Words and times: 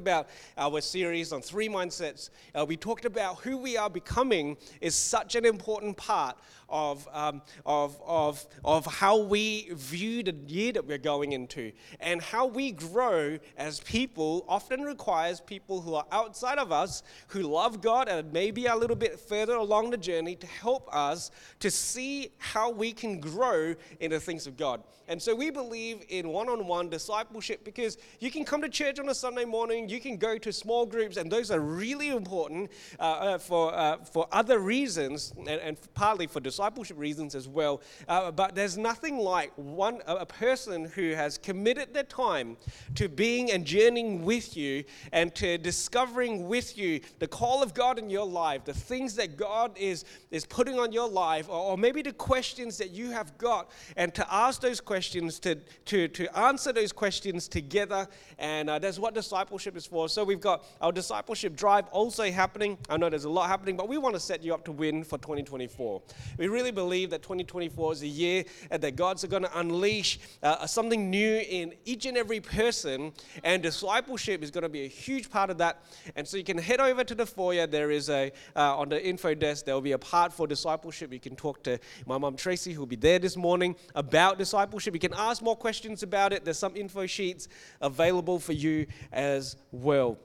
about 0.00 0.28
our 0.56 0.80
series 0.80 1.32
on 1.32 1.42
three 1.42 1.68
mindsets. 1.68 2.30
Uh, 2.54 2.64
we 2.66 2.76
talked 2.76 3.04
about 3.04 3.38
who 3.40 3.58
we 3.58 3.76
are 3.76 3.90
becoming 3.90 4.56
is 4.80 4.94
such 4.94 5.34
an 5.36 5.44
important 5.44 5.96
part 5.96 6.36
of, 6.70 7.08
um, 7.12 7.42
of, 7.66 8.00
of, 8.06 8.46
of 8.64 8.86
how 8.86 9.18
we 9.18 9.70
view 9.72 10.22
the 10.22 10.34
year 10.46 10.72
that 10.72 10.86
we're 10.86 10.98
going 10.98 11.32
into. 11.32 11.72
And 12.00 12.22
how 12.22 12.46
we 12.46 12.72
grow 12.72 13.38
as 13.56 13.80
people 13.80 14.44
often 14.48 14.82
requires 14.82 15.40
people 15.40 15.80
who 15.80 15.94
are 15.94 16.06
outside 16.12 16.58
of 16.58 16.72
us, 16.72 17.02
who 17.28 17.42
love 17.42 17.80
God 17.80 18.08
and 18.08 18.32
maybe 18.32 18.66
a 18.66 18.76
little 18.76 18.96
bit 18.96 19.18
further 19.18 19.54
along 19.54 19.90
the 19.90 19.96
journey 19.96 20.36
to 20.36 20.46
help 20.46 20.88
us 20.94 21.30
to 21.60 21.70
see 21.70 22.30
how 22.38 22.70
we 22.70 22.92
can 22.92 23.20
grow 23.20 23.74
in 24.00 24.10
the 24.10 24.20
things 24.20 24.46
of 24.46 24.56
God. 24.56 24.82
And 25.08 25.20
so 25.20 25.34
we 25.34 25.50
believe 25.50 26.04
in 26.08 26.28
one 26.28 26.48
on 26.48 26.68
one 26.68 26.88
discipleship 26.88 27.64
because 27.64 27.98
you 28.20 28.30
can 28.30 28.44
come 28.44 28.62
to 28.62 28.68
church 28.68 29.00
on 29.00 29.08
a 29.08 29.14
Sunday 29.14 29.44
morning, 29.44 29.88
you 29.88 30.00
can 30.00 30.16
go 30.16 30.38
to 30.38 30.52
small 30.52 30.86
groups, 30.86 31.16
and 31.16 31.30
those 31.30 31.50
are 31.50 31.58
really 31.58 32.10
important 32.10 32.70
uh, 33.00 33.02
uh, 33.02 33.38
for, 33.38 33.74
uh, 33.74 33.96
for 34.04 34.28
other 34.30 34.60
reasons 34.60 35.34
and, 35.36 35.48
and 35.48 35.76
partly 35.94 36.28
for 36.28 36.38
discipleship 36.38 36.59
discipleship 36.60 36.98
reasons 36.98 37.34
as 37.34 37.48
well. 37.48 37.80
Uh, 38.06 38.30
but 38.30 38.54
there's 38.54 38.76
nothing 38.76 39.16
like 39.16 39.50
one 39.56 40.02
a 40.06 40.26
person 40.26 40.84
who 40.84 41.14
has 41.14 41.38
committed 41.38 41.94
their 41.94 42.02
time 42.04 42.58
to 42.94 43.08
being 43.08 43.50
and 43.50 43.64
journeying 43.64 44.26
with 44.26 44.58
you 44.58 44.84
and 45.12 45.34
to 45.34 45.56
discovering 45.56 46.48
with 46.48 46.76
you 46.76 47.00
the 47.18 47.26
call 47.26 47.62
of 47.62 47.72
God 47.72 47.98
in 47.98 48.10
your 48.10 48.26
life, 48.26 48.66
the 48.66 48.74
things 48.74 49.14
that 49.14 49.38
God 49.38 49.72
is, 49.78 50.04
is 50.30 50.44
putting 50.44 50.78
on 50.78 50.92
your 50.92 51.08
life, 51.08 51.48
or, 51.48 51.72
or 51.72 51.78
maybe 51.78 52.02
the 52.02 52.12
questions 52.12 52.76
that 52.76 52.90
you 52.90 53.10
have 53.10 53.38
got, 53.38 53.70
and 53.96 54.14
to 54.14 54.26
ask 54.30 54.60
those 54.60 54.82
questions, 54.82 55.40
to, 55.40 55.54
to, 55.86 56.08
to 56.08 56.38
answer 56.38 56.74
those 56.74 56.92
questions 56.92 57.48
together. 57.48 58.06
And 58.38 58.68
uh, 58.68 58.78
that's 58.78 58.98
what 58.98 59.14
discipleship 59.14 59.78
is 59.78 59.86
for. 59.86 60.10
So 60.10 60.24
we've 60.24 60.40
got 60.40 60.64
our 60.82 60.92
discipleship 60.92 61.56
drive 61.56 61.86
also 61.88 62.30
happening. 62.30 62.76
I 62.90 62.98
know 62.98 63.08
there's 63.08 63.24
a 63.24 63.30
lot 63.30 63.48
happening, 63.48 63.78
but 63.78 63.88
we 63.88 63.96
want 63.96 64.14
to 64.14 64.20
set 64.20 64.42
you 64.42 64.52
up 64.52 64.64
to 64.66 64.72
win 64.72 65.04
for 65.04 65.16
2024. 65.16 66.02
We 66.38 66.48
really 66.50 66.70
believe 66.70 67.10
that 67.10 67.22
2024 67.22 67.92
is 67.92 68.02
a 68.02 68.06
year 68.06 68.44
that 68.70 68.96
God's 68.96 69.24
going 69.24 69.42
to 69.44 69.58
unleash 69.58 70.18
uh, 70.42 70.66
something 70.66 71.10
new 71.10 71.36
in 71.48 71.74
each 71.84 72.06
and 72.06 72.16
every 72.16 72.40
person, 72.40 73.12
and 73.44 73.62
discipleship 73.62 74.42
is 74.42 74.50
going 74.50 74.62
to 74.62 74.68
be 74.68 74.84
a 74.84 74.88
huge 74.88 75.30
part 75.30 75.50
of 75.50 75.58
that. 75.58 75.82
And 76.16 76.26
so 76.26 76.36
you 76.36 76.44
can 76.44 76.58
head 76.58 76.80
over 76.80 77.04
to 77.04 77.14
the 77.14 77.26
foyer. 77.26 77.66
There 77.66 77.90
is 77.90 78.08
a 78.10 78.32
uh, 78.56 78.78
on 78.78 78.88
the 78.88 79.04
info 79.04 79.34
desk. 79.34 79.64
There 79.64 79.74
will 79.74 79.80
be 79.80 79.92
a 79.92 79.98
part 79.98 80.32
for 80.32 80.46
discipleship. 80.46 81.12
You 81.12 81.20
can 81.20 81.36
talk 81.36 81.62
to 81.64 81.78
my 82.06 82.18
mom 82.18 82.36
Tracy, 82.36 82.72
who 82.72 82.80
will 82.80 82.86
be 82.86 82.96
there 82.96 83.18
this 83.18 83.36
morning 83.36 83.76
about 83.94 84.38
discipleship. 84.38 84.94
You 84.94 85.00
can 85.00 85.14
ask 85.14 85.42
more 85.42 85.56
questions 85.56 86.02
about 86.02 86.32
it. 86.32 86.44
There's 86.44 86.58
some 86.58 86.76
info 86.76 87.06
sheets 87.06 87.48
available 87.80 88.38
for 88.38 88.52
you 88.52 88.86
as 89.12 89.56
well. 89.70 90.18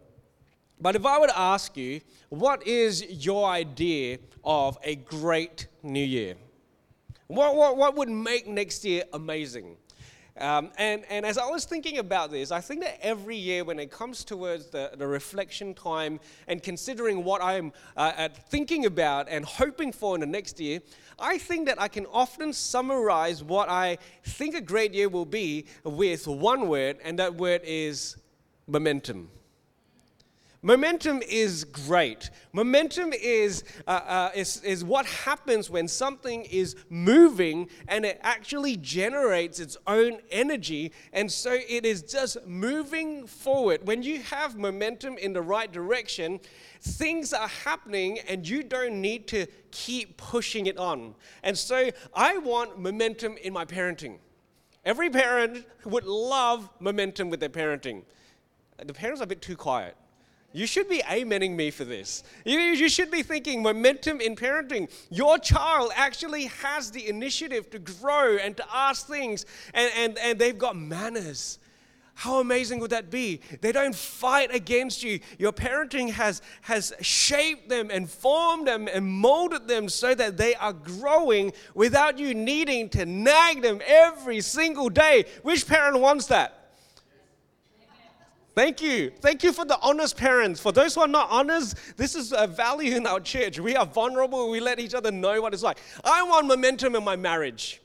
But 0.80 0.96
if 0.96 1.06
I 1.06 1.20
were 1.20 1.28
to 1.28 1.40
ask 1.40 1.78
you, 1.78 2.02
what 2.30 2.66
is 2.68 3.04
your 3.26 3.48
idea 3.48 4.20
of 4.44 4.78
a 4.84 4.96
great 4.96 5.68
new 5.84 6.04
year? 6.04 6.36
What, 7.28 7.56
what, 7.56 7.78
what 7.78 7.96
would 7.96 8.10
make 8.10 8.48
next 8.48 8.84
year 8.86 9.04
amazing? 9.14 9.78
Um, 10.38 10.72
and, 10.78 11.06
and 11.10 11.26
as 11.26 11.38
I 11.38 11.46
was 11.46 11.64
thinking 11.64 11.98
about 12.00 12.30
this, 12.30 12.52
I 12.52 12.60
think 12.60 12.82
that 12.82 13.00
every 13.02 13.38
year 13.38 13.64
when 13.64 13.80
it 13.80 13.90
comes 13.90 14.26
towards 14.26 14.66
the, 14.68 14.92
the 14.98 15.08
reflection 15.08 15.74
time 15.74 16.20
and 16.48 16.62
considering 16.62 17.24
what 17.24 17.42
I'm 17.42 17.72
uh, 17.96 18.28
thinking 18.50 18.86
about 18.86 19.30
and 19.30 19.46
hoping 19.46 19.94
for 19.94 20.14
in 20.14 20.20
the 20.20 20.28
next 20.28 20.60
year, 20.60 20.82
I 21.18 21.38
think 21.38 21.68
that 21.68 21.82
I 21.82 21.88
can 21.88 22.06
often 22.08 22.52
summarize 22.52 23.46
what 23.46 23.70
I 23.70 23.98
think 24.26 24.56
a 24.56 24.62
great 24.62 24.94
year 24.94 25.08
will 25.08 25.26
be 25.26 25.68
with 25.86 26.28
one 26.28 26.68
word, 26.68 26.98
and 27.02 27.18
that 27.18 27.36
word 27.36 27.62
is 27.64 28.18
momentum. 28.68 29.30
Momentum 30.66 31.22
is 31.30 31.64
great. 31.64 32.32
Momentum 32.52 33.14
is, 33.14 33.64
uh, 33.86 33.92
uh, 33.92 34.32
is, 34.34 34.64
is 34.64 34.84
what 34.84 35.06
happens 35.06 35.70
when 35.70 35.88
something 35.88 36.42
is 36.46 36.76
moving 36.90 37.70
and 37.88 38.04
it 38.04 38.20
actually 38.24 38.76
generates 38.76 39.60
its 39.60 39.78
own 39.86 40.18
energy. 40.32 40.92
And 41.14 41.32
so 41.32 41.56
it 41.70 41.86
is 41.86 42.02
just 42.02 42.48
moving 42.48 43.28
forward. 43.28 43.86
When 43.86 44.02
you 44.02 44.24
have 44.24 44.58
momentum 44.58 45.20
in 45.20 45.34
the 45.34 45.42
right 45.44 45.72
direction, 45.72 46.40
things 46.82 47.32
are 47.32 47.48
happening 47.48 48.18
and 48.28 48.50
you 48.50 48.64
don't 48.64 49.00
need 49.00 49.28
to 49.28 49.46
keep 49.70 50.18
pushing 50.18 50.66
it 50.66 50.80
on. 50.80 51.14
And 51.44 51.56
so 51.56 51.92
I 52.12 52.40
want 52.40 52.80
momentum 52.80 53.38
in 53.38 53.54
my 53.54 53.66
parenting. 53.66 54.18
Every 54.84 55.12
parent 55.12 55.64
would 55.84 56.06
love 56.06 56.72
momentum 56.80 57.30
with 57.30 57.40
their 57.40 57.50
parenting. 57.50 58.02
The 58.84 58.96
parents 58.96 59.22
are 59.22 59.26
a 59.26 59.28
bit 59.28 59.44
too 59.44 59.56
quiet. 59.56 59.96
You 60.56 60.68
should 60.68 60.88
be 60.88 61.00
amening 61.00 61.54
me 61.58 61.70
for 61.70 61.84
this. 61.84 62.24
You, 62.46 62.58
you 62.58 62.88
should 62.88 63.12
be 63.12 63.24
thinking 63.24 63.62
momentum 63.62 64.22
in 64.22 64.38
parenting. 64.38 64.90
Your 65.10 65.38
child 65.38 65.92
actually 65.94 66.46
has 66.46 66.92
the 66.92 67.10
initiative 67.10 67.70
to 67.72 67.80
grow 67.80 68.38
and 68.38 68.56
to 68.56 68.66
ask 68.74 69.06
things, 69.06 69.46
and, 69.74 69.92
and, 69.98 70.18
and 70.18 70.40
they've 70.40 70.58
got 70.58 70.78
manners. 70.78 71.60
How 72.14 72.40
amazing 72.40 72.80
would 72.80 72.92
that 72.92 73.12
be? 73.12 73.42
They 73.60 73.74
don't 73.74 73.94
fight 73.94 74.56
against 74.56 75.04
you. 75.04 75.20
Your 75.38 75.52
parenting 75.52 76.12
has, 76.12 76.42
has 76.62 76.94
shaped 77.02 77.68
them 77.68 77.90
and 77.92 78.10
formed 78.10 78.66
them 78.66 78.88
and 78.88 79.06
molded 79.06 79.68
them 79.68 79.90
so 79.90 80.16
that 80.16 80.38
they 80.38 80.56
are 80.56 80.72
growing 80.72 81.52
without 81.74 82.18
you 82.18 82.34
needing 82.34 82.88
to 82.92 83.06
nag 83.06 83.62
them 83.62 83.82
every 83.86 84.40
single 84.40 84.88
day. 84.88 85.26
Which 85.44 85.68
parent 85.68 86.00
wants 86.00 86.28
that? 86.28 86.65
Thank 88.56 88.82
you. 88.82 89.12
Thank 89.20 89.44
you 89.44 89.52
for 89.52 89.66
the 89.66 89.78
honest 89.82 90.16
parents. 90.16 90.62
For 90.62 90.72
those 90.72 90.96
who 90.96 91.02
are 91.02 91.10
not 91.10 91.30
honest, 91.30 91.76
this 91.98 92.16
is 92.16 92.32
a 92.32 92.48
value 92.48 92.96
in 92.96 93.06
our 93.06 93.20
church. 93.20 93.60
We 93.60 93.76
are 93.76 93.86
vulnerable. 93.86 94.50
We 94.50 94.62
let 94.62 94.80
each 94.80 94.94
other 94.94 95.12
know 95.12 95.42
what 95.42 95.54
it's 95.54 95.62
like. 95.62 95.78
I 96.06 96.24
want 96.24 96.48
momentum 96.48 96.96
in 96.96 97.04
my 97.04 97.18
marriage. 97.18 97.82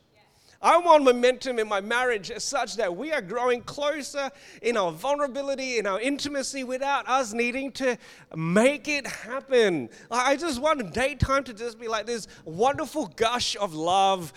I 0.62 0.76
want 0.76 1.02
momentum 1.02 1.58
in 1.58 1.66
my 1.66 1.80
marriage 1.80 2.30
such 2.38 2.76
that 2.76 2.94
we 2.94 3.10
are 3.12 3.22
growing 3.22 3.62
closer 3.62 4.30
in 4.62 4.76
our 4.76 4.92
vulnerability, 4.92 5.78
in 5.78 5.88
our 5.88 5.98
intimacy 5.98 6.62
without 6.62 7.08
us 7.08 7.32
needing 7.32 7.72
to 7.72 7.96
make 8.36 8.86
it 8.86 9.06
happen. 9.06 9.88
I 10.08 10.36
just 10.36 10.60
want 10.60 10.94
daytime 10.94 11.42
to 11.44 11.54
just 11.54 11.80
be 11.80 11.88
like 11.88 12.06
this 12.06 12.28
wonderful 12.44 13.08
gush 13.16 13.56
of 13.56 13.74
love 13.74 14.32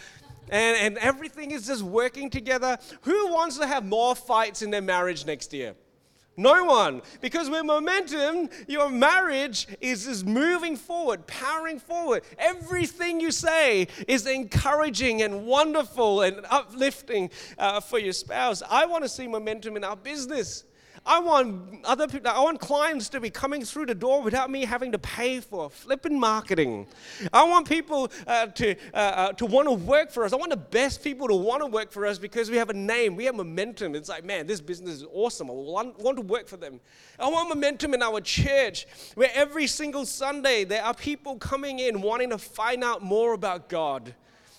and, 0.49 0.77
and 0.77 0.97
everything 0.97 1.51
is 1.51 1.67
just 1.67 1.83
working 1.83 2.31
together. 2.31 2.79
Who 3.01 3.31
wants 3.31 3.59
to 3.59 3.67
have 3.67 3.85
more 3.85 4.15
fights 4.15 4.63
in 4.63 4.71
their 4.71 4.81
marriage 4.81 5.25
next 5.27 5.53
year? 5.53 5.75
No 6.35 6.65
one. 6.65 7.01
Because 7.21 7.49
with 7.49 7.63
momentum, 7.65 8.49
your 8.67 8.89
marriage 8.89 9.67
is, 9.79 10.07
is 10.07 10.25
moving 10.25 10.75
forward, 10.75 11.27
powering 11.27 11.79
forward. 11.79 12.23
Everything 12.39 13.19
you 13.19 13.31
say 13.31 13.87
is 14.07 14.25
encouraging 14.25 15.21
and 15.21 15.45
wonderful 15.45 16.21
and 16.21 16.45
uplifting 16.49 17.29
uh, 17.57 17.79
for 17.79 17.99
your 17.99 18.13
spouse. 18.13 18.63
I 18.67 18.85
want 18.85 19.03
to 19.03 19.09
see 19.09 19.27
momentum 19.27 19.77
in 19.77 19.83
our 19.83 19.95
business. 19.95 20.63
I 21.05 21.19
want 21.19 21.83
other 21.83 22.07
people, 22.07 22.31
I 22.31 22.41
want 22.41 22.61
clients 22.61 23.09
to 23.09 23.19
be 23.19 23.29
coming 23.29 23.65
through 23.65 23.87
the 23.87 23.95
door 23.95 24.21
without 24.21 24.49
me 24.49 24.63
having 24.63 24.93
to 24.93 24.99
pay 24.99 25.41
for 25.41 25.69
flipping 25.69 26.17
marketing. 26.17 26.87
I 27.33 27.43
want 27.43 27.67
people 27.67 28.09
uh, 28.25 28.47
to, 28.47 28.75
uh, 28.93 28.97
uh, 28.97 29.31
to 29.33 29.45
want 29.45 29.67
to 29.67 29.73
work 29.73 30.11
for 30.11 30.23
us. 30.23 30.31
I 30.31 30.37
want 30.37 30.51
the 30.51 30.57
best 30.57 31.03
people 31.03 31.27
to 31.27 31.35
want 31.35 31.61
to 31.61 31.67
work 31.67 31.91
for 31.91 32.05
us 32.05 32.17
because 32.17 32.49
we 32.49 32.55
have 32.55 32.69
a 32.69 32.73
name, 32.73 33.17
we 33.17 33.25
have 33.25 33.35
momentum. 33.35 33.95
It's 33.95 34.07
like, 34.07 34.23
man, 34.23 34.47
this 34.47 34.61
business 34.61 34.95
is 34.95 35.05
awesome. 35.11 35.49
I 35.49 35.53
want, 35.53 35.99
want 35.99 36.17
to 36.17 36.23
work 36.23 36.47
for 36.47 36.55
them. 36.55 36.79
I 37.19 37.27
want 37.27 37.49
momentum 37.49 37.93
in 37.93 38.01
our 38.01 38.21
church 38.21 38.87
where 39.15 39.29
every 39.33 39.67
single 39.67 40.05
Sunday 40.05 40.63
there 40.63 40.85
are 40.85 40.93
people 40.93 41.35
coming 41.35 41.79
in 41.79 42.01
wanting 42.01 42.29
to 42.29 42.37
find 42.37 42.81
out 42.81 43.03
more 43.03 43.33
about 43.33 43.67
God. 43.67 44.15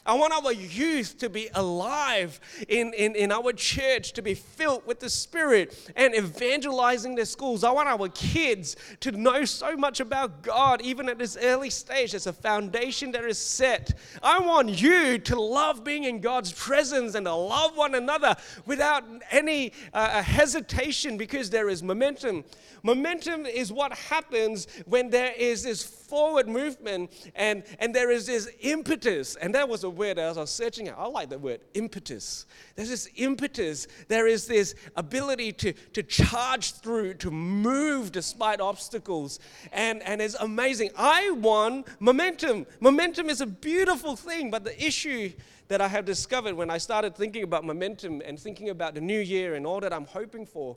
I 0.06 0.14
want 0.14 0.34
our 0.34 0.52
youth 0.52 1.18
to 1.18 1.30
be 1.30 1.48
alive 1.54 2.38
in, 2.68 2.92
in, 2.92 3.14
in 3.16 3.32
our 3.32 3.52
church, 3.52 4.12
to 4.14 4.22
be 4.22 4.34
filled 4.34 4.86
with 4.86 5.00
the 5.00 5.08
Spirit 5.08 5.90
and 5.96 6.14
evangelizing 6.14 7.14
their 7.14 7.24
schools. 7.24 7.64
I 7.64 7.70
want 7.72 7.88
our 7.88 8.08
kids 8.10 8.76
to 9.00 9.12
know 9.12 9.46
so 9.46 9.76
much 9.76 10.00
about 10.00 10.42
God, 10.42 10.82
even 10.82 11.08
at 11.08 11.18
this 11.18 11.38
early 11.40 11.70
stage. 11.70 12.10
There's 12.10 12.26
a 12.26 12.32
foundation 12.32 13.12
that 13.12 13.24
is 13.24 13.38
set. 13.38 13.94
I 14.22 14.40
want 14.40 14.80
you 14.80 15.18
to 15.18 15.40
love 15.40 15.84
being 15.84 16.04
in 16.04 16.20
God's 16.20 16.52
presence 16.52 17.14
and 17.14 17.24
to 17.24 17.34
love 17.34 17.76
one 17.76 17.94
another 17.94 18.36
without 18.66 19.04
any 19.30 19.72
uh, 19.94 20.22
hesitation 20.22 21.16
because 21.16 21.48
there 21.48 21.70
is 21.70 21.82
momentum. 21.82 22.44
Momentum 22.82 23.46
is 23.46 23.72
what 23.72 23.94
happens 23.94 24.66
when 24.84 25.08
there 25.08 25.32
is 25.32 25.62
this 25.62 25.82
forward 26.08 26.48
movement 26.48 27.10
and, 27.34 27.62
and 27.78 27.94
there 27.94 28.10
is 28.10 28.26
this 28.26 28.48
impetus. 28.60 29.36
And 29.36 29.54
that 29.54 29.68
was 29.68 29.84
a 29.84 29.90
word 29.90 30.18
as 30.18 30.36
I 30.36 30.42
was 30.42 30.50
searching 30.50 30.88
out. 30.88 30.98
I 30.98 31.06
like 31.06 31.30
the 31.30 31.38
word, 31.38 31.60
impetus. 31.74 32.46
There's 32.76 32.90
this 32.90 33.08
impetus. 33.16 33.86
There 34.08 34.26
is 34.26 34.46
this 34.46 34.74
ability 34.96 35.52
to, 35.52 35.72
to 35.72 36.02
charge 36.02 36.72
through, 36.74 37.14
to 37.14 37.30
move 37.30 38.12
despite 38.12 38.60
obstacles. 38.60 39.38
And, 39.72 40.02
and 40.02 40.20
it's 40.20 40.34
amazing. 40.34 40.90
I 40.96 41.30
want 41.30 41.86
momentum. 42.00 42.66
Momentum 42.80 43.30
is 43.30 43.40
a 43.40 43.46
beautiful 43.46 44.16
thing, 44.16 44.50
but 44.50 44.64
the 44.64 44.84
issue 44.84 45.32
that 45.68 45.80
I 45.80 45.88
have 45.88 46.04
discovered 46.04 46.54
when 46.54 46.70
I 46.70 46.78
started 46.78 47.16
thinking 47.16 47.42
about 47.42 47.64
momentum 47.64 48.22
and 48.24 48.38
thinking 48.38 48.68
about 48.68 48.94
the 48.94 49.00
new 49.00 49.18
year 49.18 49.54
and 49.54 49.66
all 49.66 49.80
that 49.80 49.92
I'm 49.92 50.04
hoping 50.04 50.44
for 50.44 50.76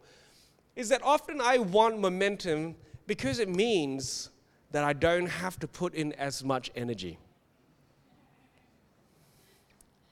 is 0.76 0.90
that 0.90 1.02
often 1.04 1.42
I 1.42 1.58
want 1.58 2.00
momentum 2.00 2.76
because 3.08 3.40
it 3.40 3.50
means 3.50 4.30
that 4.78 4.84
I 4.84 4.94
don't 4.94 5.26
have 5.26 5.60
to 5.62 5.68
put 5.68 5.96
in 5.96 6.14
as 6.14 6.44
much 6.44 6.70
energy. 6.76 7.18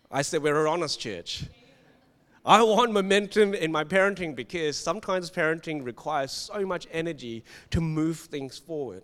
I 0.09 0.23
said, 0.23 0.41
We're 0.41 0.59
an 0.59 0.73
honest 0.73 0.99
church. 0.99 1.43
I 2.43 2.63
want 2.63 2.91
momentum 2.91 3.53
in 3.53 3.71
my 3.71 3.83
parenting 3.83 4.35
because 4.35 4.75
sometimes 4.75 5.29
parenting 5.29 5.85
requires 5.85 6.31
so 6.31 6.65
much 6.65 6.87
energy 6.91 7.43
to 7.69 7.79
move 7.79 8.17
things 8.17 8.57
forward. 8.57 9.03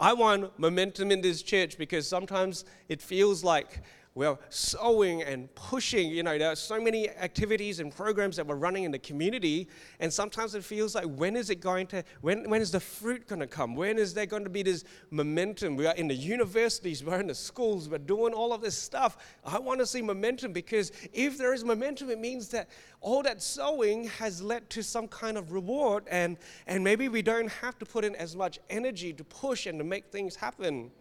I 0.00 0.14
want 0.14 0.58
momentum 0.58 1.12
in 1.12 1.20
this 1.20 1.40
church 1.40 1.78
because 1.78 2.08
sometimes 2.08 2.64
it 2.88 3.00
feels 3.00 3.44
like 3.44 3.82
we're 4.16 4.38
sowing 4.48 5.22
and 5.22 5.52
pushing. 5.56 6.08
You 6.08 6.22
know, 6.22 6.38
there 6.38 6.52
are 6.52 6.56
so 6.56 6.80
many 6.80 7.10
activities 7.10 7.80
and 7.80 7.94
programs 7.94 8.36
that 8.36 8.46
we're 8.46 8.54
running 8.54 8.84
in 8.84 8.92
the 8.92 8.98
community, 8.98 9.68
and 9.98 10.12
sometimes 10.12 10.54
it 10.54 10.62
feels 10.62 10.94
like 10.94 11.04
when 11.04 11.34
is 11.34 11.50
it 11.50 11.60
going 11.60 11.88
to, 11.88 12.04
when, 12.20 12.48
when 12.48 12.62
is 12.62 12.70
the 12.70 12.78
fruit 12.78 13.26
going 13.26 13.40
to 13.40 13.48
come? 13.48 13.74
When 13.74 13.98
is 13.98 14.14
there 14.14 14.26
going 14.26 14.44
to 14.44 14.50
be 14.50 14.62
this 14.62 14.84
momentum? 15.10 15.74
We 15.74 15.86
are 15.86 15.96
in 15.96 16.06
the 16.06 16.14
universities, 16.14 17.02
we're 17.02 17.18
in 17.18 17.26
the 17.26 17.34
schools, 17.34 17.88
we're 17.88 17.98
doing 17.98 18.32
all 18.32 18.52
of 18.52 18.60
this 18.60 18.78
stuff. 18.78 19.16
I 19.44 19.58
want 19.58 19.80
to 19.80 19.86
see 19.86 20.00
momentum 20.00 20.52
because 20.52 20.92
if 21.12 21.36
there 21.36 21.52
is 21.52 21.64
momentum, 21.64 22.08
it 22.08 22.20
means 22.20 22.48
that 22.50 22.68
all 23.00 23.20
that 23.24 23.42
sowing 23.42 24.04
has 24.04 24.40
led 24.40 24.70
to 24.70 24.82
some 24.84 25.08
kind 25.08 25.36
of 25.36 25.50
reward, 25.50 26.04
and, 26.08 26.36
and 26.68 26.84
maybe 26.84 27.08
we 27.08 27.20
don't 27.20 27.50
have 27.50 27.80
to 27.80 27.84
put 27.84 28.04
in 28.04 28.14
as 28.14 28.36
much 28.36 28.60
energy 28.70 29.12
to 29.12 29.24
push 29.24 29.66
and 29.66 29.76
to 29.78 29.84
make 29.84 30.06
things 30.12 30.36
happen. 30.36 30.92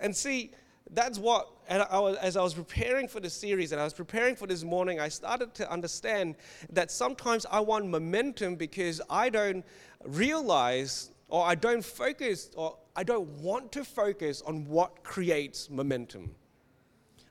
And 0.00 0.16
see, 0.16 0.50
that's 0.92 1.18
what, 1.18 1.48
as 1.68 2.36
I 2.36 2.42
was 2.42 2.54
preparing 2.54 3.08
for 3.08 3.20
the 3.20 3.30
series 3.30 3.72
and 3.72 3.80
I 3.80 3.84
was 3.84 3.92
preparing 3.92 4.36
for 4.36 4.46
this 4.46 4.62
morning, 4.62 5.00
I 5.00 5.08
started 5.08 5.54
to 5.54 5.70
understand 5.70 6.36
that 6.72 6.90
sometimes 6.90 7.44
I 7.50 7.60
want 7.60 7.86
momentum 7.86 8.54
because 8.54 9.00
I 9.10 9.30
don't 9.30 9.64
realize 10.04 11.10
or 11.28 11.44
I 11.44 11.56
don't 11.56 11.84
focus 11.84 12.50
or 12.54 12.76
I 12.94 13.02
don't 13.02 13.28
want 13.40 13.72
to 13.72 13.84
focus 13.84 14.42
on 14.42 14.64
what 14.66 15.02
creates 15.02 15.68
momentum. 15.68 16.34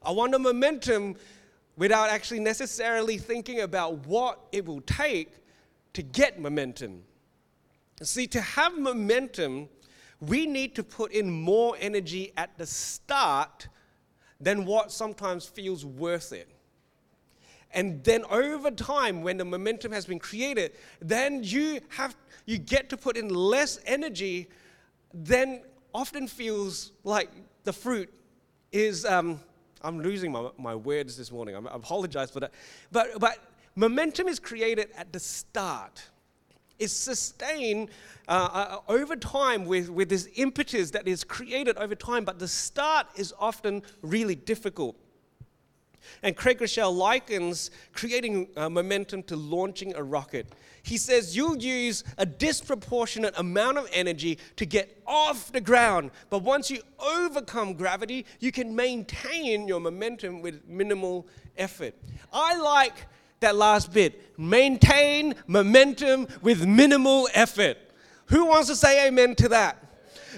I 0.04 0.12
want 0.12 0.34
the 0.34 0.40
momentum 0.40 1.16
without 1.78 2.10
actually 2.10 2.42
necessarily 2.42 3.18
thinking 3.18 3.62
about 3.62 4.06
what 4.06 4.40
it 4.52 4.66
will 4.66 4.82
take 4.82 5.32
to 5.94 6.04
get 6.04 6.40
momentum. 6.40 7.04
See, 8.02 8.28
to 8.28 8.42
have 8.42 8.78
momentum, 8.78 9.70
we 10.20 10.46
need 10.46 10.76
to 10.76 10.84
put 10.84 11.12
in 11.12 11.30
more 11.30 11.76
energy 11.80 12.32
at 12.38 12.58
the 12.58 12.66
start 12.66 13.68
than 14.40 14.66
what 14.66 14.92
sometimes 14.92 15.46
feels 15.46 15.86
worth 15.86 16.32
it. 16.34 16.50
And 17.72 18.04
then 18.04 18.24
over 18.30 18.72
time, 18.72 19.22
when 19.22 19.38
the 19.38 19.46
momentum 19.46 19.92
has 19.92 20.06
been 20.06 20.20
created, 20.20 20.74
then 21.02 21.44
you 21.44 21.82
have 21.90 22.16
you 22.46 22.58
get 22.58 22.90
to 22.90 22.98
put 22.98 23.18
in 23.18 23.30
less 23.30 23.80
energy 23.86 24.48
than 25.14 25.62
often 25.94 26.28
feels 26.28 26.92
like 27.04 27.30
the 27.64 27.74
fruit 27.74 28.12
is. 28.72 29.04
Um, 29.06 29.40
I'm 29.82 30.02
losing 30.02 30.32
my, 30.32 30.50
my 30.58 30.76
words 30.76 31.16
this 31.16 31.32
morning. 31.32 31.56
I 31.56 31.60
apologize 31.76 32.32
for 32.32 32.40
that. 32.40 32.54
But, 32.92 33.20
but 33.20 33.38
momentum 33.76 34.28
is 34.28 34.40
created 34.40 34.90
at 34.96 35.14
the 35.14 35.20
start 35.20 36.04
is 36.80 36.92
sustained 36.92 37.90
uh, 38.28 38.50
uh, 38.52 38.92
over 38.92 39.16
time 39.16 39.66
with, 39.66 39.90
with 39.90 40.10
this 40.10 40.28
impetus 40.36 40.92
that 40.92 41.08
is 41.08 41.24
created 41.24 41.78
over 41.78 41.96
time, 41.96 42.26
but 42.26 42.40
the 42.40 42.48
start 42.48 43.08
is 43.16 43.34
often 43.40 43.84
really 44.02 44.36
difficult. 44.36 44.96
And 46.22 46.36
Craig 46.36 46.60
Groeschel 46.60 46.96
likens 46.96 47.72
creating 47.94 48.50
uh, 48.56 48.70
momentum 48.70 49.24
to 49.24 49.36
launching 49.36 49.96
a 49.96 50.04
rocket. 50.04 50.48
He 50.84 50.98
says 50.98 51.36
you'll 51.36 51.58
use 51.58 52.04
a 52.18 52.26
disproportionate 52.26 53.34
amount 53.38 53.80
of 53.80 53.90
energy 53.92 54.38
to 54.58 54.66
get 54.66 55.02
off 55.08 55.52
the 55.52 55.62
ground, 55.62 56.12
but 56.30 56.44
once 56.44 56.70
you 56.70 56.82
overcome 57.00 57.74
gravity, 57.74 58.26
you 58.40 58.52
can 58.52 58.76
maintain 58.76 59.68
your 59.68 59.80
momentum 59.80 60.42
with 60.42 60.68
minimal 60.68 61.28
effort. 61.58 61.96
I 62.32 62.56
like 62.58 63.08
that 63.46 63.56
last 63.56 63.94
bit. 63.94 64.38
Maintain 64.38 65.36
momentum 65.48 66.28
with 66.42 66.66
minimal 66.66 67.30
effort. 67.34 67.78
Who 68.28 68.48
wants 68.48 68.68
to 68.70 68.76
say 68.76 69.08
amen 69.08 69.36
to 69.36 69.50
that? 69.50 69.85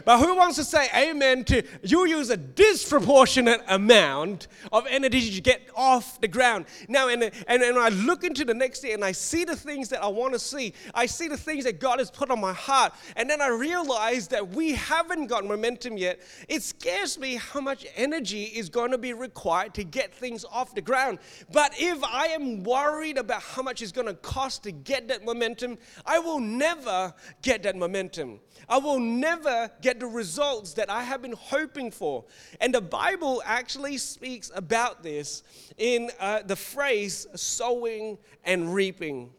But 0.06 0.20
who 0.20 0.36
wants 0.36 0.56
to 0.58 0.64
say 0.64 0.88
amen 0.96 1.44
to 1.46 1.64
you 1.84 2.06
use 2.08 2.30
a 2.30 2.38
disproportionate 2.38 3.62
amount 3.68 4.48
of 4.72 4.86
energy 4.90 5.32
to 5.32 5.42
get 5.42 5.62
off 5.76 6.20
the 6.22 6.28
ground? 6.28 6.66
Now, 6.88 7.10
and, 7.10 7.24
and, 7.24 7.64
and 7.64 7.78
I 7.78 7.90
look 7.90 8.24
into 8.24 8.46
the 8.46 8.54
next 8.54 8.82
day 8.82 8.94
and 8.94 9.04
I 9.04 9.12
see 9.12 9.44
the 9.44 9.56
things 9.56 9.90
that 9.90 10.04
I 10.04 10.08
want 10.08 10.34
to 10.34 10.40
see. 10.40 10.74
I 10.94 11.06
see 11.06 11.28
the 11.28 11.38
things 11.38 11.64
that 11.66 11.80
God 11.80 12.00
has 12.00 12.12
put 12.12 12.30
on 12.30 12.40
my 12.40 12.54
heart. 12.54 12.94
And 13.16 13.30
then 13.30 13.42
I 13.42 13.48
realize 13.48 14.28
that 14.30 14.48
we 14.50 14.74
haven't 14.74 15.28
got 15.28 15.46
momentum 15.46 15.98
yet. 15.98 16.20
It 16.48 16.64
scares 16.64 17.18
me 17.18 17.36
how 17.36 17.62
much 17.62 17.86
energy 17.96 18.44
is 18.44 18.70
going 18.70 18.92
to 18.92 18.98
be 18.98 19.14
required 19.14 19.74
to 19.76 19.84
get 19.84 20.14
things 20.14 20.46
off 20.46 20.76
the 20.76 20.82
ground. 20.82 21.20
But 21.52 21.74
if 21.78 22.04
I 22.04 22.28
am 22.28 22.64
worried 22.64 23.18
about 23.18 23.42
how 23.42 23.62
much 23.62 23.82
it's 23.82 23.92
going 23.92 24.08
to 24.08 24.14
cost 24.16 24.64
to 24.64 24.72
get 24.72 25.08
that 25.08 25.26
momentum, 25.26 25.78
I 26.06 26.20
will 26.20 26.40
never 26.40 27.14
get 27.42 27.64
that 27.64 27.76
momentum. 27.76 28.40
I 28.70 28.78
will 28.80 29.00
never 29.00 29.72
get 29.82 29.87
the 29.94 30.08
results 30.08 30.74
that 30.74 30.90
I 30.90 31.04
have 31.04 31.22
been 31.22 31.34
hoping 31.34 31.92
for. 31.92 32.26
And 32.62 32.74
the 32.74 32.82
Bible 32.82 33.42
actually 33.46 33.98
speaks 33.98 34.52
about 34.54 35.04
this 35.04 35.44
in 35.78 36.12
uh, 36.20 36.42
the 36.46 36.56
phrase 36.56 37.28
sowing 37.36 38.18
and 38.44 38.74
reaping. 38.74 39.32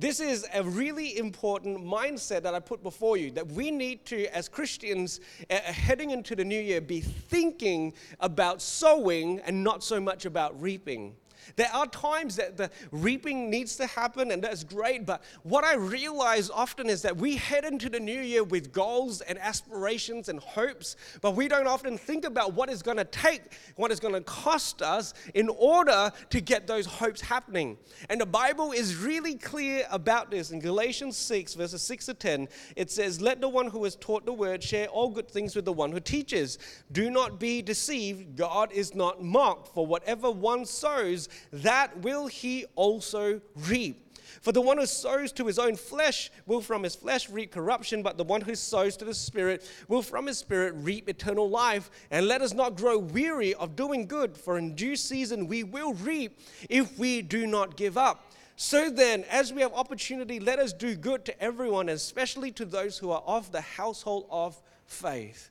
This 0.00 0.20
is 0.20 0.46
a 0.54 0.62
really 0.62 1.18
important 1.18 1.84
mindset 1.84 2.42
that 2.42 2.54
I 2.54 2.60
put 2.60 2.84
before 2.84 3.16
you 3.16 3.32
that 3.32 3.48
we 3.48 3.72
need 3.72 4.04
to, 4.06 4.26
as 4.32 4.48
Christians, 4.48 5.18
uh, 5.50 5.56
heading 5.56 6.10
into 6.10 6.36
the 6.36 6.44
new 6.44 6.60
year, 6.60 6.80
be 6.80 7.00
thinking 7.00 7.92
about 8.20 8.62
sowing 8.62 9.40
and 9.40 9.64
not 9.64 9.82
so 9.82 9.98
much 9.98 10.24
about 10.24 10.60
reaping. 10.62 11.16
There 11.56 11.70
are 11.72 11.86
times 11.86 12.36
that 12.36 12.56
the 12.56 12.70
reaping 12.90 13.50
needs 13.50 13.76
to 13.76 13.86
happen, 13.86 14.30
and 14.30 14.42
that's 14.42 14.64
great. 14.64 15.06
But 15.06 15.22
what 15.42 15.64
I 15.64 15.74
realize 15.74 16.50
often 16.50 16.88
is 16.88 17.02
that 17.02 17.16
we 17.16 17.36
head 17.36 17.64
into 17.64 17.88
the 17.88 18.00
new 18.00 18.20
year 18.20 18.44
with 18.44 18.72
goals 18.72 19.20
and 19.20 19.38
aspirations 19.38 20.28
and 20.28 20.40
hopes, 20.40 20.96
but 21.20 21.34
we 21.34 21.48
don't 21.48 21.66
often 21.66 21.98
think 21.98 22.24
about 22.24 22.54
what 22.54 22.70
it's 22.70 22.82
going 22.82 22.96
to 22.96 23.04
take, 23.04 23.42
what 23.76 23.90
it's 23.90 24.00
going 24.00 24.14
to 24.14 24.20
cost 24.20 24.82
us 24.82 25.14
in 25.34 25.48
order 25.48 26.10
to 26.30 26.40
get 26.40 26.66
those 26.66 26.86
hopes 26.86 27.20
happening. 27.20 27.78
And 28.08 28.20
the 28.20 28.26
Bible 28.26 28.72
is 28.72 28.96
really 28.96 29.34
clear 29.34 29.86
about 29.90 30.30
this. 30.30 30.50
In 30.50 30.60
Galatians 30.60 31.16
6, 31.16 31.54
verses 31.54 31.82
6 31.82 32.06
to 32.06 32.14
10, 32.14 32.48
it 32.76 32.90
says, 32.90 33.20
Let 33.20 33.40
the 33.40 33.48
one 33.48 33.68
who 33.68 33.84
has 33.84 33.96
taught 33.96 34.26
the 34.26 34.32
word 34.32 34.62
share 34.62 34.88
all 34.88 35.10
good 35.10 35.30
things 35.30 35.56
with 35.56 35.64
the 35.64 35.72
one 35.72 35.92
who 35.92 36.00
teaches. 36.00 36.58
Do 36.92 37.10
not 37.10 37.38
be 37.38 37.62
deceived. 37.62 38.36
God 38.36 38.72
is 38.72 38.94
not 38.94 39.22
mocked, 39.22 39.74
for 39.74 39.86
whatever 39.86 40.30
one 40.30 40.64
sows, 40.64 41.28
that 41.52 41.98
will 41.98 42.26
he 42.26 42.64
also 42.76 43.40
reap. 43.68 44.04
For 44.40 44.52
the 44.52 44.60
one 44.60 44.78
who 44.78 44.86
sows 44.86 45.32
to 45.32 45.46
his 45.46 45.58
own 45.58 45.76
flesh 45.76 46.30
will 46.46 46.60
from 46.60 46.82
his 46.82 46.94
flesh 46.94 47.28
reap 47.28 47.50
corruption, 47.52 48.02
but 48.02 48.16
the 48.16 48.24
one 48.24 48.40
who 48.40 48.54
sows 48.54 48.96
to 48.98 49.04
the 49.04 49.14
Spirit 49.14 49.68
will 49.88 50.02
from 50.02 50.26
his 50.26 50.38
Spirit 50.38 50.74
reap 50.76 51.08
eternal 51.08 51.50
life. 51.50 51.90
And 52.10 52.28
let 52.28 52.42
us 52.42 52.52
not 52.52 52.76
grow 52.76 52.98
weary 52.98 53.54
of 53.54 53.76
doing 53.76 54.06
good, 54.06 54.36
for 54.36 54.58
in 54.58 54.74
due 54.74 54.96
season 54.96 55.48
we 55.48 55.64
will 55.64 55.94
reap 55.94 56.38
if 56.68 56.98
we 56.98 57.22
do 57.22 57.46
not 57.46 57.76
give 57.76 57.98
up. 57.98 58.32
So 58.56 58.90
then, 58.90 59.24
as 59.30 59.52
we 59.52 59.62
have 59.62 59.72
opportunity, 59.72 60.40
let 60.40 60.58
us 60.58 60.72
do 60.72 60.96
good 60.96 61.24
to 61.26 61.42
everyone, 61.42 61.88
especially 61.88 62.50
to 62.52 62.64
those 62.64 62.98
who 62.98 63.10
are 63.10 63.22
of 63.26 63.52
the 63.52 63.60
household 63.60 64.26
of 64.30 64.60
faith. 64.84 65.50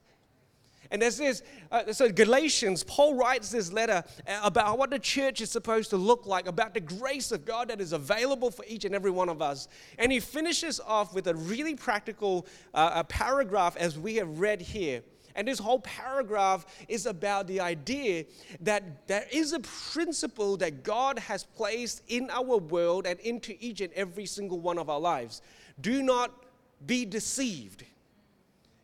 And 0.92 1.02
this, 1.02 1.42
uh, 1.72 1.92
so 1.92 2.10
Galatians, 2.10 2.84
Paul 2.84 3.16
writes 3.16 3.52
this 3.52 3.72
letter 3.72 4.04
uh, 4.28 4.40
about 4.44 4.78
what 4.78 4.90
the 4.90 5.00
church 5.00 5.42
is 5.42 5.52
supposed 5.52 5.90
to 5.90 5.98
look 5.98 6.26
like, 6.26 6.48
about 6.48 6.74
the 6.74 6.80
grace 6.80 7.32
of 7.32 7.46
God 7.46 7.70
that 7.70 7.82
is 7.82 7.94
available 7.94 8.52
for 8.52 8.66
each 8.68 8.86
and 8.86 8.96
every 8.96 9.12
one 9.12 9.30
of 9.30 9.42
us. 9.42 9.68
And 9.98 10.12
he 10.12 10.20
finishes 10.20 10.80
off 10.80 11.14
with 11.14 11.28
a 11.28 11.36
really 11.36 11.76
practical 11.76 12.48
uh, 12.74 13.04
paragraph 13.04 13.76
as 13.78 13.98
we 13.98 14.16
have 14.16 14.40
read 14.40 14.62
here. 14.62 15.02
And 15.38 15.48
this 15.48 15.60
whole 15.60 15.80
paragraph 15.82 16.66
is 16.88 17.06
about 17.06 17.46
the 17.46 17.62
idea 17.62 18.26
that 18.62 19.08
there 19.08 19.26
is 19.32 19.54
a 19.54 19.60
principle 19.60 20.58
that 20.58 20.84
God 20.84 21.20
has 21.20 21.44
placed 21.44 22.02
in 22.08 22.32
our 22.32 22.58
world 22.58 23.06
and 23.06 23.20
into 23.20 23.56
each 23.60 23.82
and 23.82 23.94
every 23.94 24.26
single 24.26 24.60
one 24.60 24.80
of 24.80 24.90
our 24.90 25.00
lives. 25.00 25.44
Do 25.80 26.02
not 26.02 26.32
be 26.88 27.06
deceived 27.06 27.86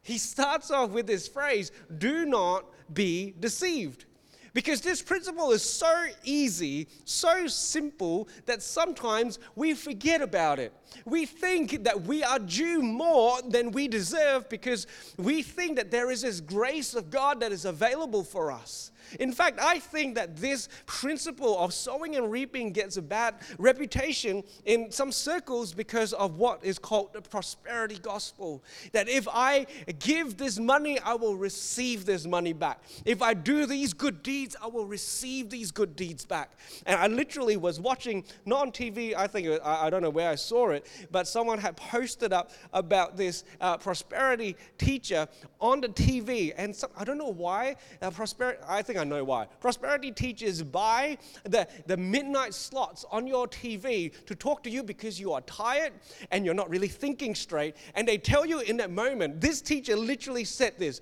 he 0.03 0.17
starts 0.17 0.69
off 0.69 0.91
with 0.91 1.07
this 1.07 1.27
phrase 1.27 1.71
do 1.97 2.25
not 2.25 2.65
be 2.93 3.33
deceived. 3.39 4.05
Because 4.53 4.81
this 4.81 5.01
principle 5.01 5.51
is 5.51 5.63
so 5.63 6.05
easy, 6.23 6.87
so 7.05 7.47
simple, 7.47 8.27
that 8.45 8.61
sometimes 8.61 9.39
we 9.55 9.73
forget 9.73 10.21
about 10.21 10.59
it. 10.59 10.71
We 11.05 11.25
think 11.25 11.83
that 11.85 12.03
we 12.03 12.23
are 12.23 12.37
due 12.37 12.83
more 12.83 13.41
than 13.41 13.71
we 13.71 13.87
deserve 13.87 14.47
because 14.49 14.85
we 15.17 15.41
think 15.41 15.77
that 15.77 15.89
there 15.89 16.11
is 16.11 16.21
this 16.21 16.39
grace 16.39 16.93
of 16.93 17.09
God 17.09 17.39
that 17.39 17.51
is 17.51 17.65
available 17.65 18.23
for 18.23 18.51
us. 18.51 18.91
In 19.19 19.31
fact, 19.31 19.59
I 19.61 19.79
think 19.79 20.15
that 20.15 20.37
this 20.37 20.69
principle 20.85 21.57
of 21.57 21.73
sowing 21.73 22.15
and 22.15 22.31
reaping 22.31 22.71
gets 22.71 22.97
a 22.97 23.01
bad 23.01 23.35
reputation 23.57 24.43
in 24.65 24.91
some 24.91 25.11
circles 25.11 25.73
because 25.73 26.13
of 26.13 26.37
what 26.37 26.63
is 26.63 26.79
called 26.79 27.13
the 27.13 27.21
prosperity 27.21 27.97
gospel. 28.01 28.63
That 28.91 29.09
if 29.09 29.27
I 29.31 29.67
give 29.99 30.37
this 30.37 30.59
money, 30.59 30.99
I 30.99 31.15
will 31.15 31.35
receive 31.35 32.05
this 32.05 32.25
money 32.25 32.53
back. 32.53 32.81
If 33.05 33.21
I 33.21 33.33
do 33.33 33.65
these 33.65 33.93
good 33.93 34.23
deeds, 34.23 34.55
I 34.61 34.67
will 34.67 34.85
receive 34.85 35.49
these 35.49 35.71
good 35.71 35.95
deeds 35.95 36.25
back. 36.25 36.51
And 36.85 36.99
I 36.99 37.07
literally 37.07 37.57
was 37.57 37.79
watching, 37.79 38.23
not 38.45 38.61
on 38.61 38.71
TV, 38.71 39.15
I 39.15 39.27
think, 39.27 39.47
I 39.63 39.89
don't 39.89 40.01
know 40.01 40.09
where 40.09 40.29
I 40.29 40.35
saw 40.35 40.69
it, 40.69 40.87
but 41.11 41.27
someone 41.27 41.59
had 41.59 41.75
posted 41.77 42.33
up 42.33 42.51
about 42.73 43.17
this 43.17 43.43
uh, 43.61 43.77
prosperity 43.77 44.55
teacher 44.77 45.27
on 45.59 45.81
the 45.81 45.89
TV. 45.89 46.53
And 46.55 46.75
some, 46.75 46.91
I 46.97 47.03
don't 47.03 47.17
know 47.17 47.31
why, 47.31 47.75
uh, 48.01 48.11
prosperity, 48.11 48.59
I 48.67 48.81
think 48.81 48.99
I 48.99 49.02
I 49.03 49.05
know 49.05 49.23
why. 49.25 49.47
Prosperity 49.59 50.11
teachers 50.11 50.63
buy 50.63 51.17
the, 51.43 51.67
the 51.87 51.97
midnight 51.97 52.53
slots 52.53 53.03
on 53.11 53.27
your 53.27 53.49
TV 53.49 54.13
to 54.27 54.33
talk 54.33 54.63
to 54.63 54.69
you 54.69 54.81
because 54.81 55.19
you 55.19 55.33
are 55.33 55.41
tired 55.41 55.91
and 56.31 56.45
you're 56.45 56.53
not 56.53 56.69
really 56.69 56.87
thinking 56.87 57.35
straight. 57.35 57.75
And 57.95 58.07
they 58.07 58.17
tell 58.17 58.45
you 58.45 58.61
in 58.61 58.77
that 58.77 58.91
moment, 58.91 59.41
this 59.41 59.61
teacher 59.61 59.97
literally 59.97 60.45
said 60.45 60.79
this 60.79 61.01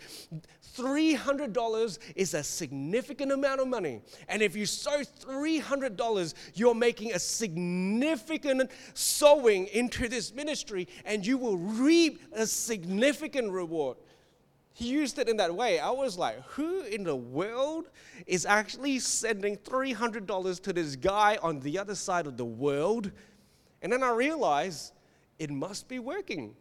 $300 0.76 2.00
is 2.16 2.34
a 2.34 2.44
significant 2.44 3.32
amount 3.32 3.62
of 3.62 3.68
money. 3.68 4.02
And 4.28 4.42
if 4.42 4.56
you 4.56 4.66
sow 4.66 5.02
$300, 5.02 6.34
you're 6.56 6.74
making 6.74 7.14
a 7.14 7.20
significant 7.20 8.72
sowing 8.96 9.68
into 9.68 10.08
this 10.08 10.34
ministry 10.34 10.88
and 11.06 11.24
you 11.24 11.38
will 11.38 11.58
reap 11.58 12.20
a 12.34 12.48
significant 12.48 13.52
reward 13.52 13.98
he 14.74 14.88
used 14.88 15.20
it 15.20 15.28
in 15.28 15.38
that 15.38 15.54
way. 15.54 15.80
I 15.80 15.92
was 15.92 16.18
like, 16.18 16.42
who 16.44 16.82
in 16.82 17.04
the 17.04 17.16
world 17.16 17.90
is 18.26 18.46
actually 18.46 19.00
sending 19.00 19.58
$300 19.58 20.62
to 20.64 20.74
this 20.74 20.96
guy 20.96 21.38
on 21.42 21.60
the 21.60 21.78
other 21.78 21.96
side 21.96 22.26
of 22.26 22.38
the 22.38 22.46
world? 22.46 23.12
And 23.82 23.92
then 23.92 24.02
I 24.02 24.12
realized 24.12 24.94
it 25.40 25.50
must 25.50 25.88
be 25.88 26.00
working. 26.00 26.56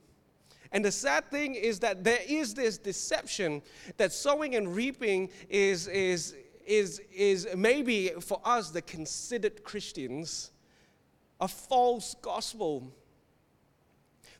And 0.72 0.84
the 0.84 0.92
sad 0.92 1.30
thing 1.30 1.54
is 1.54 1.80
that 1.80 2.04
there 2.04 2.20
is 2.26 2.54
this 2.54 2.78
deception 2.78 3.62
that 3.96 4.12
sowing 4.12 4.54
and 4.54 4.74
reaping 4.74 5.30
is, 5.48 5.88
is, 5.88 6.34
is, 6.66 7.00
is 7.12 7.48
maybe 7.56 8.08
for 8.20 8.40
us, 8.44 8.70
the 8.70 8.82
considered 8.82 9.64
Christians, 9.64 10.52
a 11.40 11.48
false 11.48 12.14
gospel 12.22 12.92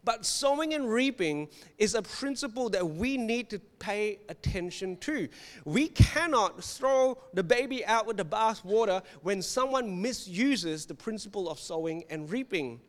but 0.04 0.25
sowing 0.25 0.75
and 0.75 0.90
reaping 0.90 1.49
is 1.78 1.95
a 1.95 2.02
principle 2.02 2.71
that 2.71 2.88
we 2.88 3.16
need 3.16 3.50
to 3.50 3.59
pay 3.78 4.19
attention 4.28 4.97
to. 4.99 5.28
We 5.64 5.88
cannot 5.88 6.62
throw 6.62 7.19
the 7.35 7.42
baby 7.42 7.85
out 7.85 8.07
with 8.07 8.16
the 8.16 8.25
bathwater 8.25 9.02
when 9.23 9.42
someone 9.42 10.00
misuses 10.00 10.87
the 10.87 10.95
principle 10.95 11.50
of 11.50 11.59
sowing 11.59 12.04
and 12.09 12.30
reaping. 12.30 12.80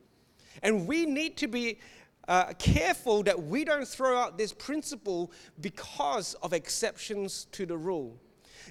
And 0.63 0.88
we 0.88 1.06
need 1.06 1.38
to 1.38 1.48
be 1.48 1.80
uh, 2.27 2.53
careful 2.53 3.24
that 3.24 3.41
we 3.41 3.65
don't 3.65 3.88
throw 3.88 4.18
out 4.18 4.38
this 4.38 4.53
principle 4.53 5.32
because 5.60 6.34
of 6.36 6.53
exceptions 6.53 7.46
to 7.51 7.65
the 7.65 7.77
rule. 7.77 8.18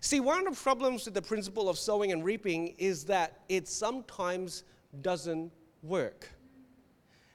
See, 0.01 0.21
one 0.21 0.47
of 0.47 0.55
the 0.55 0.61
problems 0.61 1.05
with 1.05 1.15
the 1.15 1.23
principle 1.23 1.69
of 1.69 1.79
sowing 1.79 2.13
and 2.13 2.25
reaping 2.25 2.69
is 2.79 3.05
that 3.05 3.41
it 3.49 3.69
sometimes 3.69 4.65
doesn't 5.03 5.53
work. 5.83 6.29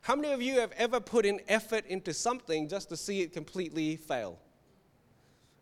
How 0.06 0.16
many 0.16 0.32
of 0.32 0.40
you 0.40 0.60
have 0.60 0.72
ever 0.74 1.00
put 1.00 1.26
in 1.26 1.42
effort 1.48 1.88
into 1.88 2.14
something 2.14 2.70
just 2.70 2.90
to 2.90 2.96
see 2.96 3.22
it 3.22 3.34
completely 3.34 3.96
fail? 3.96 4.38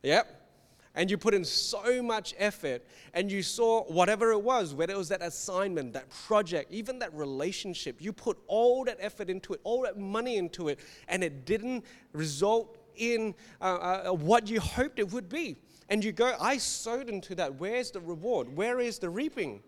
Yep. 0.02 0.50
And 0.96 1.10
you 1.10 1.18
put 1.18 1.34
in 1.34 1.46
so 1.46 2.04
much 2.04 2.36
effort 2.38 2.86
and 3.14 3.32
you 3.32 3.42
saw 3.42 3.86
whatever 3.86 4.34
it 4.34 4.42
was, 4.42 4.74
whether 4.74 4.92
it 4.92 4.98
was 4.98 5.08
that 5.08 5.22
assignment, 5.22 5.94
that 5.94 6.10
project, 6.10 6.74
even 6.74 7.00
that 7.00 7.14
relationship, 7.14 8.02
you 8.02 8.12
put 8.12 8.38
all 8.48 8.84
that 8.84 8.98
effort 9.00 9.30
into 9.30 9.54
it, 9.54 9.62
all 9.64 9.84
that 9.84 9.98
money 9.98 10.36
into 10.36 10.68
it, 10.68 10.82
and 11.08 11.24
it 11.24 11.46
didn't 11.46 11.86
result 12.12 12.78
in 12.98 13.34
uh, 13.62 13.64
uh, 13.64 14.12
what 14.12 14.50
you 14.50 14.60
hoped 14.60 15.00
it 15.00 15.10
would 15.14 15.30
be. 15.30 15.56
And 15.88 16.04
you 16.04 16.12
go, 16.12 16.36
I 16.38 16.58
sowed 16.58 17.08
into 17.08 17.34
that. 17.36 17.56
Where's 17.56 17.92
the 17.92 18.02
reward? 18.02 18.54
Where 18.54 18.82
is 18.82 19.00
the 19.00 19.10
reaping? 19.10 19.64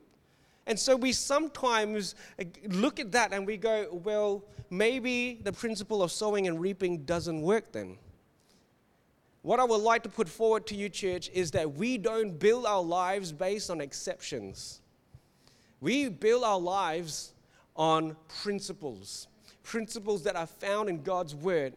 And 0.68 0.80
so 0.80 0.96
we 0.96 1.12
sometimes 1.12 2.16
uh, 2.40 2.46
look 2.70 3.00
at 3.00 3.12
that 3.12 3.34
and 3.34 3.46
we 3.46 3.58
go, 3.58 3.88
well, 4.04 4.44
maybe 4.70 5.40
the 5.44 5.52
principle 5.52 6.02
of 6.02 6.12
sowing 6.12 6.48
and 6.48 6.60
reaping 6.60 7.04
doesn't 7.06 7.42
work 7.42 7.72
then. 7.72 7.98
What 9.44 9.60
I 9.60 9.64
would 9.64 9.82
like 9.82 10.02
to 10.04 10.10
put 10.10 10.28
forward 10.28 10.66
to 10.68 10.76
you, 10.76 10.90
church, 10.90 11.30
is 11.32 11.52
that 11.52 11.76
we 11.76 12.00
don't 12.00 12.40
build 12.40 12.66
our 12.66 12.82
lives 12.82 13.32
based 13.32 13.70
on 13.70 13.80
exceptions. 13.80 14.82
We 15.82 16.10
build 16.10 16.44
our 16.44 16.60
lives 16.60 17.34
on 17.76 18.16
principles, 18.42 19.28
principles 19.62 20.24
that 20.24 20.36
are 20.36 20.48
found 20.48 20.90
in 20.90 21.04
God's 21.04 21.36
Word. 21.36 21.76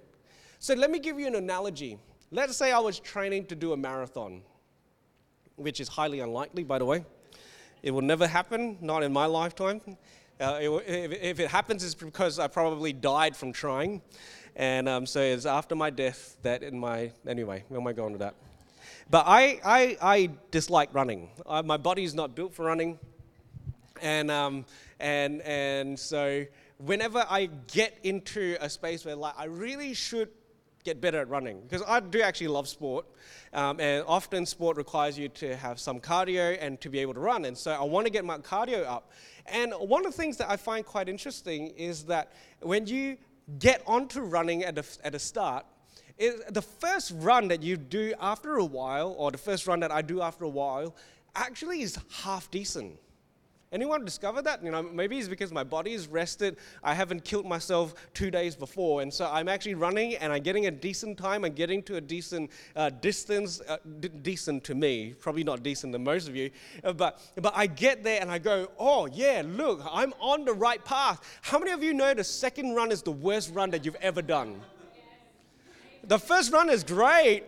So 0.58 0.72
let 0.72 0.90
me 0.90 0.98
give 0.98 1.20
you 1.20 1.26
an 1.26 1.34
analogy. 1.34 1.98
Let's 2.30 2.56
say 2.56 2.72
I 2.72 2.78
was 2.78 2.98
training 2.98 3.46
to 3.46 3.54
do 3.54 3.74
a 3.74 3.76
marathon, 3.76 4.40
which 5.56 5.78
is 5.78 5.88
highly 5.88 6.20
unlikely, 6.20 6.64
by 6.64 6.78
the 6.78 6.86
way. 6.86 7.04
It 7.82 7.90
will 7.90 8.02
never 8.02 8.26
happen, 8.26 8.78
not 8.80 9.02
in 9.02 9.12
my 9.12 9.26
lifetime. 9.26 9.80
Uh, 10.40 10.58
it, 10.60 10.68
if, 10.86 11.12
if, 11.12 11.40
it 11.40 11.48
happens, 11.48 11.84
it's 11.84 11.94
because 11.94 12.38
I 12.38 12.46
probably 12.46 12.92
died 12.92 13.36
from 13.36 13.52
trying. 13.52 14.02
And 14.56 14.88
um, 14.88 15.06
so 15.06 15.20
it's 15.20 15.46
after 15.46 15.74
my 15.74 15.90
death 15.90 16.36
that 16.42 16.62
in 16.62 16.78
my, 16.78 17.12
anyway, 17.26 17.64
where 17.68 17.80
am 17.80 17.86
I 17.86 17.92
going 17.92 18.12
with 18.12 18.20
that? 18.20 18.34
But 19.10 19.24
I, 19.26 19.60
I, 19.64 19.96
I 20.00 20.30
dislike 20.50 20.90
running. 20.92 21.30
Uh, 21.46 21.62
my 21.62 21.76
body 21.76 22.04
is 22.04 22.14
not 22.14 22.34
built 22.34 22.54
for 22.54 22.64
running. 22.66 22.98
And, 24.02 24.30
um, 24.30 24.64
and, 25.00 25.40
and 25.42 25.98
so 25.98 26.44
whenever 26.78 27.24
I 27.28 27.46
get 27.72 27.98
into 28.02 28.56
a 28.60 28.70
space 28.70 29.04
where 29.04 29.16
like 29.16 29.34
I 29.36 29.44
really 29.44 29.94
should 29.94 30.28
get 30.88 31.00
better 31.00 31.20
at 31.20 31.28
running 31.28 31.60
because 31.60 31.82
I 31.86 32.00
do 32.00 32.20
actually 32.22 32.48
love 32.48 32.66
sport, 32.68 33.04
um, 33.52 33.78
and 33.80 34.04
often 34.06 34.46
sport 34.46 34.76
requires 34.76 35.18
you 35.18 35.28
to 35.42 35.54
have 35.56 35.78
some 35.78 36.00
cardio 36.00 36.56
and 36.60 36.80
to 36.80 36.88
be 36.88 36.98
able 37.00 37.14
to 37.14 37.20
run. 37.20 37.44
And 37.44 37.56
so 37.56 37.70
I 37.72 37.84
want 37.84 38.06
to 38.06 38.12
get 38.12 38.24
my 38.24 38.38
cardio 38.38 38.86
up. 38.86 39.12
And 39.46 39.72
one 39.72 40.06
of 40.06 40.12
the 40.12 40.16
things 40.22 40.36
that 40.38 40.50
I 40.50 40.56
find 40.56 40.84
quite 40.84 41.08
interesting 41.08 41.68
is 41.76 42.04
that 42.04 42.32
when 42.60 42.86
you 42.86 43.18
get 43.58 43.82
onto 43.86 44.20
running 44.20 44.64
at 44.64 44.74
the, 44.74 44.86
at 45.04 45.12
the 45.12 45.18
start, 45.18 45.64
it, 46.16 46.52
the 46.52 46.62
first 46.62 47.12
run 47.16 47.48
that 47.48 47.62
you 47.62 47.76
do 47.76 48.14
after 48.20 48.56
a 48.56 48.64
while, 48.64 49.14
or 49.18 49.30
the 49.30 49.38
first 49.38 49.66
run 49.66 49.80
that 49.80 49.92
I 49.92 50.02
do 50.02 50.20
after 50.20 50.44
a 50.44 50.48
while, 50.48 50.96
actually 51.34 51.82
is 51.82 51.98
half 52.22 52.50
decent. 52.50 52.98
Anyone 53.70 54.02
discover 54.02 54.40
that? 54.42 54.64
You 54.64 54.70
know, 54.70 54.82
maybe 54.82 55.18
it's 55.18 55.28
because 55.28 55.52
my 55.52 55.62
body 55.62 55.92
is 55.92 56.08
rested. 56.08 56.56
I 56.82 56.94
haven't 56.94 57.24
killed 57.24 57.44
myself 57.44 57.94
two 58.14 58.30
days 58.30 58.56
before, 58.56 59.02
and 59.02 59.12
so 59.12 59.28
I'm 59.30 59.46
actually 59.46 59.74
running 59.74 60.14
and 60.16 60.32
I'm 60.32 60.42
getting 60.42 60.66
a 60.66 60.70
decent 60.70 61.18
time. 61.18 61.44
I'm 61.44 61.52
getting 61.52 61.82
to 61.82 61.96
a 61.96 62.00
decent 62.00 62.50
uh, 62.74 62.88
distance, 62.88 63.60
uh, 63.68 63.76
d- 64.00 64.08
decent 64.08 64.64
to 64.64 64.74
me, 64.74 65.14
probably 65.20 65.44
not 65.44 65.62
decent 65.62 65.92
to 65.92 65.98
most 65.98 66.28
of 66.28 66.34
you, 66.34 66.50
uh, 66.82 66.94
but 66.94 67.20
but 67.36 67.52
I 67.54 67.66
get 67.66 68.02
there 68.02 68.22
and 68.22 68.30
I 68.30 68.38
go, 68.38 68.70
oh 68.78 69.06
yeah, 69.06 69.42
look, 69.44 69.82
I'm 69.90 70.14
on 70.18 70.46
the 70.46 70.54
right 70.54 70.82
path. 70.82 71.20
How 71.42 71.58
many 71.58 71.72
of 71.72 71.82
you 71.82 71.92
know 71.92 72.14
the 72.14 72.24
second 72.24 72.74
run 72.74 72.90
is 72.90 73.02
the 73.02 73.12
worst 73.12 73.54
run 73.54 73.70
that 73.70 73.84
you've 73.84 73.96
ever 73.96 74.22
done? 74.22 74.60
The 76.04 76.18
first 76.18 76.52
run 76.52 76.70
is 76.70 76.84
great, 76.84 77.44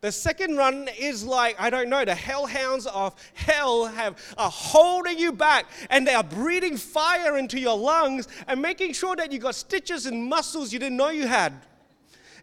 the 0.00 0.12
second 0.12 0.56
run 0.56 0.88
is 0.98 1.24
like, 1.24 1.60
I 1.60 1.70
don't 1.70 1.88
know, 1.88 2.04
the 2.04 2.14
hellhounds 2.14 2.86
of 2.86 3.14
hell 3.34 3.86
have, 3.86 4.16
are 4.38 4.50
holding 4.50 5.18
you 5.18 5.32
back 5.32 5.66
and 5.90 6.06
they 6.06 6.14
are 6.14 6.22
breathing 6.22 6.76
fire 6.76 7.36
into 7.36 7.58
your 7.58 7.76
lungs 7.76 8.28
and 8.46 8.62
making 8.62 8.92
sure 8.92 9.16
that 9.16 9.32
you 9.32 9.38
got 9.40 9.56
stitches 9.56 10.06
and 10.06 10.24
muscles 10.24 10.72
you 10.72 10.78
didn't 10.78 10.96
know 10.96 11.08
you 11.08 11.26
had. 11.26 11.52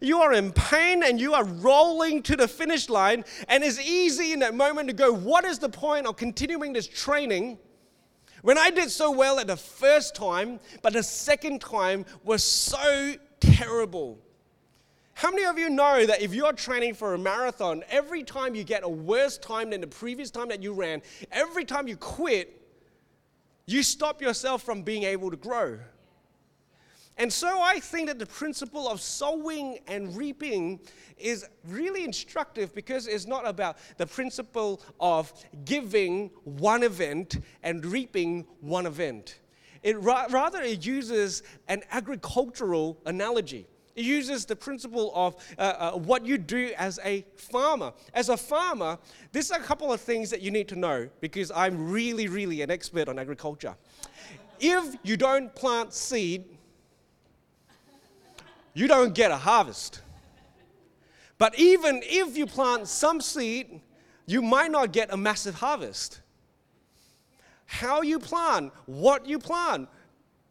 You 0.00 0.20
are 0.20 0.34
in 0.34 0.52
pain 0.52 1.02
and 1.02 1.18
you 1.18 1.32
are 1.32 1.44
rolling 1.44 2.22
to 2.24 2.36
the 2.36 2.46
finish 2.46 2.90
line, 2.90 3.24
and 3.48 3.64
it's 3.64 3.80
easy 3.80 4.32
in 4.32 4.40
that 4.40 4.54
moment 4.54 4.88
to 4.88 4.94
go, 4.94 5.10
What 5.12 5.46
is 5.46 5.58
the 5.58 5.70
point 5.70 6.06
of 6.06 6.16
continuing 6.16 6.74
this 6.74 6.86
training? 6.86 7.58
When 8.42 8.58
I 8.58 8.70
did 8.70 8.90
so 8.90 9.10
well 9.10 9.38
at 9.38 9.46
the 9.46 9.56
first 9.56 10.14
time, 10.14 10.60
but 10.82 10.92
the 10.92 11.02
second 11.02 11.60
time 11.60 12.04
was 12.24 12.44
so 12.44 13.14
terrible. 13.40 14.18
How 15.16 15.30
many 15.30 15.44
of 15.44 15.58
you 15.58 15.70
know 15.70 16.04
that 16.04 16.20
if 16.20 16.34
you're 16.34 16.52
training 16.52 16.92
for 16.92 17.14
a 17.14 17.18
marathon, 17.18 17.82
every 17.88 18.22
time 18.22 18.54
you 18.54 18.62
get 18.64 18.82
a 18.84 18.88
worse 18.88 19.38
time 19.38 19.70
than 19.70 19.80
the 19.80 19.86
previous 19.86 20.30
time 20.30 20.48
that 20.48 20.62
you 20.62 20.74
ran, 20.74 21.00
every 21.32 21.64
time 21.64 21.88
you 21.88 21.96
quit, 21.96 22.60
you 23.64 23.82
stop 23.82 24.20
yourself 24.20 24.62
from 24.62 24.82
being 24.82 25.04
able 25.04 25.30
to 25.30 25.38
grow? 25.38 25.78
And 27.16 27.32
so 27.32 27.62
I 27.62 27.80
think 27.80 28.08
that 28.08 28.18
the 28.18 28.26
principle 28.26 28.90
of 28.90 29.00
sowing 29.00 29.78
and 29.86 30.14
reaping 30.14 30.80
is 31.16 31.46
really 31.64 32.04
instructive 32.04 32.74
because 32.74 33.06
it's 33.06 33.26
not 33.26 33.46
about 33.46 33.78
the 33.96 34.06
principle 34.06 34.82
of 35.00 35.32
giving 35.64 36.28
one 36.44 36.82
event 36.82 37.38
and 37.62 37.86
reaping 37.86 38.44
one 38.60 38.84
event. 38.84 39.38
It 39.82 39.98
ra- 39.98 40.26
rather 40.28 40.60
it 40.60 40.84
uses 40.84 41.42
an 41.68 41.84
agricultural 41.90 43.00
analogy. 43.06 43.66
It 43.96 44.04
uses 44.04 44.44
the 44.44 44.54
principle 44.54 45.10
of 45.14 45.36
uh, 45.58 45.62
uh, 45.62 45.92
what 45.92 46.26
you 46.26 46.36
do 46.36 46.72
as 46.76 47.00
a 47.02 47.24
farmer. 47.36 47.94
As 48.12 48.28
a 48.28 48.36
farmer, 48.36 48.98
there's 49.32 49.50
a 49.50 49.58
couple 49.58 49.90
of 49.90 50.02
things 50.02 50.28
that 50.30 50.42
you 50.42 50.50
need 50.50 50.68
to 50.68 50.76
know 50.76 51.08
because 51.20 51.50
I'm 51.50 51.90
really, 51.90 52.28
really 52.28 52.60
an 52.60 52.70
expert 52.70 53.08
on 53.08 53.18
agriculture. 53.18 53.74
If 54.60 54.96
you 55.02 55.16
don't 55.16 55.54
plant 55.54 55.94
seed, 55.94 56.44
you 58.74 58.86
don't 58.86 59.14
get 59.14 59.30
a 59.30 59.36
harvest. 59.36 60.02
But 61.38 61.58
even 61.58 62.02
if 62.04 62.36
you 62.36 62.44
plant 62.46 62.88
some 62.88 63.22
seed, 63.22 63.80
you 64.26 64.42
might 64.42 64.70
not 64.70 64.92
get 64.92 65.10
a 65.10 65.16
massive 65.16 65.54
harvest. 65.54 66.20
How 67.64 68.02
you 68.02 68.18
plant, 68.18 68.72
what 68.84 69.26
you 69.26 69.38
plant, 69.38 69.88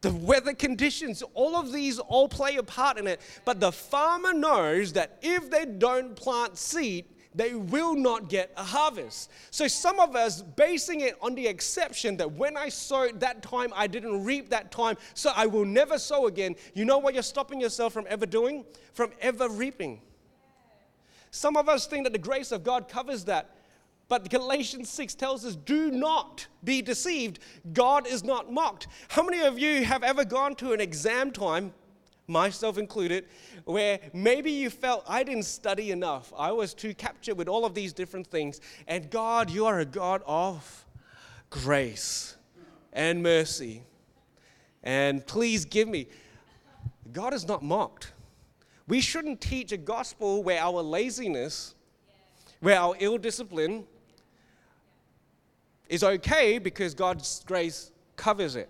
the 0.06 0.14
weather 0.14 0.54
conditions, 0.54 1.24
all 1.34 1.56
of 1.56 1.72
these 1.74 1.98
all 1.98 2.30
play 2.30 2.58
a 2.58 2.64
part 2.64 3.00
in 3.00 3.08
it. 3.08 3.20
But 3.44 3.60
the 3.60 3.72
farmer 3.72 4.34
knows 4.34 4.94
that 4.94 5.18
if 5.24 5.50
they 5.50 5.66
don't 5.66 6.16
plant 6.16 6.58
seed, 6.58 7.06
they 7.34 7.56
will 7.56 7.96
not 7.96 8.30
get 8.30 8.52
a 8.56 8.64
harvest. 8.64 9.32
So 9.50 9.68
some 9.68 10.00
of 10.00 10.16
us 10.16 10.42
basing 10.42 11.02
it 11.02 11.18
on 11.22 11.34
the 11.34 11.48
exception 11.48 12.18
that 12.18 12.32
when 12.32 12.56
I 12.56 12.70
sowed 12.70 13.20
that 13.22 13.42
time, 13.42 13.74
I 13.76 13.88
didn't 13.88 14.24
reap 14.24 14.50
that 14.52 14.72
time, 14.72 14.96
so 15.16 15.32
I 15.36 15.48
will 15.48 15.66
never 15.66 15.98
sow 15.98 16.28
again. 16.28 16.56
You 16.76 16.86
know 16.86 17.00
what 17.00 17.16
you're 17.16 17.24
stopping 17.24 17.60
yourself 17.60 17.92
from 17.92 18.06
ever 18.08 18.28
doing? 18.28 18.64
From 18.94 19.12
ever 19.22 19.50
reaping. 19.50 20.02
Some 21.32 21.58
of 21.58 21.68
us 21.68 21.88
think 21.88 22.06
that 22.06 22.14
the 22.14 22.20
grace 22.20 22.52
of 22.52 22.64
God 22.64 22.88
covers 22.88 23.26
that. 23.26 23.56
But 24.08 24.30
Galatians 24.30 24.90
6 24.90 25.16
tells 25.16 25.46
us, 25.46 25.56
do 25.56 25.90
not 25.90 26.46
be 26.64 26.82
deceived. 26.82 27.40
God 27.74 28.06
is 28.06 28.24
not 28.24 28.52
mocked. 28.52 28.88
How 29.10 29.24
many 29.24 29.42
of 29.42 29.58
you 29.58 29.84
have 29.84 30.04
ever 30.04 30.24
gone 30.24 30.56
to 30.56 30.74
an 30.74 30.82
exam 30.82 31.32
time, 31.32 31.74
myself 32.28 32.78
included, 32.78 33.26
where 33.66 34.00
maybe 34.14 34.52
you 34.52 34.70
felt, 34.70 35.04
I 35.08 35.24
didn't 35.24 35.46
study 35.46 35.90
enough. 35.90 36.32
I 36.38 36.52
was 36.52 36.76
too 36.76 36.94
captured 36.94 37.36
with 37.38 37.48
all 37.48 37.66
of 37.66 37.74
these 37.74 37.94
different 37.94 38.28
things. 38.28 38.62
And 38.88 39.10
God, 39.10 39.50
you 39.50 39.66
are 39.66 39.80
a 39.80 39.86
God 39.86 40.22
of 40.28 40.86
grace 41.50 42.36
and 42.94 43.24
mercy. 43.24 43.82
And 44.84 45.26
please 45.26 45.66
give 45.66 45.88
me. 45.88 46.08
God 47.12 47.34
is 47.34 47.48
not 47.48 47.64
mocked. 47.64 48.12
We 48.88 49.02
shouldn't 49.02 49.42
teach 49.42 49.72
a 49.72 49.78
gospel 49.78 50.44
where 50.44 50.60
our 50.62 50.84
laziness, 50.84 51.74
where 52.60 52.80
our 52.80 52.96
ill 53.00 53.18
discipline 53.18 53.86
is 55.90 56.04
okay 56.04 56.58
because 56.58 56.94
God's 56.94 57.44
grace 57.46 57.92
covers 58.16 58.56
it. 58.56 58.70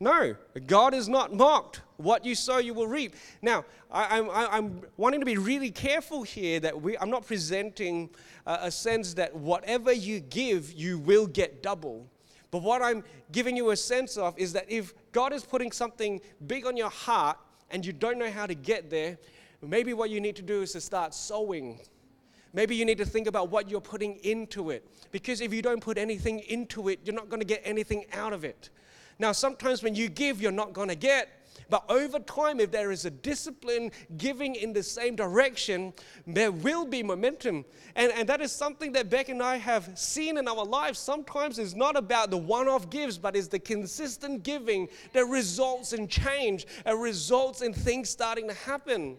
No, 0.00 0.36
God 0.66 0.94
is 0.94 1.08
not 1.08 1.34
mocked. 1.34 1.80
What 1.96 2.24
you 2.24 2.36
sow, 2.36 2.58
you 2.58 2.72
will 2.72 2.86
reap. 2.86 3.16
Now, 3.42 3.64
I, 3.90 4.20
am 4.56 4.82
wanting 4.96 5.18
to 5.18 5.26
be 5.26 5.36
really 5.36 5.72
careful 5.72 6.22
here 6.22 6.60
that 6.60 6.80
we, 6.80 6.96
I'm 6.98 7.10
not 7.10 7.26
presenting 7.26 8.10
a, 8.46 8.58
a 8.62 8.70
sense 8.70 9.14
that 9.14 9.34
whatever 9.34 9.92
you 9.92 10.20
give, 10.20 10.72
you 10.72 10.98
will 10.98 11.26
get 11.26 11.62
double. 11.62 12.06
But 12.50 12.62
what 12.62 12.80
I'm 12.80 13.02
giving 13.32 13.56
you 13.56 13.70
a 13.70 13.76
sense 13.76 14.16
of 14.16 14.38
is 14.38 14.52
that 14.52 14.70
if 14.70 14.94
God 15.10 15.32
is 15.32 15.44
putting 15.44 15.72
something 15.72 16.20
big 16.46 16.64
on 16.64 16.76
your 16.76 16.90
heart 16.90 17.38
and 17.70 17.84
you 17.84 17.92
don't 17.92 18.18
know 18.18 18.30
how 18.30 18.46
to 18.46 18.54
get 18.54 18.90
there, 18.90 19.18
maybe 19.60 19.92
what 19.94 20.10
you 20.10 20.20
need 20.20 20.36
to 20.36 20.42
do 20.42 20.62
is 20.62 20.72
to 20.72 20.80
start 20.80 21.12
sowing. 21.12 21.80
Maybe 22.52 22.74
you 22.74 22.84
need 22.84 22.98
to 22.98 23.04
think 23.04 23.26
about 23.26 23.50
what 23.50 23.70
you're 23.70 23.80
putting 23.80 24.16
into 24.16 24.70
it. 24.70 24.86
Because 25.10 25.40
if 25.40 25.52
you 25.52 25.62
don't 25.62 25.80
put 25.80 25.98
anything 25.98 26.40
into 26.40 26.88
it, 26.88 27.00
you're 27.04 27.14
not 27.14 27.28
going 27.28 27.40
to 27.40 27.46
get 27.46 27.62
anything 27.64 28.06
out 28.12 28.32
of 28.32 28.44
it. 28.44 28.70
Now, 29.18 29.32
sometimes 29.32 29.82
when 29.82 29.94
you 29.94 30.08
give, 30.08 30.40
you're 30.40 30.52
not 30.52 30.72
going 30.72 30.88
to 30.88 30.94
get. 30.94 31.28
But 31.70 31.84
over 31.90 32.18
time, 32.20 32.60
if 32.60 32.70
there 32.70 32.90
is 32.90 33.04
a 33.04 33.10
discipline 33.10 33.90
giving 34.16 34.54
in 34.54 34.72
the 34.72 34.82
same 34.82 35.16
direction, 35.16 35.92
there 36.26 36.50
will 36.50 36.86
be 36.86 37.02
momentum. 37.02 37.64
And, 37.94 38.10
and 38.12 38.28
that 38.28 38.40
is 38.40 38.52
something 38.52 38.92
that 38.92 39.10
Beck 39.10 39.28
and 39.28 39.42
I 39.42 39.56
have 39.56 39.98
seen 39.98 40.38
in 40.38 40.48
our 40.48 40.64
lives. 40.64 40.98
Sometimes 40.98 41.58
it's 41.58 41.74
not 41.74 41.96
about 41.96 42.30
the 42.30 42.38
one 42.38 42.68
off 42.68 42.88
gives, 42.88 43.18
but 43.18 43.36
it's 43.36 43.48
the 43.48 43.58
consistent 43.58 44.44
giving 44.44 44.88
that 45.12 45.26
results 45.26 45.92
in 45.92 46.08
change, 46.08 46.66
and 46.86 47.00
results 47.02 47.60
in 47.60 47.74
things 47.74 48.08
starting 48.08 48.48
to 48.48 48.54
happen. 48.54 49.18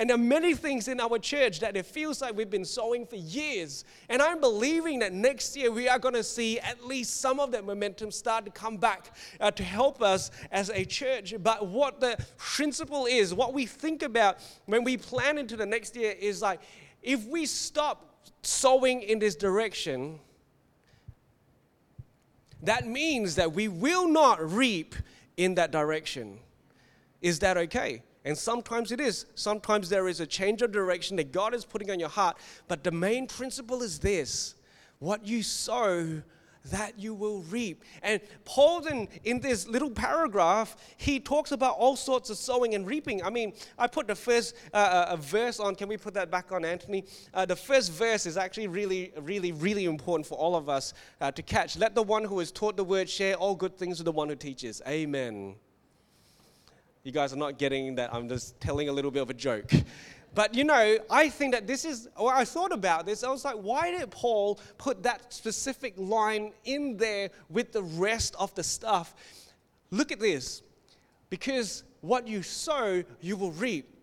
And 0.00 0.08
there 0.08 0.14
are 0.14 0.18
many 0.18 0.54
things 0.54 0.88
in 0.88 0.98
our 0.98 1.18
church 1.18 1.60
that 1.60 1.76
it 1.76 1.84
feels 1.84 2.22
like 2.22 2.34
we've 2.34 2.48
been 2.48 2.64
sowing 2.64 3.04
for 3.04 3.16
years. 3.16 3.84
And 4.08 4.22
I'm 4.22 4.40
believing 4.40 5.00
that 5.00 5.12
next 5.12 5.54
year 5.54 5.70
we 5.70 5.90
are 5.90 5.98
going 5.98 6.14
to 6.14 6.24
see 6.24 6.58
at 6.58 6.86
least 6.86 7.20
some 7.20 7.38
of 7.38 7.52
that 7.52 7.66
momentum 7.66 8.10
start 8.10 8.46
to 8.46 8.50
come 8.50 8.78
back 8.78 9.14
uh, 9.42 9.50
to 9.50 9.62
help 9.62 10.00
us 10.00 10.30
as 10.52 10.70
a 10.70 10.86
church. 10.86 11.34
But 11.42 11.66
what 11.66 12.00
the 12.00 12.16
principle 12.38 13.04
is, 13.04 13.34
what 13.34 13.52
we 13.52 13.66
think 13.66 14.02
about 14.02 14.38
when 14.64 14.84
we 14.84 14.96
plan 14.96 15.36
into 15.36 15.54
the 15.54 15.66
next 15.66 15.94
year 15.94 16.14
is 16.18 16.40
like, 16.40 16.62
if 17.02 17.26
we 17.26 17.44
stop 17.44 18.24
sowing 18.40 19.02
in 19.02 19.18
this 19.18 19.36
direction, 19.36 20.18
that 22.62 22.86
means 22.86 23.34
that 23.34 23.52
we 23.52 23.68
will 23.68 24.08
not 24.08 24.50
reap 24.50 24.94
in 25.36 25.56
that 25.56 25.72
direction. 25.72 26.38
Is 27.20 27.40
that 27.40 27.58
okay? 27.58 28.02
And 28.24 28.36
sometimes 28.36 28.92
it 28.92 29.00
is. 29.00 29.26
Sometimes 29.34 29.88
there 29.88 30.08
is 30.08 30.20
a 30.20 30.26
change 30.26 30.62
of 30.62 30.72
direction 30.72 31.16
that 31.16 31.32
God 31.32 31.54
is 31.54 31.64
putting 31.64 31.90
on 31.90 31.98
your 31.98 32.08
heart. 32.08 32.36
But 32.68 32.84
the 32.84 32.90
main 32.90 33.26
principle 33.26 33.82
is 33.82 33.98
this 33.98 34.54
what 34.98 35.26
you 35.26 35.42
sow, 35.42 36.20
that 36.66 36.98
you 36.98 37.14
will 37.14 37.40
reap. 37.44 37.82
And 38.02 38.20
Paul, 38.44 38.86
in, 38.86 39.08
in 39.24 39.40
this 39.40 39.66
little 39.66 39.90
paragraph, 39.90 40.76
he 40.98 41.18
talks 41.18 41.52
about 41.52 41.76
all 41.78 41.96
sorts 41.96 42.28
of 42.28 42.36
sowing 42.36 42.74
and 42.74 42.86
reaping. 42.86 43.22
I 43.22 43.30
mean, 43.30 43.54
I 43.78 43.86
put 43.86 44.06
the 44.06 44.14
first 44.14 44.54
uh, 44.74 45.06
uh 45.08 45.16
verse 45.16 45.58
on. 45.58 45.74
Can 45.74 45.88
we 45.88 45.96
put 45.96 46.12
that 46.12 46.30
back 46.30 46.52
on, 46.52 46.66
Anthony? 46.66 47.04
Uh, 47.32 47.46
the 47.46 47.56
first 47.56 47.92
verse 47.92 48.26
is 48.26 48.36
actually 48.36 48.68
really, 48.68 49.12
really, 49.20 49.52
really 49.52 49.86
important 49.86 50.26
for 50.26 50.36
all 50.36 50.54
of 50.54 50.68
us 50.68 50.92
uh, 51.22 51.32
to 51.32 51.42
catch. 51.42 51.78
Let 51.78 51.94
the 51.94 52.02
one 52.02 52.24
who 52.24 52.38
has 52.40 52.52
taught 52.52 52.76
the 52.76 52.84
word 52.84 53.08
share 53.08 53.36
all 53.36 53.54
good 53.54 53.78
things 53.78 53.98
with 53.98 54.04
the 54.04 54.12
one 54.12 54.28
who 54.28 54.36
teaches. 54.36 54.82
Amen. 54.86 55.54
You 57.02 57.12
guys 57.12 57.32
are 57.32 57.36
not 57.36 57.58
getting 57.58 57.94
that 57.94 58.12
I'm 58.12 58.28
just 58.28 58.60
telling 58.60 58.88
a 58.88 58.92
little 58.92 59.10
bit 59.10 59.22
of 59.22 59.30
a 59.30 59.34
joke. 59.34 59.72
But 60.34 60.54
you 60.54 60.64
know, 60.64 60.98
I 61.10 61.28
think 61.28 61.54
that 61.54 61.66
this 61.66 61.84
is, 61.84 62.08
When 62.16 62.34
I 62.34 62.44
thought 62.44 62.72
about 62.72 63.06
this, 63.06 63.24
I 63.24 63.30
was 63.30 63.44
like, 63.44 63.56
why 63.56 63.90
did 63.90 64.10
Paul 64.10 64.60
put 64.78 65.02
that 65.02 65.32
specific 65.32 65.94
line 65.96 66.52
in 66.64 66.96
there 66.96 67.30
with 67.48 67.72
the 67.72 67.82
rest 67.82 68.36
of 68.38 68.54
the 68.54 68.62
stuff? 68.62 69.14
Look 69.90 70.12
at 70.12 70.20
this. 70.20 70.62
Because 71.30 71.84
what 72.00 72.28
you 72.28 72.42
sow, 72.42 73.02
you 73.20 73.36
will 73.36 73.52
reap. 73.52 73.96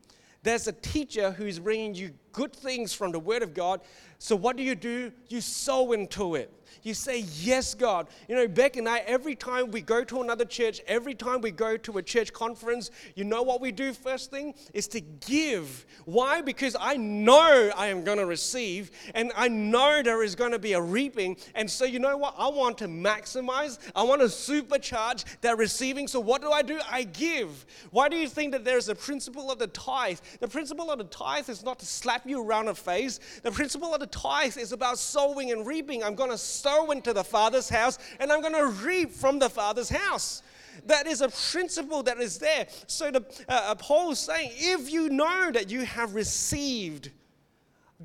There's 0.44 0.68
a 0.68 0.74
teacher 0.74 1.32
who's 1.32 1.60
bringing 1.60 1.94
you 1.94 2.12
good 2.32 2.54
things 2.54 2.94
from 2.94 3.12
the 3.12 3.20
Word 3.20 3.44
of 3.44 3.54
God. 3.54 3.82
So 4.18 4.36
what 4.36 4.58
do 4.58 4.64
you 4.64 4.76
do? 4.76 5.12
You 5.28 5.42
sow 5.42 5.92
into 5.92 6.36
it. 6.36 6.52
You 6.84 6.94
say, 6.94 7.26
Yes, 7.40 7.74
God. 7.74 8.08
You 8.28 8.36
know, 8.36 8.48
Beck 8.48 8.78
and 8.78 8.88
I, 8.88 9.00
every 9.00 9.36
time 9.36 9.72
we 9.72 9.82
go 9.82 10.04
to 10.04 10.22
another 10.22 10.46
church, 10.46 10.82
every 10.88 11.16
time 11.16 11.42
we 11.42 11.52
go 11.52 11.78
to 11.78 11.98
a 11.98 12.02
church 12.04 12.34
conference, 12.34 12.92
you 13.16 13.24
know 13.24 13.44
what 13.44 13.62
we 13.62 13.72
do 13.72 13.94
first 13.94 14.32
thing? 14.32 14.54
Is 14.74 14.88
to 14.90 15.02
give. 15.02 15.86
Why? 16.06 16.42
Because 16.42 16.76
I 16.80 16.98
know 16.98 17.72
I 17.76 17.88
am 17.88 18.04
going 18.04 18.18
to 18.18 18.26
receive 18.26 18.92
and 19.14 19.32
I 19.36 19.48
know 19.48 20.02
there 20.02 20.24
is 20.24 20.36
going 20.36 20.52
to 20.52 20.60
be 20.60 20.74
a 20.74 20.82
reaping. 20.82 21.38
And 21.56 21.70
so, 21.70 21.86
you 21.86 22.00
know 22.00 22.18
what? 22.18 22.36
I 22.38 22.48
want 22.48 22.78
to 22.80 22.88
maximize, 22.88 23.80
I 23.96 24.04
want 24.04 24.22
to 24.22 24.28
supercharge 24.28 25.26
that 25.42 25.58
receiving. 25.58 26.08
So, 26.08 26.20
what 26.20 26.42
do 26.42 26.52
I 26.52 26.62
do? 26.62 26.80
I 26.90 27.04
give. 27.04 27.66
Why 27.92 28.10
do 28.10 28.18
you 28.18 28.28
think 28.28 28.52
that 28.52 28.64
there's 28.64 28.90
a 28.90 28.96
principle 28.96 29.52
of 29.52 29.60
the 29.60 29.68
tithe? 29.68 30.20
The 30.40 30.48
principle 30.48 30.92
of 30.92 30.98
the 30.98 31.06
tithe 31.06 31.50
is 31.50 31.64
not 31.64 31.80
to 31.80 31.86
slap 31.86 32.26
you 32.26 32.44
around 32.44 32.66
the 32.66 32.76
face, 32.76 33.20
the 33.44 33.52
principle 33.52 33.94
of 33.94 34.00
the 34.00 34.08
tithe 34.08 34.58
is 34.58 34.72
about 34.72 35.00
sowing 35.00 35.52
and 35.52 35.66
reaping. 35.66 36.04
I'm 36.04 36.16
going 36.16 36.32
to 36.32 36.38
sow 36.62 36.92
into 36.92 37.14
the 37.14 37.24
Father's 37.24 37.70
house 37.70 38.00
and 38.20 38.32
I'm 38.32 38.42
going 38.42 38.54
to 38.54 38.68
reap 38.86 39.12
from 39.12 39.40
the 39.40 39.50
Father's 39.50 39.90
house. 39.90 40.44
That 40.86 41.08
is 41.08 41.22
a 41.22 41.30
principle 41.30 42.04
that 42.04 42.20
is 42.20 42.38
there. 42.38 42.68
So 42.88 43.12
the, 43.12 43.26
uh, 43.50 43.76
uh, 43.80 44.14
saying, 44.14 44.52
if 44.54 44.92
you 44.92 45.10
know 45.10 45.52
that 45.52 45.70
you 45.70 45.86
have 45.86 46.16
received 46.16 47.12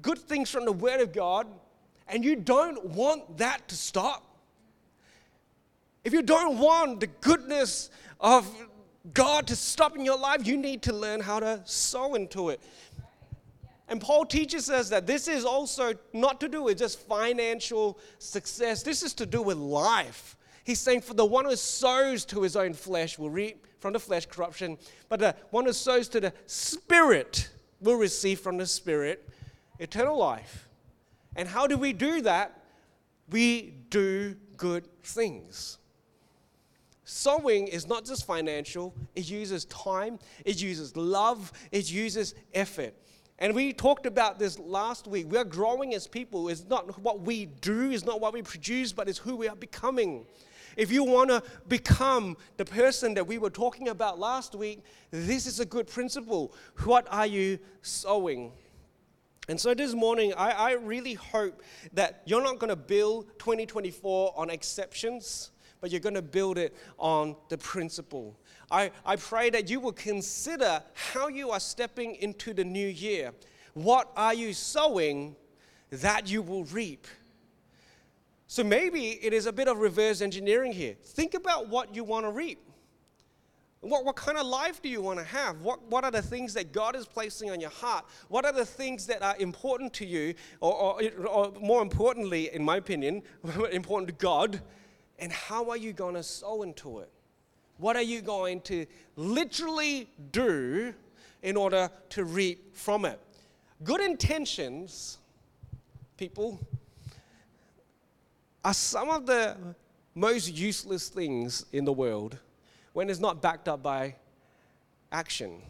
good 0.01 0.19
things 0.19 0.51
from 0.51 0.65
the 0.65 0.73
Word 0.73 1.01
of 1.01 1.13
God 1.13 1.47
and 2.09 2.25
you 2.25 2.37
don't 2.37 2.85
want 2.87 3.39
that 3.39 3.69
to 3.69 3.77
stop, 3.77 4.25
if 6.05 6.13
you 6.13 6.23
don't 6.23 6.59
want 6.59 7.01
the 7.01 7.07
goodness 7.07 7.91
of 8.21 8.49
God 9.15 9.47
to 9.49 9.57
stop 9.57 9.97
in 9.97 10.05
your 10.05 10.19
life, 10.19 10.47
you 10.47 10.57
need 10.57 10.83
to 10.83 10.93
learn 10.93 11.21
how 11.21 11.41
to 11.41 11.61
sow 11.65 12.15
into 12.15 12.51
it. 12.51 12.61
And 13.93 14.01
Paul 14.01 14.25
teaches 14.25 14.71
us 14.71 14.89
that 14.89 15.07
this 15.07 15.29
is 15.29 15.45
also 15.45 15.93
not 16.15 16.41
to 16.41 16.49
do 16.49 16.63
with 16.63 16.79
just 16.79 16.99
financial 16.99 17.99
success, 18.19 18.83
this 18.83 19.03
is 19.03 19.13
to 19.13 19.27
do 19.27 19.43
with 19.43 19.59
life. 19.59 20.35
He's 20.65 20.81
saying, 20.81 21.03
For 21.03 21.13
the 21.13 21.27
one 21.27 21.45
who 21.45 21.55
sows 21.57 22.25
to 22.27 22.41
his 22.41 22.57
own 22.57 22.73
flesh 22.73 23.19
will 23.19 23.29
reap 23.29 23.67
from 23.81 23.93
the 23.93 24.01
flesh 24.01 24.25
corruption, 24.25 24.79
but 25.11 25.21
the 25.21 25.37
one 25.51 25.67
who 25.67 25.75
sows 25.75 26.09
to 26.09 26.21
the 26.21 26.33
Spirit 26.47 27.51
will 27.83 27.97
receive 27.97 28.41
from 28.41 28.57
the 28.57 28.65
Spirit 28.65 29.29
eternal 29.79 30.17
life. 30.17 30.71
And 31.37 31.47
how 31.47 31.67
do 31.67 31.77
we 31.77 31.93
do 31.93 32.23
that? 32.23 32.63
We 33.29 33.75
do 33.91 34.37
good 34.57 34.89
things. 35.03 35.77
Sowing 37.05 37.69
is 37.69 37.87
not 37.87 38.07
just 38.07 38.25
financial, 38.25 38.95
it 39.15 39.29
uses 39.29 39.67
time, 39.67 40.19
it 40.47 40.63
uses 40.63 40.97
love, 40.97 41.53
it 41.71 41.93
uses 41.93 42.35
effort. 42.55 42.95
And 43.43 43.57
we 43.57 43.73
talked 43.73 44.07
about 44.07 44.39
this 44.39 44.57
last 44.61 45.09
week. 45.09 45.27
We 45.29 45.37
are 45.37 45.43
growing 45.43 45.95
as 45.95 46.07
people. 46.07 46.49
It's 46.49 46.65
not 46.71 46.97
what 47.01 47.23
we 47.23 47.47
do, 47.47 47.91
it's 47.91 48.05
not 48.05 48.21
what 48.21 48.33
we 48.33 48.41
produce, 48.41 48.93
but 48.93 49.09
it's 49.09 49.19
who 49.19 49.35
we 49.35 49.49
are 49.49 49.57
becoming. 49.57 50.27
If 50.77 50.93
you 50.93 51.03
want 51.03 51.31
to 51.31 51.43
become 51.67 52.37
the 52.57 52.65
person 52.65 53.15
that 53.15 53.27
we 53.27 53.39
were 53.39 53.51
talking 53.51 53.89
about 53.89 54.21
last 54.21 54.55
week, 54.55 54.85
this 55.11 55.49
is 55.49 55.59
a 55.59 55.65
good 55.65 55.89
principle. 55.89 56.55
What 56.85 57.09
are 57.11 57.27
you 57.27 57.59
sowing? 57.83 58.53
And 59.49 59.61
so 59.61 59.75
this 59.75 59.93
morning, 59.93 60.33
I, 60.35 60.53
I 60.53 60.73
really 60.75 61.15
hope 61.15 61.65
that 61.95 62.23
you're 62.25 62.45
not 62.45 62.61
going 62.61 62.71
to 62.71 62.77
build 62.77 63.27
2024 63.41 64.35
on 64.37 64.51
exceptions, 64.51 65.51
but 65.83 65.91
you're 65.91 66.01
going 66.01 66.15
to 66.15 66.23
build 66.23 66.57
it 66.57 66.75
on 66.97 67.35
the 67.49 67.59
principle. 67.59 68.39
I, 68.71 68.93
I 69.05 69.17
pray 69.17 69.51
that 69.51 69.69
you 69.69 69.81
will 69.81 69.93
consider 69.93 70.81
how 70.95 71.27
you 71.27 71.51
are 71.51 71.61
stepping 71.61 72.15
into 72.15 72.55
the 72.55 72.65
new 72.65 72.87
year. 72.87 73.33
What 73.75 74.11
are 74.17 74.33
you 74.33 74.55
sowing 74.55 75.35
that 75.91 76.31
you 76.31 76.41
will 76.41 76.65
reap? 76.67 77.09
So 78.47 78.63
maybe 78.63 79.19
it 79.25 79.33
is 79.33 79.47
a 79.47 79.53
bit 79.53 79.67
of 79.67 79.79
reverse 79.79 80.21
engineering 80.21 80.73
here. 80.73 80.95
Think 81.03 81.35
about 81.35 81.69
what 81.69 81.97
you 81.97 82.05
want 82.05 82.27
to 82.27 82.31
reap. 82.31 82.61
What, 83.81 84.05
what 84.05 84.15
kind 84.15 84.39
of 84.39 84.47
life 84.47 84.81
do 84.81 84.89
you 84.89 85.03
want 85.03 85.19
to 85.19 85.25
have? 85.25 85.63
What, 85.63 85.83
what 85.91 86.05
are 86.05 86.13
the 86.13 86.23
things 86.23 86.55
that 86.55 86.73
God 86.73 86.95
is 86.95 87.07
placing 87.07 87.51
on 87.51 87.61
your 87.61 87.71
heart? 87.71 88.05
What 88.29 88.45
are 88.45 88.53
the 88.53 88.65
things 88.65 89.09
that 89.09 89.21
are 89.23 89.35
important 89.39 89.93
to 89.95 90.07
you, 90.07 90.35
or, 90.61 90.73
or, 90.73 91.27
or 91.27 91.53
more 91.61 91.83
importantly, 91.83 92.55
in 92.55 92.63
my 92.63 92.77
opinion, 92.77 93.25
important 93.73 94.07
to 94.07 94.15
God? 94.15 94.63
And 95.23 95.31
how 95.31 95.71
are 95.71 95.77
you 95.77 95.93
going 95.93 96.17
to 96.17 96.23
sow 96.25 96.65
into 96.65 96.99
it? 96.99 97.09
What 97.79 97.95
are 97.95 98.03
you 98.03 98.23
going 98.23 98.61
to 98.63 98.87
literally 99.15 100.11
do 100.33 100.93
in 101.45 101.57
order 101.57 101.89
to 102.11 102.25
reap 102.25 102.77
from 102.77 103.05
it? 103.05 103.21
Good 103.85 104.01
intentions, 104.01 105.19
people, 106.17 106.59
are 108.65 108.75
some 108.75 109.11
of 109.11 109.27
the 109.27 109.57
most 110.17 110.53
useless 110.53 111.09
things 111.09 111.67
in 111.73 111.85
the 111.85 111.93
world 111.93 112.37
when 112.93 113.09
it's 113.09 113.21
not 113.21 113.41
backed 113.41 113.69
up 113.69 113.81
by 113.81 114.17
action. 115.13 115.63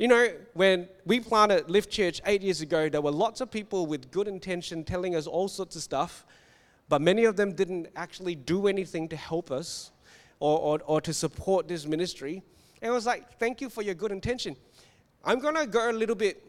You 0.00 0.08
know, 0.08 0.32
when 0.54 0.88
we 1.06 1.20
planted 1.20 1.70
Lift 1.70 1.90
Church 1.90 2.20
eight 2.26 2.42
years 2.42 2.60
ago, 2.60 2.88
there 2.88 3.02
were 3.02 3.12
lots 3.12 3.40
of 3.40 3.52
people 3.52 3.86
with 3.86 4.10
good 4.10 4.26
intention 4.26 4.82
telling 4.82 5.14
us 5.14 5.28
all 5.28 5.46
sorts 5.46 5.76
of 5.76 5.82
stuff, 5.82 6.26
but 6.90 7.00
many 7.00 7.24
of 7.24 7.36
them 7.36 7.52
didn't 7.52 7.86
actually 7.94 8.34
do 8.34 8.66
anything 8.66 9.08
to 9.08 9.16
help 9.16 9.52
us 9.52 9.92
or, 10.40 10.58
or, 10.58 10.80
or 10.86 11.00
to 11.00 11.14
support 11.14 11.68
this 11.68 11.86
ministry. 11.86 12.42
And 12.82 12.90
I 12.90 12.94
was 12.94 13.06
like, 13.06 13.38
thank 13.38 13.60
you 13.60 13.70
for 13.70 13.80
your 13.80 13.94
good 13.94 14.10
intention. 14.10 14.56
I'm 15.24 15.38
going 15.38 15.54
to 15.54 15.66
go 15.66 15.88
a 15.88 15.92
little 15.92 16.16
bit 16.16 16.44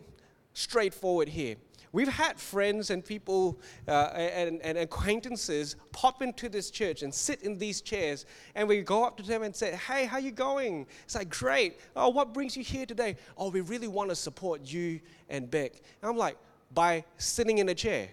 straightforward 0.53 1.29
here. 1.29 1.57
We've 1.91 2.07
had 2.07 2.39
friends 2.39 2.89
and 2.89 3.05
people 3.05 3.59
uh, 3.87 3.91
and, 4.15 4.61
and, 4.61 4.77
acquaintances 4.77 5.75
pop 5.91 6.23
into 6.23 6.49
this 6.49 6.71
church 6.71 7.03
and 7.03 7.13
sit 7.13 7.43
in 7.43 7.57
these 7.57 7.81
chairs, 7.81 8.25
and 8.55 8.67
we 8.67 8.81
go 8.81 9.03
up 9.03 9.17
to 9.17 9.23
them 9.23 9.43
and 9.43 9.53
say, 9.53 9.75
"Hey, 9.75 10.05
how 10.05 10.17
you 10.17 10.31
going?" 10.31 10.87
It's 11.03 11.15
like, 11.15 11.29
"Great. 11.29 11.81
Oh, 11.93 12.07
what 12.07 12.33
brings 12.33 12.55
you 12.55 12.63
here 12.63 12.85
today?" 12.85 13.17
"Oh, 13.37 13.49
we 13.49 13.59
really 13.59 13.89
want 13.89 14.09
to 14.09 14.15
support 14.15 14.61
you 14.63 15.01
and 15.27 15.51
Beck." 15.51 15.81
And 16.01 16.09
I'm 16.09 16.15
like, 16.15 16.37
"By 16.73 17.03
sitting 17.17 17.57
in 17.57 17.67
a 17.67 17.75
chair." 17.75 18.07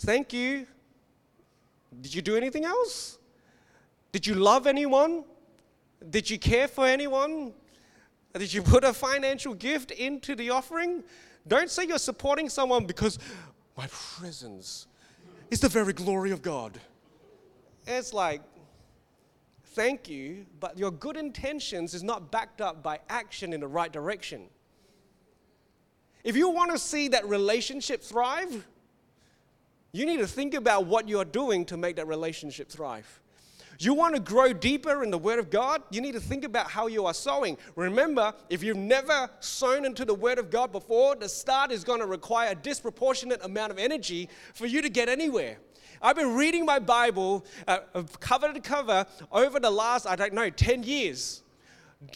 Thank 0.00 0.32
you. 0.32 0.66
Did 2.00 2.14
you 2.14 2.22
do 2.22 2.34
anything 2.34 2.64
else? 2.64 3.18
Did 4.12 4.26
you 4.26 4.34
love 4.34 4.66
anyone? 4.66 5.24
Did 6.08 6.30
you 6.30 6.38
care 6.38 6.68
for 6.68 6.86
anyone? 6.86 7.52
Did 8.32 8.52
you 8.54 8.62
put 8.62 8.82
a 8.82 8.94
financial 8.94 9.52
gift 9.52 9.90
into 9.90 10.34
the 10.34 10.50
offering? 10.50 11.04
Don't 11.46 11.70
say 11.70 11.84
you're 11.84 11.98
supporting 11.98 12.48
someone 12.48 12.86
because 12.86 13.18
my 13.76 13.86
presence 13.88 14.86
is 15.50 15.60
the 15.60 15.68
very 15.68 15.92
glory 15.92 16.30
of 16.30 16.40
God. 16.40 16.80
It's 17.86 18.14
like, 18.14 18.40
thank 19.74 20.08
you, 20.08 20.46
but 20.60 20.78
your 20.78 20.92
good 20.92 21.18
intentions 21.18 21.92
is 21.92 22.02
not 22.02 22.30
backed 22.30 22.62
up 22.62 22.82
by 22.82 23.00
action 23.10 23.52
in 23.52 23.60
the 23.60 23.68
right 23.68 23.92
direction. 23.92 24.46
If 26.24 26.36
you 26.36 26.48
want 26.48 26.70
to 26.70 26.78
see 26.78 27.08
that 27.08 27.28
relationship 27.28 28.02
thrive, 28.02 28.66
you 29.92 30.06
need 30.06 30.18
to 30.18 30.26
think 30.26 30.54
about 30.54 30.86
what 30.86 31.08
you're 31.08 31.24
doing 31.24 31.64
to 31.66 31.76
make 31.76 31.96
that 31.96 32.06
relationship 32.06 32.68
thrive. 32.68 33.20
You 33.80 33.94
want 33.94 34.14
to 34.14 34.20
grow 34.20 34.52
deeper 34.52 35.02
in 35.02 35.10
the 35.10 35.16
Word 35.16 35.38
of 35.38 35.48
God? 35.48 35.82
You 35.90 36.02
need 36.02 36.12
to 36.12 36.20
think 36.20 36.44
about 36.44 36.70
how 36.70 36.86
you 36.86 37.06
are 37.06 37.14
sowing. 37.14 37.56
Remember, 37.76 38.34
if 38.50 38.62
you've 38.62 38.76
never 38.76 39.30
sown 39.40 39.86
into 39.86 40.04
the 40.04 40.12
Word 40.14 40.38
of 40.38 40.50
God 40.50 40.70
before, 40.70 41.16
the 41.16 41.30
start 41.30 41.72
is 41.72 41.82
going 41.82 42.00
to 42.00 42.06
require 42.06 42.50
a 42.50 42.54
disproportionate 42.54 43.42
amount 43.42 43.72
of 43.72 43.78
energy 43.78 44.28
for 44.52 44.66
you 44.66 44.82
to 44.82 44.90
get 44.90 45.08
anywhere. 45.08 45.56
I've 46.02 46.16
been 46.16 46.34
reading 46.34 46.66
my 46.66 46.78
Bible 46.78 47.46
uh, 47.66 47.78
cover 48.20 48.52
to 48.52 48.60
cover 48.60 49.06
over 49.32 49.58
the 49.58 49.70
last, 49.70 50.06
I 50.06 50.14
don't 50.14 50.34
know, 50.34 50.50
10 50.50 50.82
years. 50.82 51.42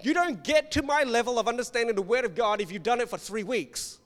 You 0.03 0.13
don't 0.13 0.45
get 0.45 0.71
to 0.73 0.83
my 0.83 1.03
level 1.03 1.39
of 1.39 1.49
understanding 1.49 1.95
the 1.97 2.03
Word 2.03 2.27
of 2.27 2.35
God 2.35 2.61
if 2.61 2.71
you've 2.71 2.83
done 2.83 3.01
it 3.01 3.09
for 3.09 3.17
three 3.17 3.43
weeks. 3.43 4.01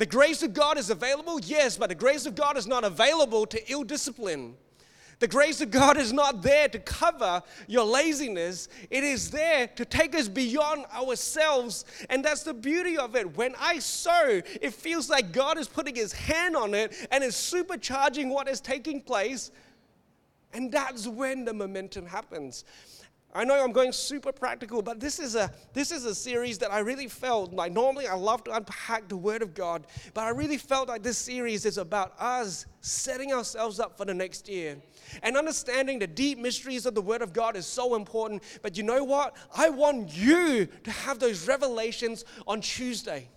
The 0.00 0.06
grace 0.06 0.42
of 0.42 0.54
God 0.54 0.78
is 0.78 0.88
available, 0.88 1.38
yes, 1.40 1.76
but 1.76 1.90
the 1.90 1.94
grace 1.94 2.24
of 2.24 2.34
God 2.34 2.56
is 2.56 2.66
not 2.66 2.84
available 2.84 3.44
to 3.44 3.70
ill 3.70 3.84
discipline. 3.84 4.56
The 5.18 5.28
grace 5.28 5.60
of 5.60 5.70
God 5.70 5.98
is 5.98 6.10
not 6.10 6.40
there 6.40 6.68
to 6.68 6.78
cover 6.78 7.42
your 7.68 7.84
laziness, 7.84 8.68
it 8.88 9.04
is 9.04 9.30
there 9.30 9.66
to 9.66 9.84
take 9.84 10.14
us 10.14 10.26
beyond 10.26 10.86
ourselves. 10.86 11.84
And 12.08 12.24
that's 12.24 12.44
the 12.44 12.54
beauty 12.54 12.96
of 12.96 13.14
it. 13.14 13.36
When 13.36 13.54
I 13.60 13.78
sow, 13.78 14.40
it 14.62 14.72
feels 14.72 15.10
like 15.10 15.32
God 15.32 15.58
is 15.58 15.68
putting 15.68 15.96
his 15.96 16.14
hand 16.14 16.56
on 16.56 16.72
it 16.72 16.94
and 17.10 17.22
is 17.22 17.34
supercharging 17.34 18.30
what 18.30 18.48
is 18.48 18.62
taking 18.62 19.02
place. 19.02 19.50
And 20.54 20.72
that's 20.72 21.06
when 21.08 21.44
the 21.44 21.52
momentum 21.52 22.06
happens. 22.06 22.64
I 23.32 23.44
know 23.44 23.62
I'm 23.62 23.72
going 23.72 23.92
super 23.92 24.32
practical, 24.32 24.82
but 24.82 24.98
this 24.98 25.20
is 25.20 25.36
a 25.36 25.52
this 25.72 25.92
is 25.92 26.04
a 26.04 26.14
series 26.14 26.58
that 26.58 26.72
I 26.72 26.80
really 26.80 27.06
felt 27.06 27.52
like 27.52 27.72
normally 27.72 28.08
I 28.08 28.14
love 28.14 28.42
to 28.44 28.54
unpack 28.54 29.08
the 29.08 29.16
word 29.16 29.42
of 29.42 29.54
God, 29.54 29.86
but 30.14 30.22
I 30.22 30.30
really 30.30 30.56
felt 30.56 30.88
like 30.88 31.04
this 31.04 31.18
series 31.18 31.64
is 31.64 31.78
about 31.78 32.14
us 32.20 32.66
setting 32.80 33.32
ourselves 33.32 33.78
up 33.78 33.96
for 33.96 34.04
the 34.04 34.14
next 34.14 34.48
year. 34.48 34.78
And 35.22 35.36
understanding 35.36 36.00
the 36.00 36.08
deep 36.08 36.38
mysteries 36.38 36.86
of 36.86 36.94
the 36.94 37.02
word 37.02 37.22
of 37.22 37.32
God 37.32 37.56
is 37.56 37.66
so 37.66 37.94
important, 37.94 38.42
but 38.62 38.76
you 38.76 38.82
know 38.82 39.04
what? 39.04 39.36
I 39.54 39.68
want 39.70 40.16
you 40.16 40.66
to 40.66 40.90
have 40.90 41.20
those 41.20 41.46
revelations 41.46 42.24
on 42.48 42.60
Tuesday. 42.60 43.28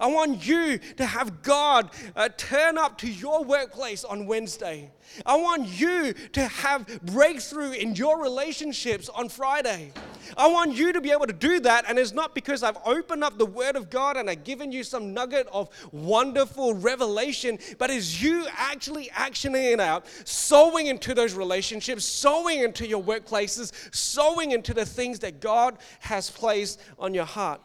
I 0.00 0.06
want 0.06 0.46
you 0.46 0.78
to 0.96 1.06
have 1.06 1.42
God 1.42 1.90
uh, 2.16 2.28
turn 2.36 2.78
up 2.78 2.98
to 2.98 3.10
your 3.10 3.44
workplace 3.44 4.04
on 4.04 4.26
Wednesday. 4.26 4.90
I 5.26 5.36
want 5.36 5.68
you 5.68 6.14
to 6.32 6.48
have 6.48 6.86
breakthrough 7.02 7.72
in 7.72 7.94
your 7.94 8.20
relationships 8.20 9.08
on 9.08 9.28
Friday. 9.28 9.92
I 10.36 10.46
want 10.46 10.74
you 10.74 10.92
to 10.92 11.00
be 11.00 11.10
able 11.10 11.26
to 11.26 11.32
do 11.32 11.60
that, 11.60 11.84
and 11.88 11.98
it's 11.98 12.12
not 12.12 12.34
because 12.34 12.62
I've 12.62 12.78
opened 12.84 13.22
up 13.22 13.38
the 13.38 13.46
Word 13.46 13.76
of 13.76 13.90
God 13.90 14.16
and 14.16 14.30
I've 14.30 14.44
given 14.44 14.72
you 14.72 14.84
some 14.84 15.12
nugget 15.12 15.46
of 15.52 15.68
wonderful 15.92 16.74
revelation, 16.74 17.58
but 17.78 17.90
it's 17.90 18.22
you 18.22 18.46
actually 18.56 19.06
actioning 19.08 19.72
it 19.72 19.80
out, 19.80 20.06
sowing 20.24 20.86
into 20.86 21.14
those 21.14 21.34
relationships, 21.34 22.04
sowing 22.04 22.60
into 22.60 22.86
your 22.86 23.02
workplaces, 23.02 23.72
sowing 23.94 24.52
into 24.52 24.72
the 24.72 24.86
things 24.86 25.18
that 25.18 25.40
God 25.40 25.78
has 26.00 26.30
placed 26.30 26.80
on 26.98 27.12
your 27.12 27.24
heart. 27.26 27.60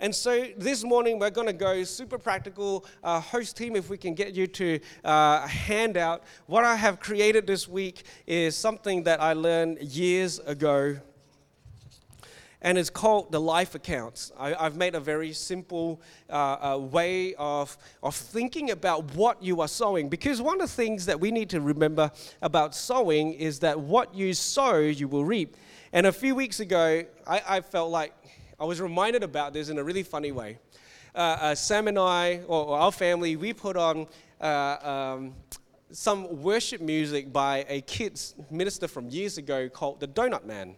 And 0.00 0.14
so 0.14 0.46
this 0.56 0.84
morning 0.84 1.18
we're 1.18 1.30
going 1.30 1.48
to 1.48 1.52
go 1.52 1.82
super 1.82 2.18
practical. 2.18 2.86
Uh, 3.02 3.18
host 3.18 3.56
team, 3.56 3.74
if 3.74 3.90
we 3.90 3.98
can 3.98 4.14
get 4.14 4.32
you 4.32 4.46
to 4.46 4.78
uh, 5.04 5.44
hand 5.48 5.96
out. 5.96 6.22
What 6.46 6.64
I 6.64 6.76
have 6.76 7.00
created 7.00 7.48
this 7.48 7.66
week 7.66 8.04
is 8.24 8.54
something 8.54 9.02
that 9.04 9.20
I 9.20 9.32
learned 9.32 9.82
years 9.82 10.38
ago. 10.38 10.98
And 12.62 12.78
it's 12.78 12.90
called 12.90 13.32
the 13.32 13.40
life 13.40 13.74
accounts. 13.74 14.30
I, 14.38 14.50
have 14.50 14.76
made 14.76 14.94
a 14.94 15.00
very 15.00 15.32
simple 15.32 16.00
uh, 16.30 16.74
uh, 16.74 16.78
way 16.78 17.34
of, 17.34 17.76
of 18.00 18.14
thinking 18.14 18.70
about 18.70 19.14
what 19.16 19.42
you 19.42 19.60
are 19.60 19.68
sowing. 19.68 20.08
Because 20.08 20.40
one 20.40 20.60
of 20.60 20.68
the 20.68 20.74
things 20.74 21.06
that 21.06 21.18
we 21.18 21.32
need 21.32 21.50
to 21.50 21.60
remember 21.60 22.12
about 22.40 22.74
sowing 22.74 23.32
is 23.32 23.58
that 23.60 23.78
what 23.78 24.14
you 24.14 24.32
sow, 24.32 24.78
you 24.78 25.08
will 25.08 25.24
reap. 25.24 25.56
And 25.92 26.06
a 26.06 26.12
few 26.12 26.36
weeks 26.36 26.60
ago, 26.60 27.04
I, 27.26 27.42
I 27.48 27.60
felt 27.62 27.90
like 27.90 28.12
I 28.60 28.64
was 28.64 28.80
reminded 28.80 29.22
about 29.22 29.52
this 29.52 29.68
in 29.68 29.78
a 29.78 29.84
really 29.84 30.02
funny 30.02 30.32
way. 30.32 30.58
Uh, 31.14 31.18
uh, 31.18 31.54
Sam 31.54 31.86
and 31.86 31.96
I, 31.96 32.40
or, 32.48 32.66
or, 32.66 32.78
our 32.78 32.90
family, 32.90 33.36
we 33.36 33.52
put 33.52 33.76
on 33.76 34.08
uh, 34.40 35.14
um, 35.16 35.34
some 35.92 36.42
worship 36.42 36.80
music 36.80 37.32
by 37.32 37.64
a 37.68 37.82
kids 37.82 38.34
minister 38.50 38.88
from 38.88 39.08
years 39.10 39.38
ago 39.38 39.68
called 39.68 40.00
the 40.00 40.08
Donut 40.08 40.44
Man. 40.44 40.74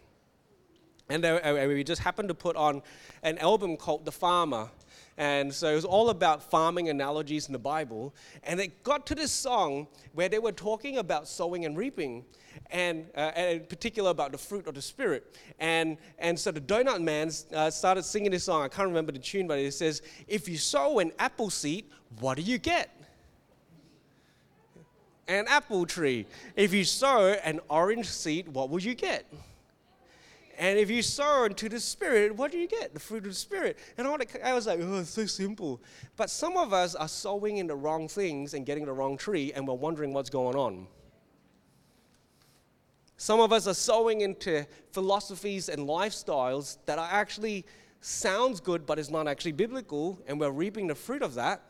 And 1.09 1.23
they, 1.23 1.67
we 1.67 1.83
just 1.83 2.03
happened 2.03 2.27
to 2.29 2.35
put 2.35 2.55
on 2.55 2.83
an 3.23 3.39
album 3.39 3.77
called 3.77 4.05
The 4.05 4.11
Farmer. 4.11 4.69
And 5.17 5.53
so 5.53 5.71
it 5.71 5.75
was 5.75 5.85
all 5.85 6.09
about 6.09 6.49
farming 6.49 6.89
analogies 6.89 7.47
in 7.47 7.53
the 7.53 7.59
Bible. 7.59 8.13
And 8.43 8.59
it 8.59 8.83
got 8.83 9.05
to 9.07 9.15
this 9.15 9.31
song 9.31 9.87
where 10.13 10.29
they 10.29 10.39
were 10.39 10.51
talking 10.51 10.97
about 10.97 11.27
sowing 11.27 11.65
and 11.65 11.77
reaping, 11.77 12.23
and, 12.71 13.05
uh, 13.15 13.31
and 13.35 13.61
in 13.61 13.67
particular 13.67 14.11
about 14.11 14.31
the 14.31 14.37
fruit 14.37 14.67
of 14.67 14.75
the 14.75 14.81
Spirit. 14.81 15.35
And, 15.59 15.97
and 16.17 16.39
so 16.39 16.51
the 16.51 16.61
Donut 16.61 17.01
Man 17.01 17.29
uh, 17.53 17.69
started 17.69 18.03
singing 18.03 18.31
this 18.31 18.45
song. 18.45 18.63
I 18.63 18.67
can't 18.67 18.87
remember 18.87 19.11
the 19.11 19.19
tune, 19.19 19.47
but 19.47 19.59
it 19.59 19.73
says, 19.73 20.01
If 20.27 20.47
you 20.47 20.57
sow 20.57 20.99
an 20.99 21.11
apple 21.19 21.49
seed, 21.49 21.85
what 22.19 22.37
do 22.37 22.43
you 22.43 22.57
get? 22.57 22.89
An 25.27 25.45
apple 25.47 25.85
tree. 25.85 26.25
If 26.55 26.73
you 26.73 26.83
sow 26.83 27.27
an 27.27 27.59
orange 27.69 28.07
seed, 28.09 28.47
what 28.49 28.69
will 28.69 28.81
you 28.81 28.95
get? 28.95 29.25
And 30.61 30.77
if 30.77 30.91
you 30.91 31.01
sow 31.01 31.45
into 31.45 31.69
the 31.69 31.79
Spirit, 31.79 32.35
what 32.35 32.51
do 32.51 32.59
you 32.59 32.67
get? 32.67 32.93
The 32.93 32.99
fruit 32.99 33.23
of 33.23 33.31
the 33.31 33.33
Spirit. 33.33 33.79
And 33.97 34.07
I 34.07 34.53
was 34.53 34.67
like, 34.67 34.79
oh, 34.79 34.99
it's 34.99 35.09
so 35.09 35.25
simple. 35.25 35.81
But 36.15 36.29
some 36.29 36.55
of 36.55 36.71
us 36.71 36.93
are 36.93 37.07
sowing 37.07 37.57
in 37.57 37.65
the 37.65 37.75
wrong 37.75 38.07
things 38.07 38.53
and 38.53 38.63
getting 38.63 38.85
the 38.85 38.93
wrong 38.93 39.17
tree, 39.17 39.51
and 39.53 39.67
we're 39.67 39.73
wondering 39.73 40.13
what's 40.13 40.29
going 40.29 40.55
on. 40.55 40.85
Some 43.17 43.39
of 43.39 43.51
us 43.51 43.65
are 43.65 43.73
sowing 43.73 44.21
into 44.21 44.67
philosophies 44.91 45.67
and 45.67 45.89
lifestyles 45.89 46.77
that 46.85 46.99
are 46.99 47.09
actually 47.11 47.65
sounds 48.01 48.59
good, 48.59 48.85
but 48.85 48.99
is 48.99 49.09
not 49.09 49.27
actually 49.27 49.53
biblical, 49.53 50.21
and 50.27 50.39
we're 50.39 50.51
reaping 50.51 50.85
the 50.85 50.93
fruit 50.93 51.23
of 51.23 51.33
that. 51.33 51.63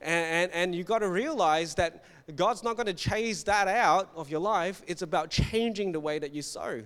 And, 0.00 0.50
and, 0.50 0.52
and 0.52 0.74
you've 0.74 0.86
got 0.86 1.00
to 1.00 1.10
realize 1.10 1.74
that 1.74 2.04
God's 2.36 2.64
not 2.64 2.76
going 2.76 2.86
to 2.86 2.94
chase 2.94 3.42
that 3.42 3.68
out 3.68 4.10
of 4.16 4.30
your 4.30 4.40
life. 4.40 4.80
It's 4.86 5.02
about 5.02 5.28
changing 5.28 5.92
the 5.92 6.00
way 6.00 6.18
that 6.18 6.32
you 6.32 6.40
sow. 6.40 6.84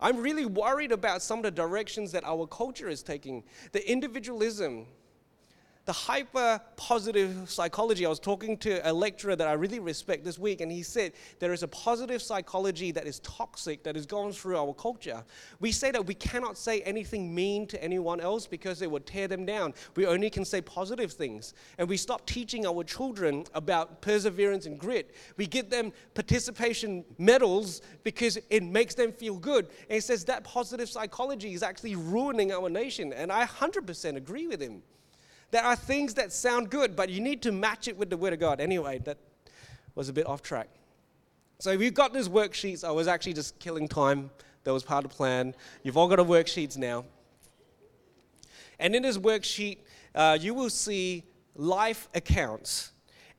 I'm 0.00 0.18
really 0.18 0.46
worried 0.46 0.92
about 0.92 1.22
some 1.22 1.38
of 1.40 1.42
the 1.44 1.50
directions 1.50 2.12
that 2.12 2.24
our 2.24 2.46
culture 2.46 2.88
is 2.88 3.02
taking. 3.02 3.42
The 3.72 3.90
individualism, 3.90 4.86
the 5.88 5.92
hyper 5.94 6.60
positive 6.76 7.48
psychology. 7.48 8.04
I 8.04 8.10
was 8.10 8.20
talking 8.20 8.58
to 8.58 8.86
a 8.86 8.92
lecturer 8.92 9.34
that 9.34 9.48
I 9.48 9.54
really 9.54 9.78
respect 9.78 10.22
this 10.22 10.38
week, 10.38 10.60
and 10.60 10.70
he 10.70 10.82
said 10.82 11.14
there 11.38 11.54
is 11.54 11.62
a 11.62 11.68
positive 11.68 12.20
psychology 12.20 12.90
that 12.90 13.06
is 13.06 13.20
toxic 13.20 13.82
that 13.84 13.96
is 13.96 14.04
going 14.04 14.34
through 14.34 14.58
our 14.58 14.74
culture. 14.74 15.24
We 15.60 15.72
say 15.72 15.90
that 15.92 16.04
we 16.04 16.12
cannot 16.12 16.58
say 16.58 16.82
anything 16.82 17.34
mean 17.34 17.66
to 17.68 17.82
anyone 17.82 18.20
else 18.20 18.46
because 18.46 18.82
it 18.82 18.90
would 18.90 19.06
tear 19.06 19.28
them 19.28 19.46
down. 19.46 19.72
We 19.96 20.04
only 20.04 20.28
can 20.28 20.44
say 20.44 20.60
positive 20.60 21.10
things. 21.10 21.54
And 21.78 21.88
we 21.88 21.96
stop 21.96 22.26
teaching 22.26 22.66
our 22.66 22.84
children 22.84 23.44
about 23.54 24.02
perseverance 24.02 24.66
and 24.66 24.78
grit. 24.78 25.14
We 25.38 25.46
give 25.46 25.70
them 25.70 25.94
participation 26.12 27.02
medals 27.16 27.80
because 28.04 28.38
it 28.50 28.62
makes 28.62 28.94
them 28.94 29.10
feel 29.10 29.38
good. 29.38 29.64
And 29.88 29.94
he 29.94 30.00
says 30.00 30.26
that 30.26 30.44
positive 30.44 30.90
psychology 30.90 31.54
is 31.54 31.62
actually 31.62 31.96
ruining 31.96 32.52
our 32.52 32.68
nation. 32.68 33.14
And 33.14 33.32
I 33.32 33.46
100% 33.46 34.16
agree 34.16 34.46
with 34.46 34.60
him. 34.60 34.82
There 35.50 35.64
are 35.64 35.76
things 35.76 36.14
that 36.14 36.32
sound 36.32 36.70
good, 36.70 36.94
but 36.94 37.08
you 37.08 37.20
need 37.20 37.42
to 37.42 37.52
match 37.52 37.88
it 37.88 37.96
with 37.96 38.10
the 38.10 38.16
Word 38.16 38.32
of 38.32 38.40
God. 38.40 38.60
Anyway, 38.60 38.98
that 39.04 39.18
was 39.94 40.08
a 40.08 40.12
bit 40.12 40.26
off 40.26 40.42
track. 40.42 40.68
So 41.58 41.76
we've 41.76 41.94
got 41.94 42.12
these 42.12 42.28
worksheets. 42.28 42.84
I 42.84 42.90
was 42.90 43.08
actually 43.08 43.32
just 43.32 43.58
killing 43.58 43.88
time. 43.88 44.30
That 44.64 44.72
was 44.72 44.82
part 44.82 45.04
of 45.04 45.10
the 45.10 45.16
plan. 45.16 45.54
You've 45.82 45.96
all 45.96 46.06
got 46.08 46.20
a 46.20 46.24
worksheets 46.24 46.76
now. 46.76 47.04
And 48.78 48.94
in 48.94 49.02
this 49.02 49.18
worksheet, 49.18 49.78
uh, 50.14 50.38
you 50.40 50.54
will 50.54 50.70
see 50.70 51.24
life 51.56 52.08
accounts. 52.14 52.92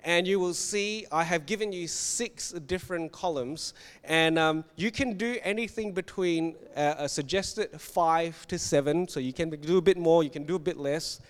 And 0.03 0.27
you 0.27 0.39
will 0.39 0.53
see 0.53 1.05
I 1.11 1.23
have 1.23 1.45
given 1.45 1.71
you 1.71 1.87
six 1.87 2.51
different 2.51 3.11
columns. 3.11 3.73
And 4.03 4.39
um, 4.39 4.65
you 4.75 4.91
can 4.91 5.17
do 5.17 5.37
anything 5.43 5.93
between 5.93 6.55
uh, 6.75 6.95
a 6.97 7.09
suggested 7.09 7.79
five 7.79 8.47
to 8.47 8.57
seven. 8.57 9.07
So 9.07 9.19
you 9.19 9.33
can 9.33 9.49
do 9.49 9.77
a 9.77 9.81
bit 9.81 9.97
more, 9.97 10.23
you 10.23 10.29
can 10.29 10.43
do 10.43 10.55
a 10.55 10.59
bit 10.59 10.77
less. 10.77 11.21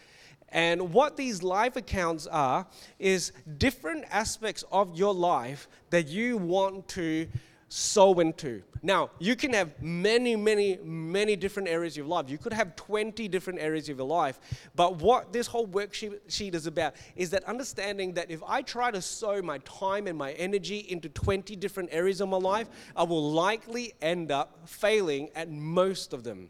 And 0.52 0.94
what 0.94 1.18
these 1.18 1.44
life 1.44 1.76
accounts 1.76 2.28
are 2.28 2.68
is 2.98 3.32
different 3.58 4.06
aspects 4.12 4.64
of 4.72 4.98
your 4.98 5.14
life 5.14 5.68
that 5.90 6.08
you 6.08 6.38
want 6.38 6.88
to 6.90 7.28
sow 7.70 8.20
into. 8.20 8.64
Now, 8.82 9.12
you 9.20 9.36
can 9.36 9.54
have 9.54 9.80
many, 9.82 10.36
many, 10.36 10.78
many 10.84 11.36
different 11.36 11.70
areas 11.70 11.94
of 11.94 11.98
your 11.98 12.08
life. 12.08 12.30
You 12.30 12.38
could 12.38 12.54
have 12.54 12.76
20 12.76 13.28
different 13.28 13.60
areas 13.60 13.90
of 13.90 13.98
your 13.98 14.08
life. 14.08 14.40
But 14.76 14.96
what 14.96 15.32
this 15.32 15.48
whole 15.48 15.68
worksheet 15.68 16.56
is 16.56 16.66
about 16.66 16.96
is 17.16 17.30
that 17.30 17.44
understanding 17.44 18.14
that 18.14 18.32
if 18.32 18.42
I 18.48 18.64
try 18.64 18.90
to 18.90 19.02
sow 19.02 19.42
my 19.42 19.60
time 19.60 20.08
and 20.08 20.18
my 20.18 20.32
energy 20.34 20.80
into 20.90 21.10
20 21.10 21.56
different 21.58 21.90
areas 21.92 22.22
of 22.22 22.30
my 22.30 22.38
life, 22.38 22.70
I 22.96 23.04
will 23.04 23.32
likely 23.32 23.94
end 24.02 24.32
up 24.32 24.68
failing 24.68 25.30
at 25.36 25.52
most 25.52 26.14
of 26.14 26.24
them. 26.24 26.50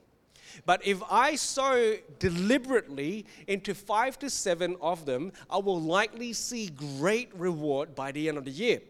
But 0.66 0.86
if 0.86 1.02
I 1.10 1.36
sow 1.36 1.96
deliberately 2.20 3.26
into 3.48 3.74
five 3.74 4.18
to 4.20 4.30
seven 4.30 4.76
of 4.82 5.06
them, 5.06 5.32
I 5.50 5.58
will 5.58 5.80
likely 5.80 6.34
see 6.34 6.70
great 6.70 7.34
reward 7.36 7.96
by 7.96 8.12
the 8.12 8.28
end 8.28 8.38
of 8.38 8.46
the 8.46 8.52
year. 8.52 8.82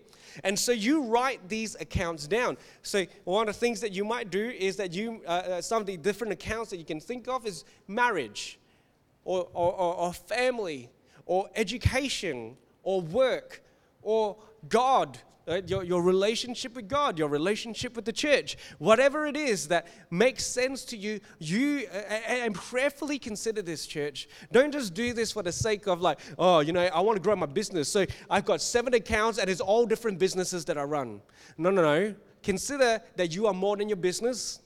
And 0.43 0.57
so 0.57 0.71
you 0.71 1.03
write 1.03 1.47
these 1.49 1.75
accounts 1.75 2.27
down. 2.27 2.57
So 2.81 3.05
one 3.23 3.47
of 3.47 3.55
the 3.55 3.59
things 3.59 3.81
that 3.81 3.91
you 3.91 4.05
might 4.05 4.29
do 4.29 4.49
is 4.49 4.75
that 4.77 4.93
you, 4.93 5.21
uh, 5.25 5.29
uh 5.29 5.61
some 5.61 5.81
of 5.81 5.87
the 5.87 5.97
different 5.97 6.33
accounts 6.33 6.69
that 6.69 6.77
you 6.77 6.85
can 6.85 6.99
think 6.99 7.27
of 7.27 7.45
is 7.45 7.65
marriage, 7.87 8.59
or, 9.25 9.47
or, 9.53 9.73
or 9.73 10.13
family, 10.13 10.89
or 11.25 11.49
education, 11.55 12.57
or 12.83 13.01
work, 13.01 13.61
or 14.01 14.37
God, 14.67 15.17
uh, 15.49 15.61
your, 15.65 15.83
your 15.83 16.01
relationship 16.03 16.75
with 16.75 16.87
God, 16.87 17.17
your 17.17 17.27
relationship 17.27 17.95
with 17.95 18.05
the 18.05 18.13
church, 18.13 18.57
whatever 18.77 19.25
it 19.25 19.35
is 19.35 19.67
that 19.69 19.87
makes 20.11 20.45
sense 20.45 20.85
to 20.85 20.97
you, 20.97 21.19
you 21.39 21.87
uh, 21.91 21.97
and 21.97 22.53
prayerfully 22.53 23.17
consider 23.17 23.61
this 23.61 23.87
church. 23.87 24.29
Don't 24.51 24.71
just 24.71 24.93
do 24.93 25.11
this 25.11 25.31
for 25.31 25.41
the 25.41 25.51
sake 25.51 25.87
of 25.87 26.01
like, 26.01 26.19
oh, 26.37 26.59
you 26.59 26.71
know, 26.71 26.81
I 26.81 26.99
want 27.01 27.15
to 27.15 27.21
grow 27.21 27.35
my 27.35 27.47
business. 27.47 27.89
So 27.89 28.05
I've 28.29 28.45
got 28.45 28.61
seven 28.61 28.93
accounts 28.93 29.39
and 29.39 29.49
it's 29.49 29.61
all 29.61 29.85
different 29.85 30.19
businesses 30.19 30.65
that 30.65 30.77
I 30.77 30.83
run. 30.83 31.21
No, 31.57 31.71
no, 31.71 31.81
no. 31.81 32.15
Consider 32.43 33.01
that 33.15 33.35
you 33.35 33.47
are 33.47 33.53
more 33.53 33.75
than 33.75 33.89
your 33.89 33.97
business 33.97 34.59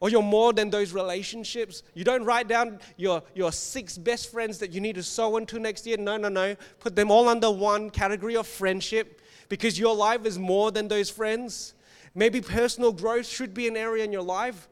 or 0.00 0.08
you're 0.08 0.22
more 0.22 0.52
than 0.52 0.70
those 0.70 0.92
relationships. 0.92 1.82
You 1.94 2.04
don't 2.04 2.24
write 2.24 2.48
down 2.48 2.80
your, 2.96 3.22
your 3.34 3.52
six 3.52 3.98
best 3.98 4.30
friends 4.30 4.58
that 4.58 4.72
you 4.72 4.80
need 4.80 4.94
to 4.94 5.02
sow 5.02 5.36
into 5.36 5.58
next 5.58 5.86
year. 5.86 5.98
No, 5.98 6.16
no, 6.16 6.28
no. 6.28 6.56
Put 6.78 6.96
them 6.96 7.10
all 7.10 7.28
under 7.28 7.50
one 7.50 7.90
category 7.90 8.36
of 8.36 8.46
friendship 8.46 9.19
because 9.50 9.78
your 9.78 9.94
life 9.94 10.24
is 10.24 10.38
more 10.38 10.70
than 10.70 10.88
those 10.88 11.10
friends. 11.10 11.74
Maybe 12.14 12.40
personal 12.40 12.92
growth 12.92 13.26
should 13.26 13.52
be 13.52 13.68
an 13.68 13.76
area 13.76 14.04
in 14.04 14.12
your 14.12 14.22
life. 14.22 14.68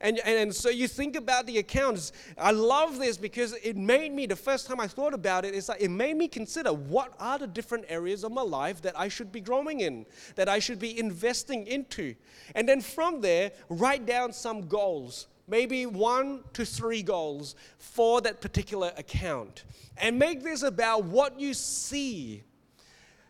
And, 0.00 0.20
and, 0.20 0.38
and, 0.38 0.54
so 0.54 0.68
you 0.68 0.86
think 0.86 1.16
about 1.16 1.46
the 1.46 1.58
accounts. 1.58 2.12
I 2.36 2.52
love 2.52 3.00
this 3.00 3.16
because 3.16 3.54
it 3.64 3.76
made 3.76 4.12
me, 4.12 4.26
the 4.26 4.36
first 4.36 4.68
time 4.68 4.78
I 4.78 4.86
thought 4.86 5.12
about 5.12 5.44
it, 5.44 5.56
it's 5.56 5.68
like 5.68 5.82
it 5.82 5.90
made 5.90 6.16
me 6.16 6.28
consider 6.28 6.72
what 6.72 7.14
are 7.18 7.36
the 7.36 7.48
different 7.48 7.86
areas 7.88 8.22
of 8.22 8.30
my 8.30 8.42
life 8.42 8.80
that 8.82 8.96
I 8.96 9.08
should 9.08 9.32
be 9.32 9.40
growing 9.40 9.80
in, 9.80 10.06
that 10.36 10.48
I 10.48 10.60
should 10.60 10.78
be 10.78 10.96
investing 11.00 11.66
into. 11.66 12.14
And 12.54 12.68
then 12.68 12.80
from 12.80 13.20
there, 13.22 13.50
write 13.70 14.06
down 14.06 14.32
some 14.32 14.68
goals, 14.68 15.26
maybe 15.48 15.84
one 15.84 16.44
to 16.52 16.64
three 16.64 17.02
goals 17.02 17.56
for 17.78 18.20
that 18.20 18.40
particular 18.40 18.92
account. 18.96 19.64
And 19.96 20.16
make 20.16 20.44
this 20.44 20.62
about 20.62 21.04
what 21.06 21.40
you 21.40 21.54
see 21.54 22.44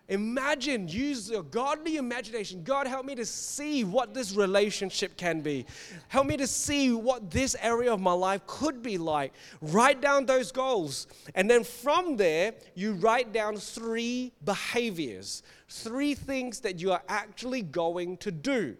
Imagine, 0.09 0.89
use 0.89 1.31
your 1.31 1.43
godly 1.43 1.97
imagination. 1.99 2.63
God, 2.63 2.87
help 2.87 3.05
me 3.05 3.15
to 3.15 3.27
see 3.27 3.85
what 3.85 4.15
this 4.15 4.35
relationship 4.35 5.19
can 5.19 5.43
be. 5.43 5.67
Help 6.09 6.27
me 6.27 6.39
to 6.39 6.47
see 6.47 6.93
what 6.93 7.31
this 7.31 7.55
area 7.61 7.93
of 7.93 8.01
my 8.01 8.13
life 8.13 8.41
could 8.47 8.83
be 8.83 8.97
like. 8.97 9.35
Write 9.61 10.01
down 10.01 10.25
those 10.25 10.51
goals. 10.51 11.09
And 11.35 11.51
then 11.51 11.63
from 11.63 12.17
there, 12.17 12.55
you 12.75 12.95
write 12.95 13.35
down 13.35 13.59
three 13.59 14.33
behaviors, 14.47 15.43
three 15.69 16.15
things 16.15 16.61
that 16.61 16.81
you 16.81 16.91
are 16.91 17.03
actually 17.07 17.61
going 17.61 18.17
to 18.19 18.33
do. 18.33 18.79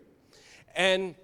And 0.75 1.15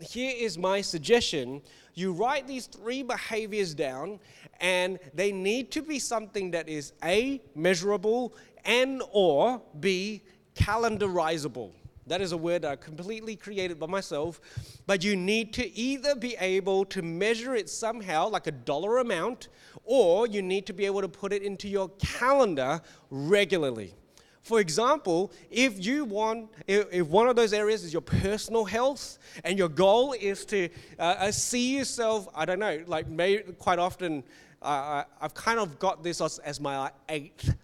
here 0.00 0.34
is 0.36 0.58
my 0.58 0.80
suggestion 0.80 1.62
you 1.94 2.12
write 2.12 2.46
these 2.46 2.66
three 2.66 3.02
behaviors 3.02 3.72
down, 3.74 4.18
and 4.60 4.98
they 5.14 5.30
need 5.30 5.70
to 5.72 5.82
be 5.82 5.98
something 6.00 6.50
that 6.50 6.68
is 6.68 6.92
A, 7.04 7.40
measurable, 7.54 8.34
and 8.64 9.02
or 9.12 9.62
be 9.80 10.22
calendarizable. 10.54 11.72
That 12.06 12.20
is 12.20 12.32
a 12.32 12.36
word 12.36 12.64
I 12.64 12.76
completely 12.76 13.34
created 13.34 13.78
by 13.78 13.86
myself. 13.86 14.40
But 14.86 15.02
you 15.02 15.16
need 15.16 15.54
to 15.54 15.76
either 15.76 16.14
be 16.14 16.36
able 16.38 16.84
to 16.86 17.02
measure 17.02 17.54
it 17.54 17.70
somehow, 17.70 18.28
like 18.28 18.46
a 18.46 18.52
dollar 18.52 18.98
amount, 18.98 19.48
or 19.84 20.26
you 20.26 20.42
need 20.42 20.66
to 20.66 20.72
be 20.72 20.84
able 20.84 21.00
to 21.00 21.08
put 21.08 21.32
it 21.32 21.42
into 21.42 21.68
your 21.68 21.88
calendar 21.98 22.82
regularly. 23.10 23.94
For 24.42 24.60
example, 24.60 25.32
if 25.50 25.84
you 25.84 26.04
want, 26.04 26.50
if 26.66 27.06
one 27.06 27.28
of 27.28 27.36
those 27.36 27.54
areas 27.54 27.82
is 27.82 27.94
your 27.94 28.02
personal 28.02 28.66
health, 28.66 29.18
and 29.42 29.58
your 29.58 29.70
goal 29.70 30.12
is 30.12 30.44
to 30.46 30.68
uh, 30.98 31.02
uh 31.02 31.32
see 31.32 31.78
yourself, 31.78 32.28
I 32.34 32.44
don't 32.44 32.58
know, 32.58 32.84
like 32.86 33.08
maybe 33.08 33.54
quite 33.54 33.78
often, 33.78 34.22
uh, 34.60 35.04
I've 35.18 35.32
kind 35.32 35.58
of 35.58 35.78
got 35.78 36.02
this 36.02 36.20
as, 36.20 36.38
as 36.40 36.60
my 36.60 36.90
eighth 37.08 37.54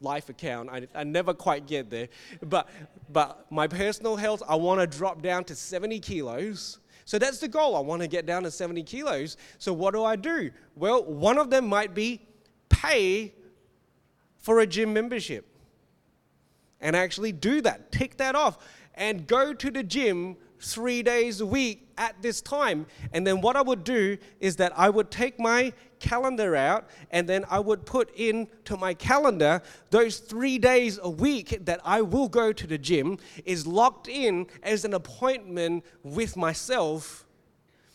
life 0.00 0.28
account. 0.28 0.70
I, 0.70 0.86
I 0.94 1.04
never 1.04 1.34
quite 1.34 1.66
get 1.66 1.90
there. 1.90 2.08
But, 2.42 2.68
but 3.10 3.46
my 3.50 3.66
personal 3.66 4.16
health, 4.16 4.42
I 4.48 4.54
want 4.54 4.80
to 4.80 4.86
drop 4.86 5.22
down 5.22 5.44
to 5.44 5.54
70 5.54 6.00
kilos. 6.00 6.78
So 7.04 7.18
that's 7.18 7.38
the 7.38 7.48
goal. 7.48 7.74
I 7.76 7.80
want 7.80 8.02
to 8.02 8.08
get 8.08 8.26
down 8.26 8.42
to 8.42 8.50
70 8.50 8.82
kilos. 8.82 9.36
So 9.58 9.72
what 9.72 9.94
do 9.94 10.04
I 10.04 10.16
do? 10.16 10.50
Well, 10.76 11.04
one 11.04 11.38
of 11.38 11.50
them 11.50 11.66
might 11.66 11.94
be 11.94 12.26
pay 12.68 13.34
for 14.38 14.60
a 14.60 14.66
gym 14.66 14.92
membership 14.92 15.46
and 16.80 16.94
actually 16.94 17.32
do 17.32 17.60
that. 17.62 17.90
Tick 17.92 18.16
that 18.18 18.34
off 18.34 18.58
and 18.94 19.26
go 19.26 19.52
to 19.52 19.70
the 19.70 19.82
gym 19.82 20.36
three 20.60 21.02
days 21.02 21.40
a 21.40 21.46
week 21.46 21.88
at 21.96 22.20
this 22.22 22.40
time. 22.40 22.86
And 23.12 23.26
then 23.26 23.40
what 23.40 23.56
I 23.56 23.62
would 23.62 23.84
do 23.84 24.18
is 24.40 24.56
that 24.56 24.72
I 24.76 24.88
would 24.88 25.10
take 25.10 25.38
my 25.38 25.72
calendar 25.98 26.54
out 26.54 26.88
and 27.10 27.28
then 27.28 27.44
I 27.50 27.58
would 27.58 27.84
put 27.84 28.14
into 28.14 28.76
my 28.76 28.94
calendar 28.94 29.62
those 29.90 30.18
three 30.18 30.58
days 30.58 30.98
a 31.02 31.10
week 31.10 31.64
that 31.64 31.80
I 31.84 32.02
will 32.02 32.28
go 32.28 32.52
to 32.52 32.66
the 32.66 32.78
gym 32.78 33.18
is 33.44 33.66
locked 33.66 34.08
in 34.08 34.46
as 34.62 34.84
an 34.84 34.94
appointment 34.94 35.84
with 36.02 36.36
myself 36.36 37.26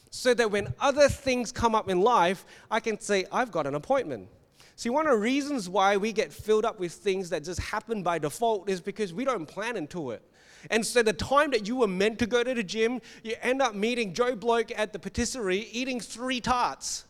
so 0.09 0.33
that 0.35 0.51
when 0.51 0.73
other 0.79 1.09
things 1.09 1.51
come 1.51 1.73
up 1.73 1.89
in 1.89 2.01
life, 2.01 2.45
I 2.69 2.79
can 2.79 2.99
say, 2.99 3.25
I've 3.31 3.51
got 3.51 3.65
an 3.65 3.73
appointment. 3.73 4.27
See, 4.75 4.89
one 4.89 5.07
of 5.07 5.13
the 5.13 5.19
reasons 5.19 5.69
why 5.69 5.97
we 5.97 6.11
get 6.11 6.31
filled 6.31 6.65
up 6.65 6.79
with 6.79 6.91
things 6.91 7.29
that 7.29 7.43
just 7.43 7.59
happen 7.59 8.03
by 8.03 8.19
default 8.19 8.69
is 8.69 8.81
because 8.81 9.13
we 9.13 9.25
don't 9.25 9.45
plan 9.45 9.75
into 9.75 10.11
it. 10.11 10.21
And 10.69 10.85
so 10.85 11.03
the 11.03 11.13
time 11.13 11.51
that 11.51 11.67
you 11.67 11.77
were 11.77 11.87
meant 11.87 12.19
to 12.19 12.25
go 12.25 12.43
to 12.43 12.53
the 12.53 12.63
gym, 12.63 13.01
you 13.23 13.35
end 13.41 13.61
up 13.61 13.75
meeting 13.75 14.13
Joe 14.13 14.35
Bloke 14.35 14.71
at 14.77 14.93
the 14.93 14.99
patisserie 14.99 15.67
eating 15.71 15.99
three 15.99 16.39
tarts. 16.39 17.05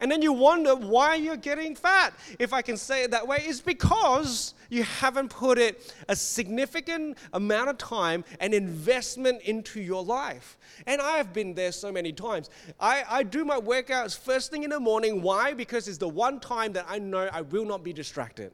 And 0.00 0.10
then 0.10 0.22
you 0.22 0.32
wonder 0.32 0.74
why 0.74 1.14
you're 1.14 1.36
getting 1.36 1.74
fat. 1.74 2.12
If 2.38 2.52
I 2.52 2.62
can 2.62 2.76
say 2.76 3.04
it 3.04 3.12
that 3.12 3.26
way, 3.26 3.38
it's 3.40 3.60
because 3.60 4.54
you 4.68 4.82
haven't 4.82 5.30
put 5.30 5.56
it 5.56 5.94
a 6.08 6.16
significant 6.16 7.16
amount 7.32 7.70
of 7.70 7.78
time 7.78 8.24
and 8.40 8.52
investment 8.52 9.40
into 9.42 9.80
your 9.80 10.02
life. 10.02 10.58
And 10.86 11.00
I 11.00 11.16
have 11.16 11.32
been 11.32 11.54
there 11.54 11.72
so 11.72 11.92
many 11.92 12.12
times. 12.12 12.50
I, 12.78 13.04
I 13.08 13.22
do 13.22 13.44
my 13.44 13.58
workouts 13.58 14.18
first 14.18 14.50
thing 14.50 14.64
in 14.64 14.70
the 14.70 14.80
morning. 14.80 15.22
Why? 15.22 15.54
Because 15.54 15.88
it's 15.88 15.98
the 15.98 16.08
one 16.08 16.40
time 16.40 16.72
that 16.74 16.86
I 16.88 16.98
know 16.98 17.28
I 17.32 17.42
will 17.42 17.64
not 17.64 17.84
be 17.84 17.92
distracted. 17.92 18.52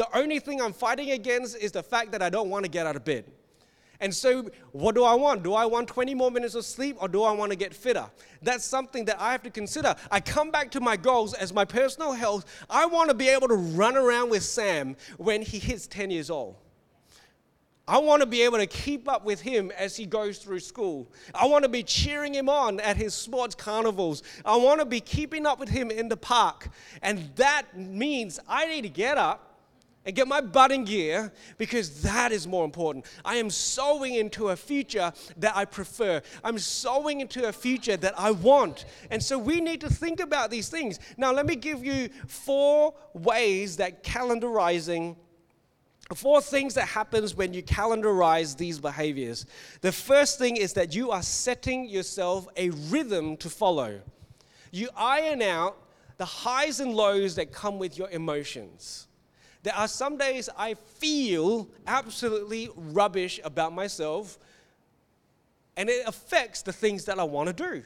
The 0.00 0.16
only 0.16 0.38
thing 0.38 0.62
I'm 0.62 0.72
fighting 0.72 1.10
against 1.10 1.58
is 1.58 1.72
the 1.72 1.82
fact 1.82 2.12
that 2.12 2.22
I 2.22 2.30
don't 2.30 2.48
want 2.48 2.64
to 2.64 2.70
get 2.70 2.86
out 2.86 2.96
of 2.96 3.04
bed. 3.04 3.26
And 4.00 4.14
so, 4.14 4.48
what 4.72 4.94
do 4.94 5.04
I 5.04 5.12
want? 5.12 5.42
Do 5.42 5.52
I 5.52 5.66
want 5.66 5.88
20 5.88 6.14
more 6.14 6.30
minutes 6.30 6.54
of 6.54 6.64
sleep 6.64 6.96
or 7.00 7.06
do 7.06 7.22
I 7.22 7.32
want 7.32 7.52
to 7.52 7.56
get 7.56 7.74
fitter? 7.74 8.06
That's 8.40 8.64
something 8.64 9.04
that 9.04 9.20
I 9.20 9.32
have 9.32 9.42
to 9.42 9.50
consider. 9.50 9.94
I 10.10 10.20
come 10.20 10.50
back 10.50 10.70
to 10.70 10.80
my 10.80 10.96
goals 10.96 11.34
as 11.34 11.52
my 11.52 11.66
personal 11.66 12.12
health. 12.12 12.46
I 12.70 12.86
want 12.86 13.10
to 13.10 13.14
be 13.14 13.28
able 13.28 13.48
to 13.48 13.56
run 13.56 13.94
around 13.94 14.30
with 14.30 14.42
Sam 14.42 14.96
when 15.18 15.42
he 15.42 15.58
hits 15.58 15.86
10 15.86 16.10
years 16.10 16.30
old. 16.30 16.56
I 17.86 17.98
want 17.98 18.22
to 18.22 18.26
be 18.26 18.40
able 18.40 18.56
to 18.56 18.66
keep 18.66 19.06
up 19.06 19.26
with 19.26 19.42
him 19.42 19.70
as 19.76 19.98
he 19.98 20.06
goes 20.06 20.38
through 20.38 20.60
school. 20.60 21.12
I 21.34 21.44
want 21.44 21.64
to 21.64 21.68
be 21.68 21.82
cheering 21.82 22.32
him 22.32 22.48
on 22.48 22.80
at 22.80 22.96
his 22.96 23.12
sports 23.12 23.54
carnivals. 23.54 24.22
I 24.46 24.56
want 24.56 24.80
to 24.80 24.86
be 24.86 25.00
keeping 25.00 25.44
up 25.44 25.60
with 25.60 25.68
him 25.68 25.90
in 25.90 26.08
the 26.08 26.16
park. 26.16 26.70
And 27.02 27.30
that 27.36 27.76
means 27.76 28.40
I 28.48 28.64
need 28.64 28.82
to 28.82 28.88
get 28.88 29.18
up 29.18 29.48
and 30.06 30.16
get 30.16 30.26
my 30.26 30.40
butt 30.40 30.72
in 30.72 30.84
gear 30.84 31.32
because 31.58 32.02
that 32.02 32.32
is 32.32 32.46
more 32.46 32.64
important. 32.64 33.04
I 33.24 33.36
am 33.36 33.50
sowing 33.50 34.14
into 34.14 34.48
a 34.48 34.56
future 34.56 35.12
that 35.36 35.56
I 35.56 35.64
prefer. 35.66 36.22
I'm 36.42 36.58
sowing 36.58 37.20
into 37.20 37.46
a 37.48 37.52
future 37.52 37.96
that 37.98 38.18
I 38.18 38.30
want. 38.30 38.86
And 39.10 39.22
so 39.22 39.38
we 39.38 39.60
need 39.60 39.80
to 39.82 39.90
think 39.90 40.20
about 40.20 40.50
these 40.50 40.68
things. 40.68 40.98
Now, 41.16 41.32
let 41.32 41.46
me 41.46 41.54
give 41.54 41.84
you 41.84 42.08
four 42.26 42.94
ways 43.12 43.76
that 43.76 44.02
calendarizing 44.02 45.16
four 46.14 46.40
things 46.40 46.74
that 46.74 46.88
happens 46.88 47.36
when 47.36 47.54
you 47.54 47.62
calendarize 47.62 48.56
these 48.56 48.80
behaviors. 48.80 49.46
The 49.80 49.92
first 49.92 50.38
thing 50.38 50.56
is 50.56 50.72
that 50.72 50.94
you 50.94 51.10
are 51.12 51.22
setting 51.22 51.88
yourself 51.88 52.48
a 52.56 52.70
rhythm 52.70 53.36
to 53.36 53.48
follow. 53.48 54.00
You 54.72 54.88
iron 54.96 55.42
out 55.42 55.76
the 56.16 56.24
highs 56.24 56.80
and 56.80 56.94
lows 56.94 57.36
that 57.36 57.52
come 57.52 57.78
with 57.78 57.96
your 57.96 58.10
emotions. 58.10 59.06
There 59.62 59.74
are 59.74 59.88
some 59.88 60.16
days 60.16 60.48
I 60.56 60.74
feel 60.74 61.68
absolutely 61.86 62.70
rubbish 62.74 63.40
about 63.44 63.74
myself, 63.74 64.38
and 65.76 65.88
it 65.88 66.06
affects 66.06 66.62
the 66.62 66.72
things 66.72 67.04
that 67.04 67.18
I 67.18 67.24
want 67.24 67.48
to 67.48 67.52
do. 67.52 67.82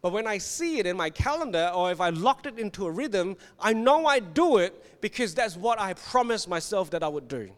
But 0.00 0.12
when 0.12 0.26
I 0.26 0.38
see 0.38 0.78
it 0.80 0.86
in 0.86 0.96
my 0.96 1.10
calendar, 1.10 1.70
or 1.72 1.92
if 1.92 2.00
I 2.00 2.10
locked 2.10 2.46
it 2.46 2.58
into 2.58 2.86
a 2.86 2.90
rhythm, 2.90 3.36
I 3.60 3.72
know 3.72 4.06
I 4.06 4.18
do 4.18 4.58
it 4.58 5.00
because 5.00 5.32
that's 5.32 5.56
what 5.56 5.80
I 5.80 5.94
promised 5.94 6.48
myself 6.48 6.90
that 6.90 7.04
I 7.04 7.08
would 7.08 7.28
do. 7.28 7.50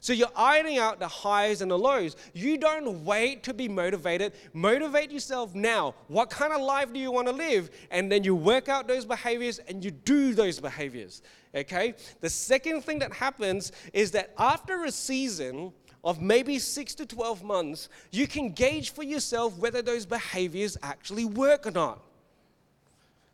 So 0.00 0.12
you're 0.12 0.28
ironing 0.36 0.78
out 0.78 1.00
the 1.00 1.08
highs 1.08 1.62
and 1.62 1.70
the 1.70 1.78
lows. 1.78 2.16
You 2.34 2.58
don't 2.58 3.04
wait 3.04 3.42
to 3.44 3.54
be 3.54 3.66
motivated. 3.66 4.34
Motivate 4.52 5.10
yourself 5.10 5.54
now. 5.54 5.94
What 6.08 6.28
kind 6.28 6.52
of 6.52 6.60
life 6.60 6.92
do 6.92 7.00
you 7.00 7.10
want 7.10 7.28
to 7.28 7.32
live? 7.32 7.70
And 7.90 8.12
then 8.12 8.22
you 8.22 8.34
work 8.34 8.68
out 8.68 8.86
those 8.86 9.06
behaviors 9.06 9.58
and 9.58 9.82
you 9.82 9.90
do 9.90 10.34
those 10.34 10.60
behaviors. 10.60 11.22
Okay? 11.56 11.94
The 12.20 12.30
second 12.30 12.82
thing 12.82 12.98
that 12.98 13.12
happens 13.12 13.72
is 13.92 14.10
that 14.12 14.34
after 14.38 14.84
a 14.84 14.92
season, 14.92 15.72
of 16.06 16.22
maybe 16.22 16.56
six 16.60 16.94
to 16.94 17.04
12 17.04 17.42
months, 17.42 17.88
you 18.12 18.28
can 18.28 18.52
gauge 18.52 18.92
for 18.92 19.02
yourself 19.02 19.58
whether 19.58 19.82
those 19.82 20.06
behaviors 20.06 20.78
actually 20.80 21.24
work 21.24 21.66
or 21.66 21.72
not. 21.72 22.00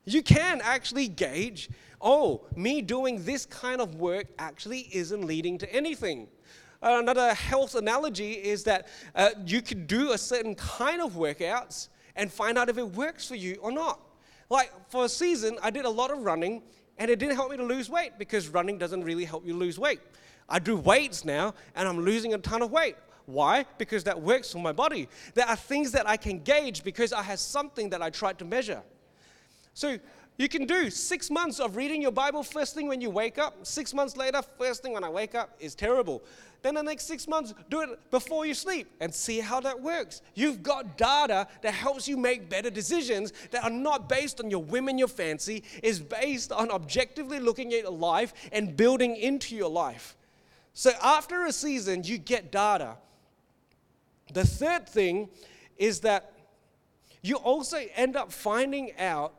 You 0.06 0.22
can 0.22 0.62
actually 0.64 1.06
gauge, 1.08 1.68
oh, 2.00 2.46
me 2.56 2.80
doing 2.80 3.22
this 3.24 3.44
kind 3.44 3.82
of 3.82 3.96
work 3.96 4.26
actually 4.38 4.88
isn't 4.90 5.22
leading 5.26 5.58
to 5.58 5.70
anything. 5.72 6.28
Another 6.80 7.34
health 7.34 7.74
analogy 7.74 8.32
is 8.32 8.64
that 8.64 8.88
uh, 9.14 9.30
you 9.46 9.60
could 9.60 9.86
do 9.86 10.12
a 10.12 10.18
certain 10.18 10.54
kind 10.54 11.02
of 11.02 11.12
workouts 11.12 11.88
and 12.16 12.32
find 12.32 12.56
out 12.56 12.70
if 12.70 12.78
it 12.78 12.88
works 12.94 13.28
for 13.28 13.36
you 13.36 13.58
or 13.60 13.70
not. 13.70 14.00
Like 14.48 14.72
for 14.90 15.04
a 15.04 15.08
season, 15.10 15.58
I 15.62 15.70
did 15.70 15.84
a 15.84 15.90
lot 15.90 16.10
of 16.10 16.18
running 16.20 16.62
and 16.98 17.10
it 17.10 17.18
didn't 17.18 17.34
help 17.34 17.50
me 17.50 17.56
to 17.56 17.64
lose 17.64 17.88
weight 17.88 18.12
because 18.18 18.48
running 18.48 18.78
doesn't 18.78 19.04
really 19.04 19.24
help 19.24 19.46
you 19.46 19.54
lose 19.54 19.78
weight. 19.78 20.00
I 20.48 20.58
do 20.58 20.76
weights 20.76 21.24
now 21.24 21.54
and 21.74 21.88
I'm 21.88 22.00
losing 22.00 22.34
a 22.34 22.38
ton 22.38 22.62
of 22.62 22.70
weight. 22.70 22.96
Why? 23.26 23.64
Because 23.78 24.04
that 24.04 24.20
works 24.20 24.52
for 24.52 24.58
my 24.58 24.72
body. 24.72 25.08
There 25.34 25.46
are 25.46 25.56
things 25.56 25.92
that 25.92 26.08
I 26.08 26.16
can 26.16 26.40
gauge 26.40 26.82
because 26.82 27.12
I 27.12 27.22
have 27.22 27.38
something 27.38 27.90
that 27.90 28.02
I 28.02 28.10
tried 28.10 28.38
to 28.40 28.44
measure. 28.44 28.82
So 29.74 29.98
you 30.38 30.48
can 30.48 30.66
do 30.66 30.90
six 30.90 31.30
months 31.30 31.60
of 31.60 31.76
reading 31.76 32.00
your 32.00 32.10
Bible 32.10 32.42
first 32.42 32.74
thing 32.74 32.88
when 32.88 33.00
you 33.00 33.10
wake 33.10 33.38
up. 33.38 33.66
Six 33.66 33.92
months 33.92 34.16
later, 34.16 34.40
first 34.58 34.82
thing 34.82 34.92
when 34.92 35.04
I 35.04 35.08
wake 35.08 35.34
up 35.34 35.54
is 35.60 35.74
terrible. 35.74 36.22
Then 36.62 36.74
the 36.74 36.82
next 36.82 37.06
six 37.06 37.28
months, 37.28 37.52
do 37.68 37.82
it 37.82 38.10
before 38.10 38.46
you 38.46 38.54
sleep 38.54 38.88
and 39.00 39.12
see 39.12 39.40
how 39.40 39.60
that 39.60 39.80
works. 39.80 40.22
You've 40.34 40.62
got 40.62 40.96
data 40.96 41.48
that 41.62 41.74
helps 41.74 42.06
you 42.08 42.16
make 42.16 42.48
better 42.48 42.70
decisions 42.70 43.32
that 43.50 43.64
are 43.64 43.70
not 43.70 44.08
based 44.08 44.40
on 44.40 44.50
your 44.50 44.62
whim 44.62 44.88
and 44.88 44.98
your 44.98 45.08
fancy, 45.08 45.64
is 45.82 46.00
based 46.00 46.52
on 46.52 46.70
objectively 46.70 47.40
looking 47.40 47.72
at 47.74 47.82
your 47.82 47.90
life 47.90 48.32
and 48.52 48.76
building 48.76 49.16
into 49.16 49.56
your 49.56 49.70
life. 49.70 50.16
So 50.72 50.92
after 51.02 51.44
a 51.44 51.52
season, 51.52 52.04
you 52.04 52.16
get 52.16 52.50
data. 52.50 52.96
The 54.32 54.46
third 54.46 54.88
thing 54.88 55.28
is 55.76 56.00
that 56.00 56.32
you 57.22 57.36
also 57.36 57.78
end 57.94 58.16
up 58.16 58.32
finding 58.32 58.96
out 58.98 59.34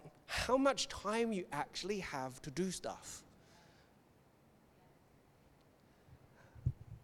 how 0.48 0.58
much 0.58 0.88
time 0.90 1.32
you 1.32 1.46
actually 1.52 2.00
have 2.00 2.42
to 2.42 2.52
do 2.52 2.72
stuff. 2.72 3.24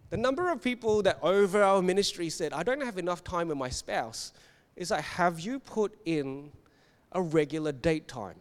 The 0.10 0.17
number 0.17 0.52
of 0.52 0.62
people 0.62 1.04
that 1.04 1.19
over 1.21 1.62
our 1.62 1.82
ministry 1.82 2.30
said, 2.30 2.52
I 2.52 2.63
don't 2.63 2.84
have 2.84 2.97
enough 2.97 3.23
time 3.23 3.49
with 3.49 3.58
my 3.58 3.69
spouse, 3.69 4.34
is 4.75 4.91
like, 4.91 5.04
have 5.04 5.39
you 5.39 5.60
put 5.60 5.95
in 6.06 6.52
a 7.12 7.21
regular 7.21 7.71
date 7.71 8.08
time? 8.08 8.36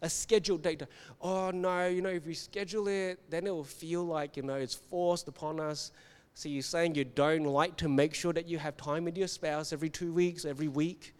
A 0.00 0.08
scheduled 0.08 0.62
date 0.62 0.80
time. 0.80 0.88
Oh 1.20 1.50
no, 1.50 1.86
you 1.86 2.02
know, 2.02 2.10
if 2.10 2.26
we 2.26 2.34
schedule 2.34 2.88
it, 2.88 3.18
then 3.30 3.46
it 3.46 3.50
will 3.50 3.64
feel 3.64 4.04
like, 4.04 4.36
you 4.36 4.42
know, 4.42 4.54
it's 4.54 4.74
forced 4.74 5.28
upon 5.28 5.60
us. 5.60 5.92
So 6.34 6.48
you're 6.48 6.62
saying 6.62 6.94
you 6.96 7.04
don't 7.04 7.44
like 7.44 7.76
to 7.76 7.88
make 7.88 8.14
sure 8.14 8.32
that 8.32 8.48
you 8.48 8.58
have 8.58 8.76
time 8.76 9.04
with 9.04 9.16
your 9.16 9.28
spouse 9.28 9.72
every 9.72 9.90
two 9.90 10.12
weeks, 10.12 10.44
every 10.44 10.68
week? 10.68 11.13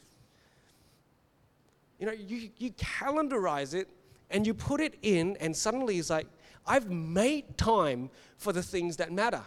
You 1.98 2.06
know, 2.06 2.12
you, 2.12 2.50
you 2.58 2.70
calendarize 2.72 3.74
it 3.74 3.88
and 4.30 4.46
you 4.46 4.54
put 4.54 4.80
it 4.80 4.94
in, 5.02 5.36
and 5.38 5.56
suddenly 5.56 5.98
it's 5.98 6.10
like, 6.10 6.26
I've 6.66 6.90
made 6.90 7.56
time 7.56 8.10
for 8.36 8.52
the 8.52 8.62
things 8.62 8.96
that 8.96 9.12
matter. 9.12 9.42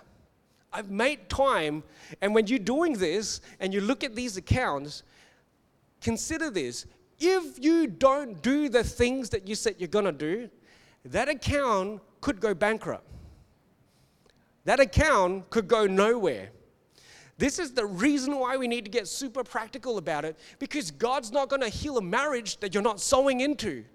I've 0.71 0.91
made 0.91 1.29
time. 1.29 1.83
And 2.21 2.33
when 2.33 2.47
you're 2.47 2.60
doing 2.60 2.93
this 2.93 3.41
and 3.60 3.73
you 3.73 3.81
look 3.81 4.03
at 4.03 4.15
these 4.15 4.38
accounts, 4.38 5.03
consider 6.01 6.49
this. 6.49 6.86
If 7.19 7.63
you 7.63 7.88
don't 7.88 8.41
do 8.41 8.69
the 8.69 8.84
things 8.84 9.30
that 9.32 9.47
you 9.47 9.55
said 9.55 9.76
you're 9.80 9.88
going 9.88 10.05
to 10.05 10.11
do, 10.11 10.49
that 11.05 11.30
account 11.30 12.01
could 12.22 12.39
go 12.39 12.53
bankrupt. 12.53 13.05
That 14.65 14.80
account 14.80 15.49
could 15.49 15.67
go 15.67 15.88
nowhere. 15.88 16.49
This 17.38 17.59
is 17.59 17.71
the 17.71 17.85
reason 17.85 18.38
why 18.38 18.57
we 18.57 18.67
need 18.67 18.85
to 18.85 18.91
get 18.91 19.07
super 19.07 19.43
practical 19.43 19.97
about 19.97 20.25
it 20.25 20.38
because 20.57 20.89
God's 20.89 21.31
not 21.31 21.49
going 21.49 21.61
to 21.61 21.69
heal 21.69 21.97
a 21.97 22.01
marriage 22.01 22.57
that 22.61 22.73
you're 22.73 22.83
not 22.83 22.99
sowing 22.99 23.41
into. 23.41 23.85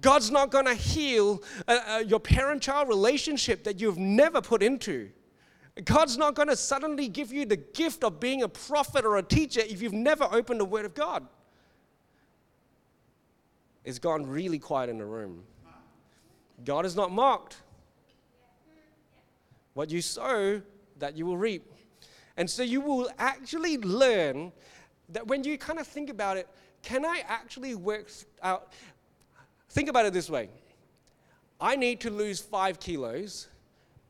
God's 0.00 0.30
not 0.30 0.50
going 0.50 0.66
to 0.66 0.74
heal 0.74 1.42
uh, 1.66 1.78
uh, 1.88 1.98
your 2.06 2.20
parent 2.20 2.62
child 2.62 2.88
relationship 2.88 3.64
that 3.64 3.80
you've 3.80 3.98
never 3.98 4.40
put 4.40 4.62
into. 4.62 5.10
God's 5.84 6.18
not 6.18 6.34
going 6.34 6.48
to 6.48 6.56
suddenly 6.56 7.08
give 7.08 7.32
you 7.32 7.46
the 7.46 7.56
gift 7.56 8.04
of 8.04 8.20
being 8.20 8.42
a 8.42 8.48
prophet 8.48 9.04
or 9.04 9.16
a 9.16 9.22
teacher 9.22 9.60
if 9.60 9.80
you've 9.80 9.92
never 9.92 10.24
opened 10.30 10.60
the 10.60 10.64
Word 10.64 10.84
of 10.84 10.94
God. 10.94 11.26
It's 13.84 13.98
gone 13.98 14.26
really 14.26 14.58
quiet 14.58 14.90
in 14.90 14.98
the 14.98 15.06
room. 15.06 15.44
God 16.64 16.84
is 16.84 16.94
not 16.94 17.10
mocked. 17.10 17.56
What 19.74 19.90
you 19.90 20.02
sow, 20.02 20.60
that 20.98 21.16
you 21.16 21.24
will 21.24 21.38
reap. 21.38 21.72
And 22.38 22.48
so 22.48 22.62
you 22.62 22.80
will 22.80 23.10
actually 23.18 23.78
learn 23.78 24.52
that 25.08 25.26
when 25.26 25.42
you 25.42 25.58
kind 25.58 25.80
of 25.80 25.86
think 25.86 26.08
about 26.08 26.36
it, 26.36 26.48
can 26.82 27.04
I 27.04 27.22
actually 27.28 27.74
work 27.74 28.08
out? 28.42 28.72
Think 29.70 29.88
about 29.88 30.06
it 30.06 30.12
this 30.14 30.30
way 30.30 30.48
I 31.60 31.74
need 31.74 32.00
to 32.00 32.10
lose 32.10 32.40
five 32.40 32.78
kilos 32.78 33.48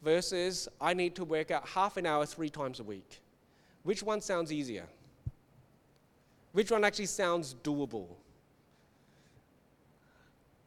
versus 0.02 0.68
I 0.80 0.92
need 0.92 1.16
to 1.16 1.24
work 1.24 1.50
out 1.50 1.66
half 1.66 1.96
an 1.96 2.04
hour 2.04 2.26
three 2.26 2.50
times 2.50 2.80
a 2.80 2.84
week. 2.84 3.20
Which 3.82 4.02
one 4.02 4.20
sounds 4.20 4.52
easier? 4.52 4.86
Which 6.52 6.70
one 6.70 6.84
actually 6.84 7.06
sounds 7.06 7.54
doable? 7.64 8.08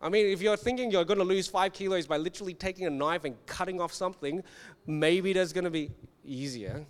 I 0.01 0.09
mean, 0.09 0.25
if 0.25 0.41
you're 0.41 0.57
thinking 0.57 0.89
you're 0.89 1.05
going 1.05 1.19
to 1.19 1.23
lose 1.25 1.47
five 1.47 1.73
kilos 1.73 2.07
by 2.07 2.17
literally 2.17 2.55
taking 2.55 2.87
a 2.87 2.89
knife 2.89 3.23
and 3.23 3.35
cutting 3.45 3.79
off 3.79 3.93
something, 3.93 4.43
maybe 4.87 5.31
that's 5.33 5.53
going 5.53 5.65
to 5.65 5.69
be 5.69 5.91
easier. 6.25 6.87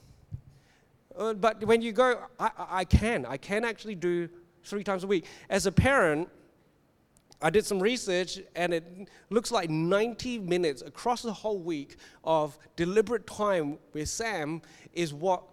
Uh, 1.17 1.33
but 1.33 1.63
when 1.65 1.81
you 1.81 1.91
go, 1.91 2.19
I, 2.39 2.51
I 2.57 2.85
can, 2.85 3.25
I 3.25 3.37
can 3.37 3.65
actually 3.65 3.95
do 3.95 4.29
three 4.63 4.83
times 4.83 5.03
a 5.03 5.07
week. 5.07 5.25
As 5.49 5.65
a 5.65 5.71
parent, 5.71 6.29
I 7.41 7.49
did 7.49 7.65
some 7.65 7.79
research 7.79 8.39
and 8.55 8.73
it 8.73 9.09
looks 9.29 9.51
like 9.51 9.69
90 9.69 10.39
minutes 10.39 10.83
across 10.83 11.23
the 11.23 11.33
whole 11.33 11.59
week 11.59 11.95
of 12.23 12.57
deliberate 12.75 13.25
time 13.25 13.79
with 13.93 14.09
Sam 14.09 14.61
is 14.93 15.13
what 15.13 15.43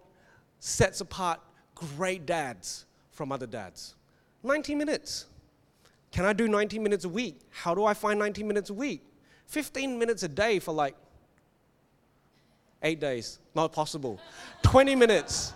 sets 0.59 1.01
apart 1.01 1.39
great 1.73 2.25
dads 2.25 2.85
from 3.11 3.31
other 3.31 3.47
dads. 3.47 3.95
90 4.43 4.75
minutes. 4.75 5.25
Can 6.11 6.25
I 6.25 6.33
do 6.33 6.47
90 6.47 6.79
minutes 6.79 7.05
a 7.05 7.09
week? 7.09 7.39
How 7.49 7.73
do 7.73 7.85
I 7.85 7.93
find 7.93 8.19
90 8.19 8.43
minutes 8.43 8.69
a 8.69 8.73
week? 8.73 9.03
15 9.47 9.97
minutes 9.97 10.21
a 10.23 10.27
day 10.27 10.59
for 10.59 10.73
like 10.73 10.95
eight 12.81 12.99
days. 12.99 13.39
Not 13.55 13.71
possible. 13.71 14.19
20 14.63 14.95
minutes. 14.95 15.53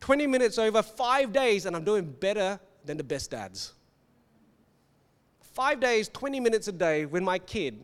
20 0.00 0.26
minutes 0.26 0.58
over 0.58 0.82
five 0.82 1.32
days, 1.32 1.66
and 1.66 1.76
I'm 1.76 1.84
doing 1.84 2.04
better 2.04 2.58
than 2.84 2.96
the 2.96 3.04
best 3.04 3.30
dads. 3.30 3.74
Five 5.40 5.80
days, 5.80 6.08
20 6.08 6.40
minutes 6.40 6.68
a 6.68 6.72
day 6.72 7.06
with 7.06 7.22
my 7.22 7.38
kid. 7.38 7.82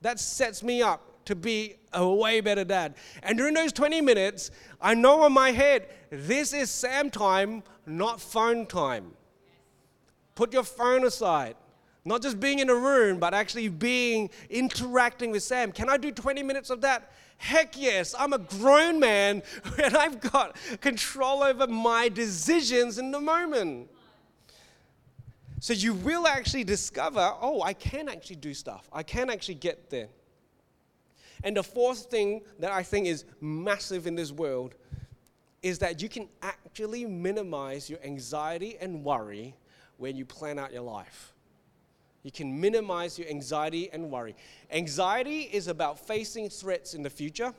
That 0.00 0.20
sets 0.20 0.62
me 0.62 0.82
up 0.82 1.24
to 1.24 1.34
be 1.34 1.76
a 1.92 2.06
way 2.06 2.40
better 2.40 2.64
dad. 2.64 2.94
And 3.22 3.38
during 3.38 3.54
those 3.54 3.72
20 3.72 4.00
minutes, 4.00 4.50
I 4.80 4.94
know 4.94 5.24
in 5.26 5.32
my 5.32 5.50
head, 5.50 5.88
this 6.10 6.52
is 6.52 6.70
Sam 6.70 7.10
time, 7.10 7.62
not 7.86 8.20
phone 8.20 8.66
time. 8.66 9.12
Put 10.34 10.52
your 10.52 10.64
phone 10.64 11.04
aside. 11.04 11.56
Not 12.04 12.20
just 12.20 12.38
being 12.38 12.58
in 12.58 12.68
a 12.68 12.74
room, 12.74 13.18
but 13.18 13.32
actually 13.32 13.68
being 13.68 14.28
interacting 14.50 15.30
with 15.30 15.42
Sam. 15.42 15.72
Can 15.72 15.88
I 15.88 15.96
do 15.96 16.12
20 16.12 16.42
minutes 16.42 16.68
of 16.68 16.82
that? 16.82 17.10
Heck 17.44 17.76
yes, 17.78 18.14
I'm 18.18 18.32
a 18.32 18.38
grown 18.38 18.98
man 18.98 19.42
and 19.82 19.94
I've 19.94 20.18
got 20.18 20.56
control 20.80 21.42
over 21.42 21.66
my 21.66 22.08
decisions 22.08 22.96
in 22.96 23.10
the 23.10 23.20
moment. 23.20 23.90
So 25.60 25.74
you 25.74 25.92
will 25.92 26.26
actually 26.26 26.64
discover 26.64 27.34
oh, 27.42 27.60
I 27.60 27.74
can 27.74 28.08
actually 28.08 28.36
do 28.36 28.54
stuff, 28.54 28.88
I 28.90 29.02
can 29.02 29.28
actually 29.28 29.56
get 29.56 29.90
there. 29.90 30.08
And 31.42 31.58
the 31.58 31.62
fourth 31.62 32.06
thing 32.06 32.40
that 32.60 32.72
I 32.72 32.82
think 32.82 33.08
is 33.08 33.26
massive 33.42 34.06
in 34.06 34.14
this 34.14 34.32
world 34.32 34.74
is 35.62 35.78
that 35.80 36.00
you 36.00 36.08
can 36.08 36.30
actually 36.40 37.04
minimize 37.04 37.90
your 37.90 37.98
anxiety 38.02 38.78
and 38.80 39.04
worry 39.04 39.54
when 39.98 40.16
you 40.16 40.24
plan 40.24 40.58
out 40.58 40.72
your 40.72 40.80
life. 40.80 41.33
You 42.24 42.32
can 42.32 42.58
minimize 42.58 43.18
your 43.18 43.28
anxiety 43.28 43.90
and 43.92 44.10
worry. 44.10 44.34
Anxiety 44.72 45.42
is 45.42 45.68
about 45.68 45.98
facing 45.98 46.48
threats 46.48 46.94
in 46.94 47.02
the 47.02 47.10
future. 47.10 47.54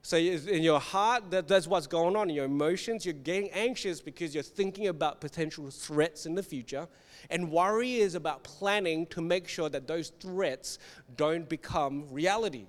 So, 0.00 0.16
in 0.16 0.62
your 0.62 0.80
heart, 0.80 1.30
that, 1.30 1.48
that's 1.48 1.66
what's 1.66 1.86
going 1.86 2.16
on. 2.16 2.30
In 2.30 2.36
your 2.36 2.46
emotions, 2.46 3.04
you're 3.04 3.12
getting 3.12 3.50
anxious 3.50 4.00
because 4.00 4.32
you're 4.34 4.42
thinking 4.42 4.86
about 4.86 5.20
potential 5.20 5.70
threats 5.70 6.24
in 6.24 6.34
the 6.34 6.42
future. 6.42 6.88
And 7.28 7.50
worry 7.50 7.96
is 7.96 8.14
about 8.14 8.42
planning 8.42 9.06
to 9.08 9.20
make 9.20 9.46
sure 9.46 9.68
that 9.68 9.86
those 9.86 10.12
threats 10.18 10.78
don't 11.16 11.46
become 11.46 12.06
reality. 12.10 12.68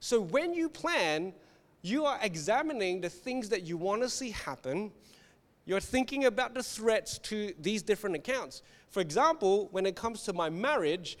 So, 0.00 0.18
when 0.18 0.54
you 0.54 0.70
plan, 0.70 1.34
you 1.82 2.06
are 2.06 2.18
examining 2.22 3.02
the 3.02 3.10
things 3.10 3.50
that 3.50 3.64
you 3.64 3.76
want 3.76 4.00
to 4.00 4.08
see 4.08 4.30
happen 4.30 4.92
you're 5.68 5.80
thinking 5.80 6.24
about 6.24 6.54
the 6.54 6.62
threats 6.62 7.18
to 7.18 7.52
these 7.60 7.82
different 7.82 8.16
accounts. 8.16 8.62
For 8.90 9.00
example, 9.00 9.68
when 9.70 9.86
it 9.86 9.96
comes 9.96 10.22
to 10.24 10.32
my 10.32 10.48
marriage, 10.50 11.18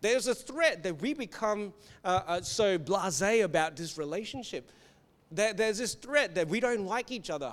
there's 0.00 0.26
a 0.26 0.34
threat 0.34 0.82
that 0.82 1.00
we 1.00 1.14
become 1.14 1.72
uh, 2.04 2.20
uh, 2.26 2.40
so 2.40 2.78
blase 2.78 3.42
about 3.42 3.76
this 3.76 3.98
relationship. 3.98 4.70
There, 5.30 5.52
there's 5.52 5.78
this 5.78 5.94
threat 5.94 6.34
that 6.36 6.48
we 6.48 6.60
don't 6.60 6.86
like 6.86 7.10
each 7.10 7.30
other. 7.30 7.52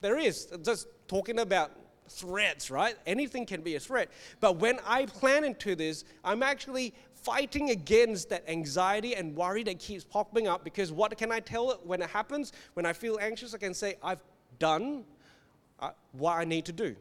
There 0.00 0.18
is, 0.18 0.46
just 0.62 0.88
talking 1.08 1.38
about 1.40 1.72
threats, 2.08 2.70
right? 2.70 2.96
Anything 3.06 3.46
can 3.46 3.62
be 3.62 3.74
a 3.74 3.80
threat. 3.80 4.10
But 4.40 4.56
when 4.56 4.78
I 4.86 5.06
plan 5.06 5.44
into 5.44 5.74
this, 5.74 6.04
I'm 6.24 6.42
actually 6.42 6.94
fighting 7.14 7.70
against 7.70 8.28
that 8.30 8.48
anxiety 8.48 9.16
and 9.16 9.34
worry 9.34 9.64
that 9.64 9.78
keeps 9.78 10.04
popping 10.04 10.46
up 10.46 10.62
because 10.62 10.92
what 10.92 11.16
can 11.18 11.32
I 11.32 11.40
tell 11.40 11.72
it 11.72 11.80
when 11.84 12.00
it 12.00 12.10
happens? 12.10 12.52
When 12.74 12.86
I 12.86 12.92
feel 12.92 13.18
anxious, 13.20 13.52
I 13.54 13.58
can 13.58 13.74
say, 13.74 13.96
I've 14.02 14.22
done 14.58 15.04
uh, 15.80 15.90
what 16.12 16.34
I 16.34 16.44
need 16.44 16.64
to 16.66 16.72
do. 16.72 16.96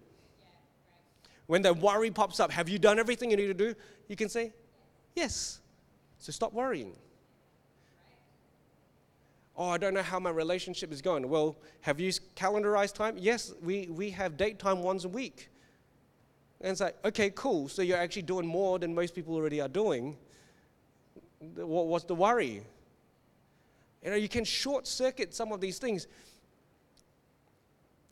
When 1.48 1.62
that 1.64 1.78
worry 1.78 2.12
pops 2.12 2.40
up, 2.40 2.52
have 2.52 2.70
you 2.70 2.80
done 2.80 3.00
everything 3.00 3.32
you 3.32 3.38
need 3.38 3.48
to 3.48 3.54
do? 3.54 3.76
You 4.08 4.16
can 4.16 4.30
say, 4.30 4.54
yes. 5.16 5.60
So 6.18 6.32
stop 6.32 6.54
worrying. 6.54 6.96
Oh, 9.58 9.70
I 9.70 9.78
don't 9.78 9.94
know 9.94 10.02
how 10.02 10.20
my 10.20 10.32
relationship 10.32 10.92
is 10.92 11.02
going. 11.02 11.30
Well, 11.30 11.56
have 11.82 12.00
you 12.00 12.12
calendarized 12.36 12.94
time? 12.94 13.16
Yes, 13.18 13.54
we, 13.62 13.88
we 13.88 14.10
have 14.10 14.36
date 14.36 14.60
time 14.60 14.82
once 14.84 15.06
a 15.06 15.10
week. 15.10 15.50
And 16.62 16.72
it's 16.72 16.82
like, 16.82 16.96
okay, 17.06 17.30
cool. 17.30 17.70
So 17.70 17.82
you're 17.82 17.98
actually 17.98 18.24
doing 18.24 18.46
more 18.46 18.80
than 18.80 18.94
most 18.94 19.16
people 19.16 19.36
already 19.36 19.62
are 19.62 19.68
doing. 19.68 20.18
What, 21.56 21.88
what's 21.88 22.06
the 22.06 22.16
worry? 22.16 22.64
You 24.04 24.10
know, 24.10 24.16
you 24.18 24.28
can 24.30 24.44
short 24.44 24.88
circuit 24.88 25.34
some 25.34 25.52
of 25.52 25.62
these 25.62 25.78
things. 25.80 26.08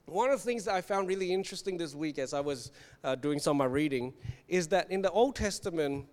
One 0.06 0.30
of 0.30 0.40
the 0.40 0.46
things 0.46 0.66
that 0.66 0.76
I 0.76 0.82
found 0.82 1.08
really 1.08 1.32
interesting 1.32 1.78
this 1.78 1.96
week 1.96 2.20
as 2.20 2.34
I 2.34 2.42
was 2.42 2.72
uh, 3.06 3.16
doing 3.16 3.40
some 3.40 3.52
of 3.52 3.58
my 3.60 3.74
reading 3.74 4.14
is 4.50 4.68
that 4.68 4.92
in 4.92 5.02
the 5.02 5.10
Old 5.10 5.34
Testament, 5.38 6.06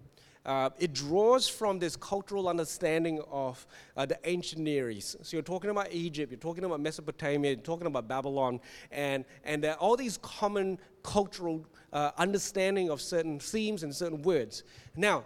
uh, 0.46 0.70
it 0.78 0.94
draws 0.94 1.48
from 1.48 1.80
this 1.80 1.96
cultural 1.96 2.48
understanding 2.48 3.20
of 3.28 3.66
uh, 3.96 4.06
the 4.06 4.16
ancient 4.24 4.62
Near 4.62 4.90
East. 4.90 5.16
So 5.22 5.36
you're 5.36 5.42
talking 5.42 5.70
about 5.70 5.92
Egypt, 5.92 6.30
you're 6.30 6.38
talking 6.38 6.62
about 6.62 6.78
Mesopotamia, 6.80 7.50
you're 7.50 7.60
talking 7.60 7.88
about 7.88 8.06
Babylon, 8.06 8.60
and, 8.92 9.24
and 9.42 9.62
there 9.62 9.72
are 9.72 9.78
all 9.78 9.96
these 9.96 10.18
common 10.18 10.78
cultural 11.02 11.66
uh, 11.92 12.12
understanding 12.16 12.90
of 12.90 13.00
certain 13.00 13.40
themes 13.40 13.82
and 13.82 13.94
certain 13.94 14.22
words. 14.22 14.62
Now, 14.94 15.24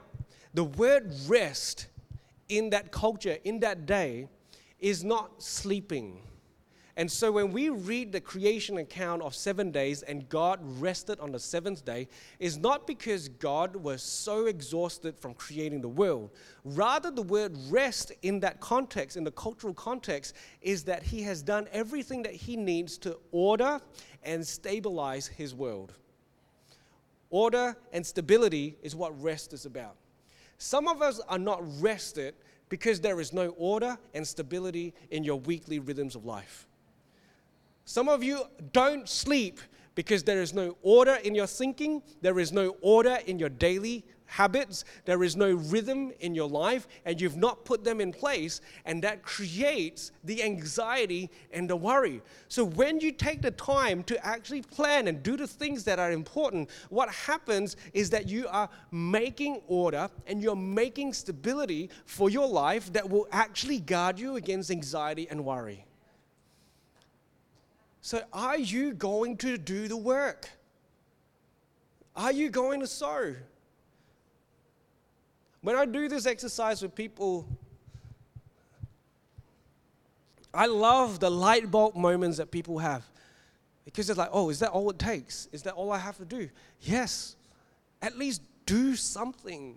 the 0.55 0.65
word 0.65 1.13
rest 1.27 1.89
in 2.49 2.71
that 2.71 2.93
culture, 2.93 3.37
in 3.45 3.61
that 3.61 3.85
day, 3.85 4.29
is 4.81 5.05
not 5.05 5.43
sleeping 5.43 6.23
and 6.97 7.11
so 7.11 7.33
when 7.33 7.51
we 7.51 7.71
read 7.71 8.13
the 8.13 8.21
creation 8.21 8.79
account 8.79 9.21
of 9.23 9.35
seven 9.35 9.73
days 9.73 10.03
and 10.03 10.29
God 10.29 10.61
rested 10.81 11.19
on 11.19 11.33
the 11.33 11.41
seventh 11.41 11.85
day, 11.85 12.07
is 12.39 12.57
not 12.57 12.87
because 12.87 13.29
God 13.29 13.75
was 13.75 14.01
so 14.01 14.47
exhausted 14.47 15.19
from 15.19 15.35
creating 15.35 15.81
the 15.81 15.89
world. 15.89 16.31
Rather, 16.65 17.11
the 17.11 17.23
word 17.23 17.57
rest 17.69 18.13
in 18.23 18.39
that 18.41 18.61
context, 18.61 19.17
in 19.17 19.25
the 19.25 19.33
cultural 19.33 19.75
context, 19.75 20.37
is 20.63 20.85
that 20.85 21.03
He 21.03 21.23
has 21.23 21.43
done 21.43 21.67
everything 21.73 22.23
that 22.23 22.35
He 22.35 22.57
needs 22.57 22.97
to 22.99 23.19
order 23.33 23.81
and 24.23 24.47
stabilize 24.47 25.27
His 25.27 25.53
world. 25.53 25.95
Order 27.31 27.77
and 27.93 28.07
stability 28.07 28.77
is 28.85 28.95
what 28.95 29.21
rest 29.21 29.53
is 29.53 29.67
about. 29.67 29.97
Some 30.59 30.87
of 30.87 31.03
us 31.03 31.21
are 31.29 31.39
not 31.41 31.61
rested 31.83 32.37
because 32.69 33.01
there 33.01 33.21
is 33.21 33.33
no 33.33 33.49
order 33.59 33.99
and 34.15 34.25
stability 34.25 34.95
in 35.11 35.25
your 35.25 35.41
weekly 35.41 35.81
rhythms 35.81 36.15
of 36.15 36.25
life. 36.25 36.69
Some 37.85 38.09
of 38.09 38.23
you 38.23 38.45
don't 38.73 39.09
sleep 39.09 39.61
because 39.95 40.25
there 40.25 40.43
is 40.43 40.53
no 40.53 40.77
order 40.83 41.17
in 41.23 41.35
your 41.35 41.47
thinking, 41.47 42.03
there 42.21 42.39
is 42.39 42.53
no 42.53 42.77
order 42.81 43.19
in 43.27 43.39
your 43.39 43.49
daily 43.49 44.05
habits, 44.27 44.85
there 45.05 45.23
is 45.23 45.37
no 45.37 45.53
rhythm 45.53 46.11
in 46.21 46.35
your 46.35 46.49
life, 46.49 46.89
and 47.05 47.21
you've 47.21 47.37
not 47.37 47.65
put 47.65 47.85
them 47.85 48.01
in 48.01 48.11
place, 48.11 48.61
and 48.85 49.03
that 49.03 49.23
creates 49.23 50.11
the 50.25 50.43
anxiety 50.43 51.31
and 51.53 51.69
the 51.69 51.77
worry. 51.77 52.23
So, 52.49 52.65
when 52.65 53.01
you 53.01 53.13
take 53.13 53.43
the 53.43 53.51
time 53.53 54.03
to 54.05 54.27
actually 54.27 54.63
plan 54.63 55.09
and 55.09 55.23
do 55.23 55.37
the 55.37 55.47
things 55.47 55.85
that 55.85 55.99
are 55.99 56.11
important, 56.11 56.71
what 56.89 57.09
happens 57.11 57.77
is 57.93 58.11
that 58.11 58.29
you 58.29 58.49
are 58.49 58.69
making 58.91 59.61
order 59.69 60.09
and 60.27 60.43
you're 60.43 60.57
making 60.57 61.13
stability 61.13 61.91
for 62.07 62.31
your 62.31 62.49
life 62.49 62.93
that 62.95 63.09
will 63.09 63.29
actually 63.31 63.79
guard 63.79 64.19
you 64.19 64.37
against 64.37 64.71
anxiety 64.71 65.29
and 65.31 65.45
worry. 65.45 65.85
So, 68.05 68.21
are 68.35 68.59
you 68.59 68.93
going 68.93 69.39
to 69.39 69.57
do 69.57 69.89
the 69.89 69.97
work? 69.97 70.51
Are 72.15 72.33
you 72.33 72.51
going 72.51 72.81
to 72.81 72.87
sow? 72.87 73.35
When 75.63 75.75
I 75.75 75.87
do 75.87 76.07
this 76.11 76.27
exercise 76.27 76.83
with 76.83 76.95
people, 76.95 77.49
I 80.53 80.67
love 80.67 81.19
the 81.19 81.31
light 81.31 81.71
bulb 81.71 81.97
moments 81.97 82.37
that 82.37 82.51
people 82.51 82.79
have. 82.79 83.09
Because 83.87 84.11
it's 84.11 84.19
like, 84.19 84.29
oh, 84.33 84.51
is 84.51 84.59
that 84.59 84.73
all 84.73 84.91
it 84.91 84.99
takes? 84.99 85.49
Is 85.51 85.63
that 85.63 85.73
all 85.73 85.91
I 85.91 85.97
have 85.97 86.19
to 86.19 86.27
do? 86.27 86.51
Yes. 86.83 87.37
At 88.03 88.19
least 88.19 88.43
do 88.67 88.97
something. 88.97 89.77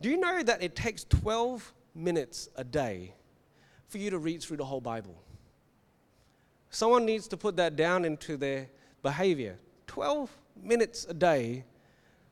Do 0.00 0.10
you 0.10 0.16
know 0.16 0.42
that 0.42 0.64
it 0.64 0.74
takes 0.74 1.04
12 1.04 1.74
minutes 1.94 2.48
a 2.56 2.64
day 2.64 3.14
for 3.86 3.98
you 3.98 4.10
to 4.10 4.18
read 4.18 4.42
through 4.42 4.56
the 4.56 4.64
whole 4.64 4.80
Bible? 4.80 5.14
Someone 6.74 7.04
needs 7.06 7.28
to 7.28 7.36
put 7.36 7.54
that 7.58 7.76
down 7.76 8.04
into 8.04 8.36
their 8.36 8.68
behavior. 9.00 9.56
12 9.86 10.28
minutes 10.60 11.06
a 11.08 11.14
day 11.14 11.64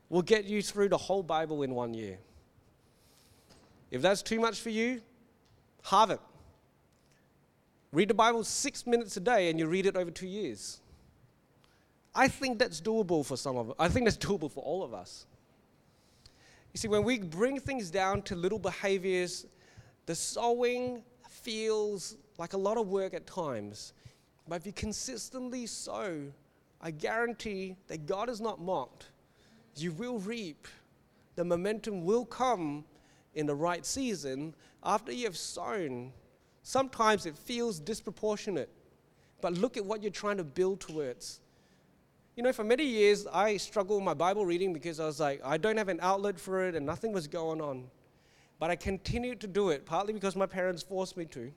will 0.08 0.20
get 0.20 0.46
you 0.46 0.60
through 0.60 0.88
the 0.88 0.98
whole 0.98 1.22
Bible 1.22 1.62
in 1.62 1.76
one 1.76 1.94
year. 1.94 2.18
If 3.92 4.02
that's 4.02 4.20
too 4.20 4.40
much 4.40 4.60
for 4.60 4.70
you, 4.70 5.00
halve 5.84 6.10
it. 6.10 6.20
Read 7.92 8.08
the 8.08 8.14
Bible 8.14 8.42
six 8.42 8.84
minutes 8.84 9.16
a 9.16 9.20
day 9.20 9.48
and 9.48 9.60
you 9.60 9.68
read 9.68 9.86
it 9.86 9.96
over 9.96 10.10
two 10.10 10.26
years. 10.26 10.80
I 12.12 12.26
think 12.26 12.58
that's 12.58 12.80
doable 12.80 13.24
for 13.24 13.36
some 13.36 13.56
of 13.56 13.70
us. 13.70 13.76
I 13.78 13.88
think 13.88 14.06
that's 14.06 14.16
doable 14.26 14.50
for 14.50 14.64
all 14.64 14.82
of 14.82 14.92
us. 14.92 15.24
You 16.74 16.78
see, 16.78 16.88
when 16.88 17.04
we 17.04 17.20
bring 17.20 17.60
things 17.60 17.92
down 17.92 18.22
to 18.22 18.34
little 18.34 18.58
behaviors, 18.58 19.46
the 20.06 20.16
sowing 20.16 21.04
feels 21.28 22.16
like 22.38 22.54
a 22.54 22.58
lot 22.58 22.76
of 22.76 22.88
work 22.88 23.14
at 23.14 23.24
times. 23.24 23.92
But 24.48 24.56
if 24.56 24.66
you 24.66 24.72
consistently 24.72 25.66
sow, 25.66 26.32
I 26.80 26.90
guarantee 26.90 27.76
that 27.86 28.06
God 28.06 28.28
is 28.28 28.40
not 28.40 28.60
mocked. 28.60 29.06
You 29.76 29.92
will 29.92 30.18
reap. 30.18 30.66
The 31.36 31.44
momentum 31.44 32.04
will 32.04 32.24
come 32.24 32.84
in 33.34 33.46
the 33.46 33.54
right 33.54 33.86
season 33.86 34.54
after 34.82 35.12
you 35.12 35.24
have 35.24 35.36
sown. 35.36 36.12
Sometimes 36.62 37.26
it 37.26 37.36
feels 37.36 37.80
disproportionate, 37.80 38.68
but 39.40 39.54
look 39.54 39.76
at 39.76 39.84
what 39.84 40.02
you're 40.02 40.12
trying 40.12 40.36
to 40.36 40.44
build 40.44 40.80
towards. 40.80 41.40
You 42.36 42.42
know, 42.42 42.52
for 42.52 42.64
many 42.64 42.84
years, 42.84 43.26
I 43.26 43.56
struggled 43.56 44.00
with 44.00 44.04
my 44.04 44.14
Bible 44.14 44.46
reading 44.46 44.72
because 44.72 45.00
I 45.00 45.06
was 45.06 45.20
like, 45.20 45.40
I 45.44 45.58
don't 45.58 45.76
have 45.76 45.88
an 45.88 46.00
outlet 46.02 46.38
for 46.38 46.66
it 46.66 46.74
and 46.74 46.84
nothing 46.86 47.12
was 47.12 47.26
going 47.26 47.60
on. 47.60 47.84
But 48.58 48.70
I 48.70 48.76
continued 48.76 49.40
to 49.40 49.46
do 49.46 49.70
it, 49.70 49.84
partly 49.84 50.12
because 50.12 50.36
my 50.36 50.46
parents 50.46 50.82
forced 50.82 51.16
me 51.16 51.24
to. 51.26 51.52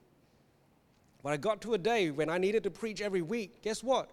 But 1.25 1.33
I 1.33 1.37
got 1.37 1.59
to 1.61 1.73
a 1.73 1.77
day 1.79 2.11
when 2.11 2.29
I 2.29 2.37
needed 2.37 2.61
to 2.65 2.69
preach 2.69 3.01
every 3.01 3.23
week. 3.23 3.63
Guess 3.63 3.83
what? 3.83 4.11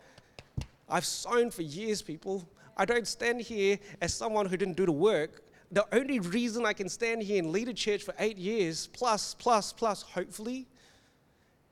I've 0.89 1.05
sown 1.05 1.51
for 1.51 1.61
years, 1.61 2.01
people. 2.01 2.49
I 2.75 2.87
don't 2.87 3.07
stand 3.07 3.43
here 3.43 3.79
as 4.01 4.15
someone 4.15 4.47
who 4.47 4.57
didn't 4.57 4.79
do 4.79 4.87
the 4.87 4.93
work. 4.93 5.43
The 5.73 5.85
only 5.95 6.21
reason 6.21 6.65
I 6.65 6.73
can 6.73 6.89
stand 6.89 7.23
here 7.23 7.39
and 7.39 7.53
lead 7.53 7.69
a 7.69 7.75
church 7.75 8.03
for 8.03 8.15
eight 8.19 8.39
years, 8.39 8.87
plus, 8.95 9.35
plus, 9.35 9.75
plus, 9.75 10.01
hopefully, 10.01 10.67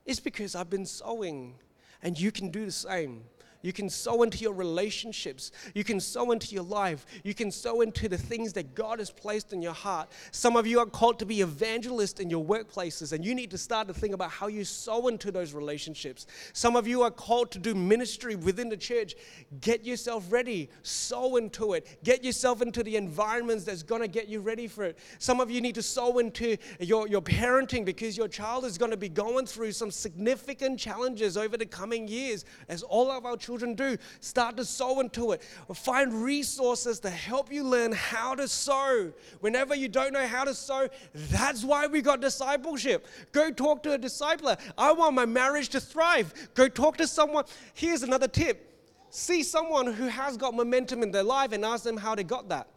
is 0.05 0.21
because 0.21 0.55
I've 0.55 0.69
been 0.69 0.85
sowing. 0.85 1.55
And 2.03 2.21
you 2.21 2.31
can 2.31 2.51
do 2.51 2.67
the 2.67 2.71
same. 2.71 3.25
You 3.63 3.73
can 3.73 3.91
sow 3.91 4.23
into 4.23 4.39
your 4.39 4.55
relationships. 4.55 5.53
You 5.75 5.85
can 5.85 6.01
sow 6.01 6.33
into 6.33 6.55
your 6.55 6.65
life. 6.65 7.05
You 7.23 7.35
can 7.35 7.51
sow 7.51 7.83
into 7.83 8.09
the 8.09 8.17
things 8.17 8.55
that 8.55 8.75
God 8.75 8.99
has 8.99 9.11
placed 9.11 9.53
in 9.53 9.61
your 9.61 9.75
heart. 9.75 10.11
Some 10.31 10.57
of 10.57 10.67
you 10.67 10.81
are 10.81 10.87
called 10.87 11.19
to 11.19 11.27
be 11.27 11.43
evangelists 11.43 12.21
in 12.21 12.31
your 12.31 12.45
workplaces, 12.45 13.13
and 13.13 13.25
you 13.25 13.35
need 13.35 13.51
to 13.51 13.59
start 13.59 13.87
to 13.89 13.95
think 13.95 14.15
about 14.15 14.31
how 14.31 14.47
you 14.47 14.65
sow 14.65 15.09
into 15.09 15.31
those 15.31 15.53
relationships. 15.53 16.27
Some 16.55 16.75
of 16.75 16.89
you 16.89 17.03
are 17.03 17.11
called 17.11 17.51
to 17.51 17.59
do 17.59 17.75
ministry 17.75 18.35
within 18.35 18.71
the 18.71 18.77
church. 18.77 19.15
Get 19.61 19.85
yourself 19.85 20.33
ready, 20.33 20.71
sow 20.83 21.37
into 21.37 21.75
it. 21.75 21.99
Get 22.03 22.25
yourself 22.25 22.63
into 22.63 22.83
the 22.83 22.97
environments 22.97 23.65
that's 23.65 23.83
going 23.83 24.01
to 24.01 24.09
get 24.09 24.29
you 24.29 24.41
ready 24.41 24.69
for 24.69 24.85
it. 24.85 24.99
Some 25.19 25.39
of 25.39 25.51
you 25.51 25.61
need 25.61 25.75
to 25.75 25.83
sow 25.83 26.19
into 26.19 26.57
your, 26.79 27.09
your 27.09 27.23
parenting 27.23 27.85
because 27.85 28.17
your 28.17 28.29
child 28.29 28.65
is 28.65 28.79
going 28.79 28.91
to 28.91 28.97
be 28.97 29.11
going 29.11 29.45
through 29.45 29.73
some 29.73 29.91
significant 29.91 30.81
challenges 30.81 31.37
over 31.37 31.59
the 31.59 31.67
coming 31.67 32.09
years, 32.09 32.47
as 32.69 32.83
all 32.83 33.11
of 33.11 33.27
our 33.27 33.37
children 33.37 33.50
children 33.51 33.75
do. 33.75 33.99
Start 34.21 34.57
to 34.57 34.65
sow 34.65 35.01
into 35.01 35.33
it. 35.33 35.43
Find 35.75 36.23
resources 36.23 37.01
to 37.01 37.11
help 37.11 37.53
you 37.53 37.65
learn 37.65 37.91
how 37.91 38.37
to 38.37 38.47
sow. 38.47 39.13
Whenever 39.41 39.75
you 39.75 39.89
don't 39.89 40.13
know 40.13 40.25
how 40.25 40.45
to 40.45 40.55
sow, 40.55 40.89
that's 41.15 41.65
why 41.65 41.89
we 41.89 42.01
got 42.01 42.21
discipleship. 42.21 43.09
Go 43.33 43.51
talk 43.51 43.83
to 43.83 43.95
a 43.95 43.99
discipler. 43.99 44.57
I 44.79 44.93
want 44.93 45.17
my 45.17 45.27
marriage 45.27 45.69
to 45.71 45.81
thrive. 45.81 46.33
Go 46.55 46.69
talk 46.69 46.97
to 46.99 47.09
someone. 47.09 47.45
Here's 47.75 48.05
another 48.05 48.29
tip 48.29 48.69
see 49.13 49.43
someone 49.43 49.93
who 49.93 50.07
has 50.07 50.37
got 50.37 50.55
momentum 50.55 51.03
in 51.03 51.11
their 51.11 51.25
life 51.25 51.51
and 51.51 51.65
ask 51.65 51.83
them 51.83 51.97
how 51.97 52.15
they 52.15 52.23
got 52.23 52.49
that. 52.51 52.69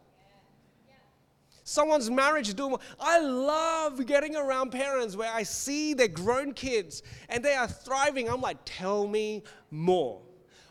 Someone's 1.64 2.10
marriage 2.10 2.50
is 2.50 2.54
doing 2.54 2.72
well. 2.72 2.82
I 3.00 3.20
love 3.20 4.06
getting 4.06 4.36
around 4.36 4.72
parents 4.72 5.16
where 5.16 5.32
I 5.32 5.44
see 5.44 5.94
their 5.94 6.10
grown 6.10 6.54
kids 6.54 7.04
and 7.30 7.44
they 7.44 7.54
are 7.54 7.68
thriving. 7.68 8.30
I'm 8.30 8.42
like, 8.42 8.58
tell 8.66 9.08
me 9.08 9.44
more. 9.72 10.22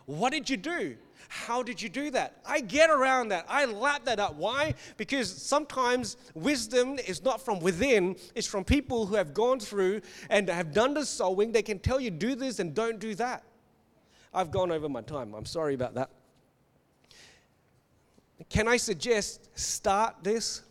What 0.06 0.32
did 0.32 0.48
you 0.50 0.56
do? 0.56 0.96
How 1.28 1.62
did 1.62 1.80
you 1.80 1.88
do 1.88 2.10
that? 2.10 2.36
I 2.44 2.60
get 2.60 2.90
around 2.90 3.28
that. 3.28 3.46
I 3.48 3.64
lap 3.64 4.04
that 4.04 4.20
up. 4.20 4.34
Why? 4.34 4.74
Because 4.96 5.32
sometimes 5.32 6.16
wisdom 6.34 6.98
is 7.06 7.22
not 7.24 7.40
from 7.40 7.60
within, 7.60 8.16
it's 8.34 8.46
from 8.46 8.64
people 8.64 9.06
who 9.06 9.14
have 9.14 9.32
gone 9.32 9.58
through 9.58 10.02
and 10.28 10.48
have 10.48 10.72
done 10.72 10.94
the 10.94 11.06
sowing. 11.06 11.52
They 11.52 11.62
can 11.62 11.78
tell 11.78 12.00
you, 12.00 12.10
do 12.10 12.34
this 12.34 12.58
and 12.58 12.74
don't 12.74 12.98
do 12.98 13.14
that. 13.14 13.44
I've 14.34 14.50
gone 14.50 14.70
over 14.70 14.88
my 14.88 15.02
time. 15.02 15.34
I'm 15.34 15.46
sorry 15.46 15.74
about 15.74 15.94
that. 15.94 16.10
Can 18.48 18.68
I 18.68 18.76
suggest 18.76 19.48
start 19.58 20.16
this? 20.22 20.62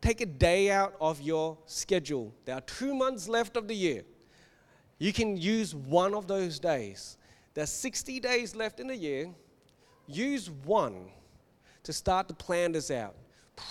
Take 0.00 0.20
a 0.20 0.26
day 0.26 0.70
out 0.70 0.94
of 1.00 1.20
your 1.20 1.58
schedule. 1.66 2.34
There 2.44 2.54
are 2.54 2.62
two 2.62 2.94
months 2.94 3.28
left 3.28 3.56
of 3.56 3.68
the 3.68 3.74
year. 3.74 4.04
You 4.98 5.12
can 5.12 5.36
use 5.36 5.74
one 5.74 6.14
of 6.14 6.26
those 6.26 6.58
days 6.58 7.18
there's 7.54 7.70
60 7.70 8.20
days 8.20 8.56
left 8.56 8.80
in 8.80 8.86
the 8.86 8.96
year. 8.96 9.30
Use 10.06 10.50
one 10.50 11.10
to 11.82 11.92
start 11.92 12.28
to 12.28 12.34
plan 12.34 12.72
this 12.72 12.90
out. 12.90 13.14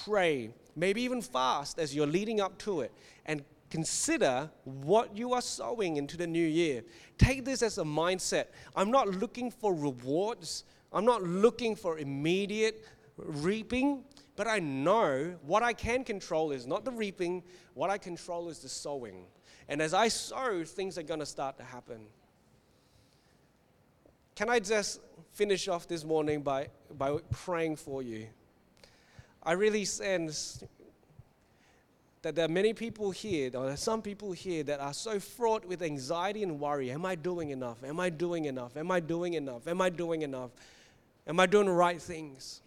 Pray, 0.06 0.52
maybe 0.76 1.02
even 1.02 1.22
fast 1.22 1.80
as 1.80 1.96
you're 1.96 2.08
leading 2.08 2.40
up 2.40 2.58
to 2.60 2.82
it, 2.82 2.92
and 3.26 3.44
consider 3.70 4.50
what 4.64 5.16
you 5.16 5.34
are 5.34 5.42
sowing 5.42 5.98
into 5.98 6.18
the 6.18 6.28
new 6.28 6.46
year. 6.46 6.84
Take 7.18 7.46
this 7.46 7.64
as 7.64 7.78
a 7.78 7.84
mindset. 7.84 8.48
I'm 8.76 8.92
not 8.92 9.08
looking 9.08 9.50
for 9.50 9.74
rewards, 9.74 10.66
I'm 10.94 11.06
not 11.06 11.24
looking 11.24 11.76
for 11.76 11.98
immediate 11.98 12.86
reaping, 13.18 14.04
but 14.36 14.48
I 14.48 14.60
know 14.60 15.36
what 15.46 15.64
I 15.64 15.74
can 15.74 16.04
control 16.04 16.52
is 16.52 16.68
not 16.68 16.86
the 16.86 16.92
reaping, 16.92 17.44
what 17.74 17.90
I 17.90 17.98
control 17.98 18.50
is 18.50 18.60
the 18.60 18.70
sowing. 18.70 19.26
And 19.68 19.82
as 19.82 19.94
I 19.94 20.08
sow, 20.10 20.64
things 20.64 20.98
are 20.98 21.04
going 21.04 21.20
to 21.20 21.26
start 21.26 21.58
to 21.58 21.64
happen. 21.64 22.08
Can 24.42 24.50
I 24.50 24.58
just 24.58 25.02
finish 25.34 25.68
off 25.68 25.88
this 25.88 26.04
morning 26.04 26.42
by, 26.42 26.70
by 26.98 27.16
praying 27.30 27.76
for 27.76 28.02
you? 28.02 28.26
I 29.44 29.52
really 29.52 29.86
sense 29.86 30.64
that 32.24 32.34
there 32.34 32.46
are 32.46 32.48
many 32.48 32.74
people 32.74 33.12
here, 33.12 33.50
or 33.50 33.66
there 33.66 33.74
are 33.74 33.78
some 33.78 34.02
people 34.02 34.32
here 34.32 34.64
that 34.64 34.80
are 34.80 34.96
so 34.96 35.20
fraught 35.20 35.64
with 35.66 35.84
anxiety 35.84 36.42
and 36.42 36.60
worry. 36.60 36.90
Am 36.90 37.06
I 37.06 37.14
doing 37.14 37.52
enough? 37.52 37.84
Am 37.84 38.00
I 38.00 38.10
doing 38.10 38.46
enough? 38.46 38.76
Am 38.78 38.90
I 38.90 39.00
doing 39.00 39.36
enough? 39.36 39.68
Am 39.68 39.80
I 39.80 39.92
doing 39.92 40.24
enough? 40.24 40.50
Am 41.28 41.40
I 41.40 41.46
doing 41.46 41.68
the 41.68 41.74
right 41.74 42.02
things? 42.02 42.62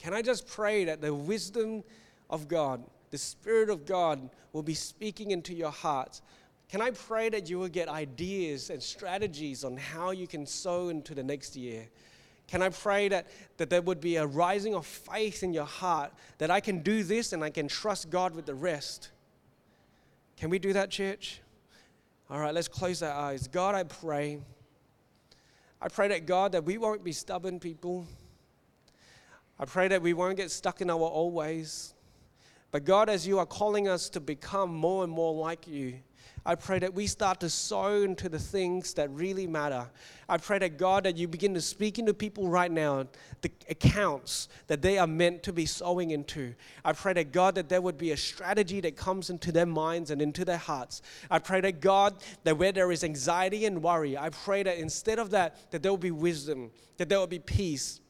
Can 0.00 0.12
I 0.12 0.22
just 0.22 0.48
pray 0.48 0.86
that 0.86 1.00
the 1.00 1.14
wisdom 1.14 1.84
of 2.30 2.48
God, 2.48 2.82
the 3.12 3.18
Spirit 3.18 3.70
of 3.70 3.86
God, 3.86 4.28
will 4.52 4.64
be 4.64 4.74
speaking 4.74 5.30
into 5.30 5.54
your 5.54 5.70
hearts 5.70 6.20
can 6.68 6.80
I 6.80 6.90
pray 6.90 7.28
that 7.28 7.48
you 7.48 7.58
will 7.58 7.68
get 7.68 7.88
ideas 7.88 8.70
and 8.70 8.82
strategies 8.82 9.64
on 9.64 9.76
how 9.76 10.10
you 10.10 10.26
can 10.26 10.46
sow 10.46 10.88
into 10.88 11.14
the 11.14 11.22
next 11.22 11.56
year? 11.56 11.86
Can 12.48 12.62
I 12.62 12.68
pray 12.68 13.08
that, 13.08 13.26
that 13.56 13.70
there 13.70 13.82
would 13.82 14.00
be 14.00 14.16
a 14.16 14.26
rising 14.26 14.74
of 14.74 14.86
faith 14.86 15.42
in 15.42 15.52
your 15.52 15.64
heart 15.64 16.12
that 16.38 16.50
I 16.50 16.60
can 16.60 16.80
do 16.80 17.02
this 17.02 17.32
and 17.32 17.42
I 17.42 17.50
can 17.50 17.68
trust 17.68 18.10
God 18.10 18.34
with 18.34 18.46
the 18.46 18.54
rest? 18.54 19.10
Can 20.36 20.50
we 20.50 20.58
do 20.58 20.72
that, 20.72 20.90
church? 20.90 21.40
All 22.28 22.40
right, 22.40 22.54
let's 22.54 22.68
close 22.68 23.02
our 23.02 23.12
eyes. 23.12 23.46
God, 23.48 23.74
I 23.74 23.84
pray. 23.84 24.40
I 25.80 25.88
pray 25.88 26.08
that 26.08 26.26
God, 26.26 26.52
that 26.52 26.64
we 26.64 26.78
won't 26.78 27.04
be 27.04 27.12
stubborn 27.12 27.60
people. 27.60 28.06
I 29.58 29.64
pray 29.64 29.88
that 29.88 30.02
we 30.02 30.12
won't 30.12 30.36
get 30.36 30.50
stuck 30.50 30.80
in 30.80 30.90
our 30.90 30.98
old 30.98 31.32
ways. 31.32 31.94
But 32.70 32.84
God, 32.84 33.08
as 33.08 33.26
you 33.26 33.38
are 33.38 33.46
calling 33.46 33.88
us 33.88 34.08
to 34.10 34.20
become 34.20 34.74
more 34.74 35.04
and 35.04 35.12
more 35.12 35.32
like 35.32 35.66
you, 35.66 35.94
I 36.48 36.54
pray 36.54 36.78
that 36.78 36.94
we 36.94 37.08
start 37.08 37.40
to 37.40 37.50
sow 37.50 38.02
into 38.02 38.28
the 38.28 38.38
things 38.38 38.94
that 38.94 39.10
really 39.10 39.48
matter. 39.48 39.90
I 40.28 40.38
pray 40.38 40.60
that 40.60 40.78
God, 40.78 41.02
that 41.02 41.16
you 41.16 41.26
begin 41.26 41.54
to 41.54 41.60
speak 41.60 41.98
into 41.98 42.14
people 42.14 42.48
right 42.48 42.70
now, 42.70 43.08
the 43.42 43.50
accounts 43.68 44.48
that 44.68 44.80
they 44.80 44.96
are 44.96 45.08
meant 45.08 45.42
to 45.42 45.52
be 45.52 45.66
sowing 45.66 46.12
into. 46.12 46.54
I 46.84 46.92
pray 46.92 47.14
that 47.14 47.32
God, 47.32 47.56
that 47.56 47.68
there 47.68 47.80
would 47.80 47.98
be 47.98 48.12
a 48.12 48.16
strategy 48.16 48.80
that 48.82 48.96
comes 48.96 49.28
into 49.28 49.50
their 49.50 49.66
minds 49.66 50.12
and 50.12 50.22
into 50.22 50.44
their 50.44 50.56
hearts. 50.56 51.02
I 51.28 51.40
pray 51.40 51.60
that 51.62 51.80
God, 51.80 52.14
that 52.44 52.56
where 52.56 52.70
there 52.70 52.92
is 52.92 53.02
anxiety 53.02 53.66
and 53.66 53.82
worry, 53.82 54.16
I 54.16 54.30
pray 54.30 54.62
that 54.62 54.78
instead 54.78 55.18
of 55.18 55.30
that, 55.30 55.72
that 55.72 55.82
there 55.82 55.90
will 55.90 55.98
be 55.98 56.12
wisdom, 56.12 56.70
that 56.98 57.08
there 57.08 57.18
will 57.18 57.26
be 57.26 57.40
peace 57.40 58.00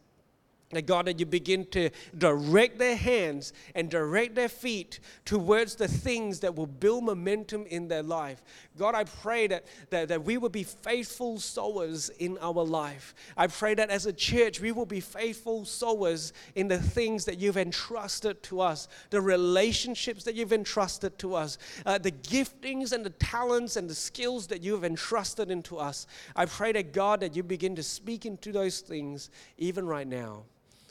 that 0.71 0.87
God, 0.87 1.07
that 1.07 1.21
you 1.21 1.27
begin 1.27 1.65
to 1.67 1.91
direct 2.19 2.79
their 2.79 2.97
hands 2.97 3.53
and 3.77 3.89
direct 3.89 4.35
their 4.35 4.49
feet 4.49 4.99
towards 5.25 5.77
the 5.77 5.87
things 5.87 6.41
that 6.41 6.57
will 6.57 6.67
build 6.67 7.05
momentum 7.05 7.67
in 7.67 7.87
their 7.87 8.03
life. 8.03 8.43
God, 8.77 8.97
I 8.97 9.05
pray 9.05 9.47
that, 9.47 9.65
that, 9.91 10.09
that 10.09 10.25
we 10.25 10.39
will 10.39 10.49
be 10.49 10.65
faithful 10.65 11.39
sowers 11.39 12.09
in 12.19 12.37
our 12.39 12.65
life. 12.65 13.15
I 13.37 13.47
pray 13.47 13.75
that 13.75 13.91
as 13.91 14.07
a 14.07 14.13
church, 14.13 14.61
we 14.61 14.73
will 14.73 14.87
be 14.87 14.99
faithful 14.99 15.65
sowers 15.65 16.33
in 16.57 16.67
the 16.67 16.79
things 16.79 17.25
that 17.27 17.39
you've 17.39 17.57
entrusted 17.57 18.43
to 18.45 18.61
us, 18.61 18.89
the 19.11 19.21
relationships 19.21 20.25
that 20.25 20.35
you've 20.35 20.53
entrusted 20.53 21.17
to 21.21 21.37
us, 21.37 21.59
uh, 21.87 21.97
the 21.99 22.11
giftings 22.11 22.91
and 22.91 23.05
the 23.05 23.11
talents 23.11 23.77
and 23.77 23.89
the 23.89 23.95
skills 23.95 24.49
that 24.49 24.65
you've 24.65 24.85
entrusted 24.85 25.49
into 25.49 25.79
us. 25.79 26.09
I 26.35 26.47
pray 26.47 26.73
that 26.73 26.93
God, 26.93 27.21
that 27.21 27.37
you 27.37 27.45
begin 27.45 27.77
to 27.77 27.85
speak 27.85 28.27
into 28.27 28.51
those 28.51 28.81
things 28.81 29.31
even 29.59 29.87
right 29.87 30.09
now. 30.09 30.43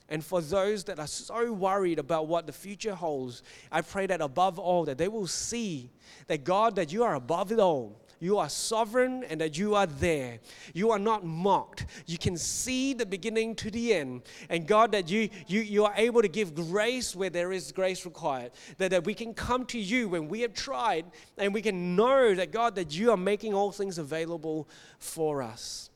And 0.10 0.24
for 0.24 0.40
those 0.40 0.84
that 0.84 1.00
are 1.00 1.08
so 1.08 1.52
worried 1.52 1.98
about 1.98 2.28
what 2.28 2.46
the 2.46 2.54
future 2.54 2.94
holds, 2.94 3.42
I 3.72 3.82
pray 3.82 4.06
that 4.08 4.22
above 4.22 4.60
all, 4.60 4.86
that 4.86 4.98
they 4.98 5.08
will 5.08 5.28
see 5.28 5.90
that 6.28 6.44
God, 6.44 6.76
that 6.76 6.94
you 6.94 7.04
are 7.04 7.16
above 7.16 7.52
it 7.52 7.60
all. 7.60 8.02
You 8.20 8.38
are 8.38 8.50
sovereign 8.50 9.24
and 9.26 9.42
that 9.42 9.58
you 9.58 9.76
are 9.76 9.86
there. 9.86 10.40
You 10.74 10.92
are 10.92 11.00
not 11.00 11.26
mocked. 11.26 11.86
You 12.06 12.18
can 12.18 12.38
see 12.38 12.94
the 12.94 13.06
beginning 13.06 13.56
to 13.56 13.70
the 13.70 13.94
end. 13.94 14.24
And 14.50 14.66
God, 14.66 14.94
that 14.94 15.10
you, 15.10 15.30
you, 15.48 15.62
you 15.62 15.86
are 15.86 15.94
able 15.98 16.22
to 16.22 16.28
give 16.28 16.56
grace 16.56 17.16
where 17.16 17.30
there 17.30 17.52
is 17.52 17.72
grace 17.72 18.06
required. 18.06 18.52
That, 18.78 18.92
that 18.92 19.06
we 19.06 19.14
can 19.14 19.34
come 19.34 19.66
to 19.68 19.80
you 19.80 20.08
when 20.08 20.30
we 20.30 20.42
have 20.42 20.54
tried 20.54 21.06
and 21.38 21.54
we 21.54 21.62
can 21.62 21.96
know 21.96 22.34
that, 22.36 22.52
God, 22.52 22.76
that 22.76 22.98
you 22.98 23.12
are 23.12 23.18
making 23.18 23.54
all 23.54 23.72
things 23.72 23.98
available 23.98 24.70
for 24.98 25.42
us. 25.42 25.90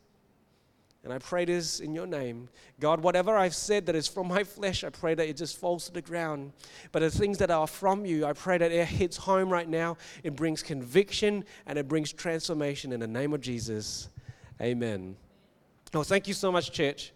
And 1.04 1.14
I 1.14 1.18
pray 1.18 1.45
this 1.45 1.80
in 1.80 1.93
your 1.93 2.06
name. 2.06 2.50
God, 2.80 3.00
whatever 3.00 3.38
I've 3.38 3.56
said 3.56 3.86
that 3.86 3.95
is 3.95 4.08
from 4.08 4.28
my 4.28 4.43
flesh, 4.43 4.84
I 4.84 4.89
pray 4.89 5.16
that 5.16 5.28
it 5.28 5.38
just 5.38 5.58
falls 5.58 5.86
to 5.86 5.93
the 5.93 6.02
ground. 6.02 6.52
But 6.91 7.00
the 7.00 7.10
things 7.10 7.38
that 7.38 7.50
are 7.50 7.68
from 7.68 8.06
you, 8.06 8.26
I 8.26 8.34
pray 8.34 8.58
that 8.58 8.72
it 8.72 8.86
hits 8.86 9.16
home 9.16 9.50
right 9.50 9.68
now. 9.68 9.95
It 10.24 10.36
brings 10.36 10.62
conviction 10.62 11.45
and 11.66 11.80
it 11.80 11.88
brings 11.88 12.12
transformation 12.12 12.91
in 12.91 13.00
the 13.00 13.08
name 13.08 13.34
of 13.34 13.39
Jesus. 13.39 14.10
Amen. 14.62 15.16
Oh, 15.93 16.04
thank 16.04 16.28
you 16.28 16.34
so 16.34 16.52
much, 16.52 16.72
church. 16.74 17.14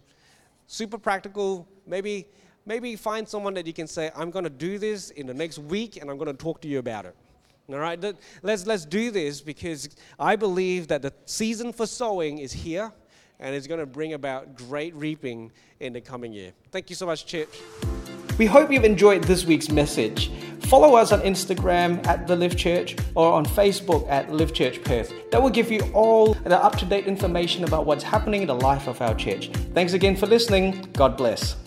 Super 0.65 0.97
practical. 0.97 1.67
Maybe, 1.85 2.27
maybe 2.65 2.95
find 2.95 3.27
someone 3.27 3.53
that 3.55 3.67
you 3.67 3.73
can 3.73 3.87
say, 3.87 4.11
I'm 4.15 4.31
going 4.31 4.45
to 4.45 4.49
do 4.49 4.77
this 4.77 5.09
in 5.09 5.27
the 5.27 5.33
next 5.33 5.59
week 5.59 5.97
and 5.97 6.09
I'm 6.09 6.17
going 6.17 6.31
to 6.31 6.41
talk 6.41 6.61
to 6.61 6.69
you 6.69 6.79
about 6.79 7.05
it. 7.05 7.15
All 7.69 7.79
right, 7.79 8.01
let's, 8.41 8.65
let's 8.65 8.85
do 8.85 9.11
this 9.11 9.41
because 9.41 9.89
I 10.19 10.35
believe 10.37 10.87
that 10.87 11.01
the 11.01 11.13
season 11.25 11.73
for 11.73 11.85
sowing 11.85 12.37
is 12.37 12.51
here 12.51 12.91
and 13.43 13.53
it's 13.53 13.67
going 13.67 13.79
to 13.79 13.85
bring 13.85 14.13
about 14.13 14.55
great 14.55 14.95
reaping 14.95 15.51
in 15.79 15.93
the 15.93 16.01
coming 16.01 16.31
year. 16.31 16.53
Thank 16.71 16.89
you 16.89 16.95
so 16.95 17.05
much, 17.05 17.25
church. 17.25 17.49
We 18.39 18.47
hope 18.47 18.71
you've 18.71 18.85
enjoyed 18.85 19.25
this 19.25 19.45
week's 19.45 19.69
message. 19.69 20.31
Follow 20.61 20.95
us 20.95 21.11
on 21.11 21.21
Instagram 21.21 22.03
at 22.07 22.25
The 22.25 22.35
Live 22.35 22.55
Church 22.55 22.95
or 23.13 23.31
on 23.31 23.45
Facebook 23.45 24.09
at 24.09 24.31
Live 24.31 24.53
Church 24.53 24.83
Perth. 24.83 25.13
That 25.29 25.43
will 25.43 25.51
give 25.51 25.69
you 25.69 25.81
all 25.93 26.33
the 26.33 26.57
up 26.57 26.77
to 26.77 26.85
date 26.85 27.05
information 27.05 27.63
about 27.63 27.85
what's 27.85 28.03
happening 28.03 28.41
in 28.41 28.47
the 28.47 28.55
life 28.55 28.87
of 28.87 29.01
our 29.01 29.13
church. 29.13 29.49
Thanks 29.75 29.93
again 29.93 30.15
for 30.15 30.25
listening. 30.25 30.87
God 30.93 31.15
bless. 31.15 31.62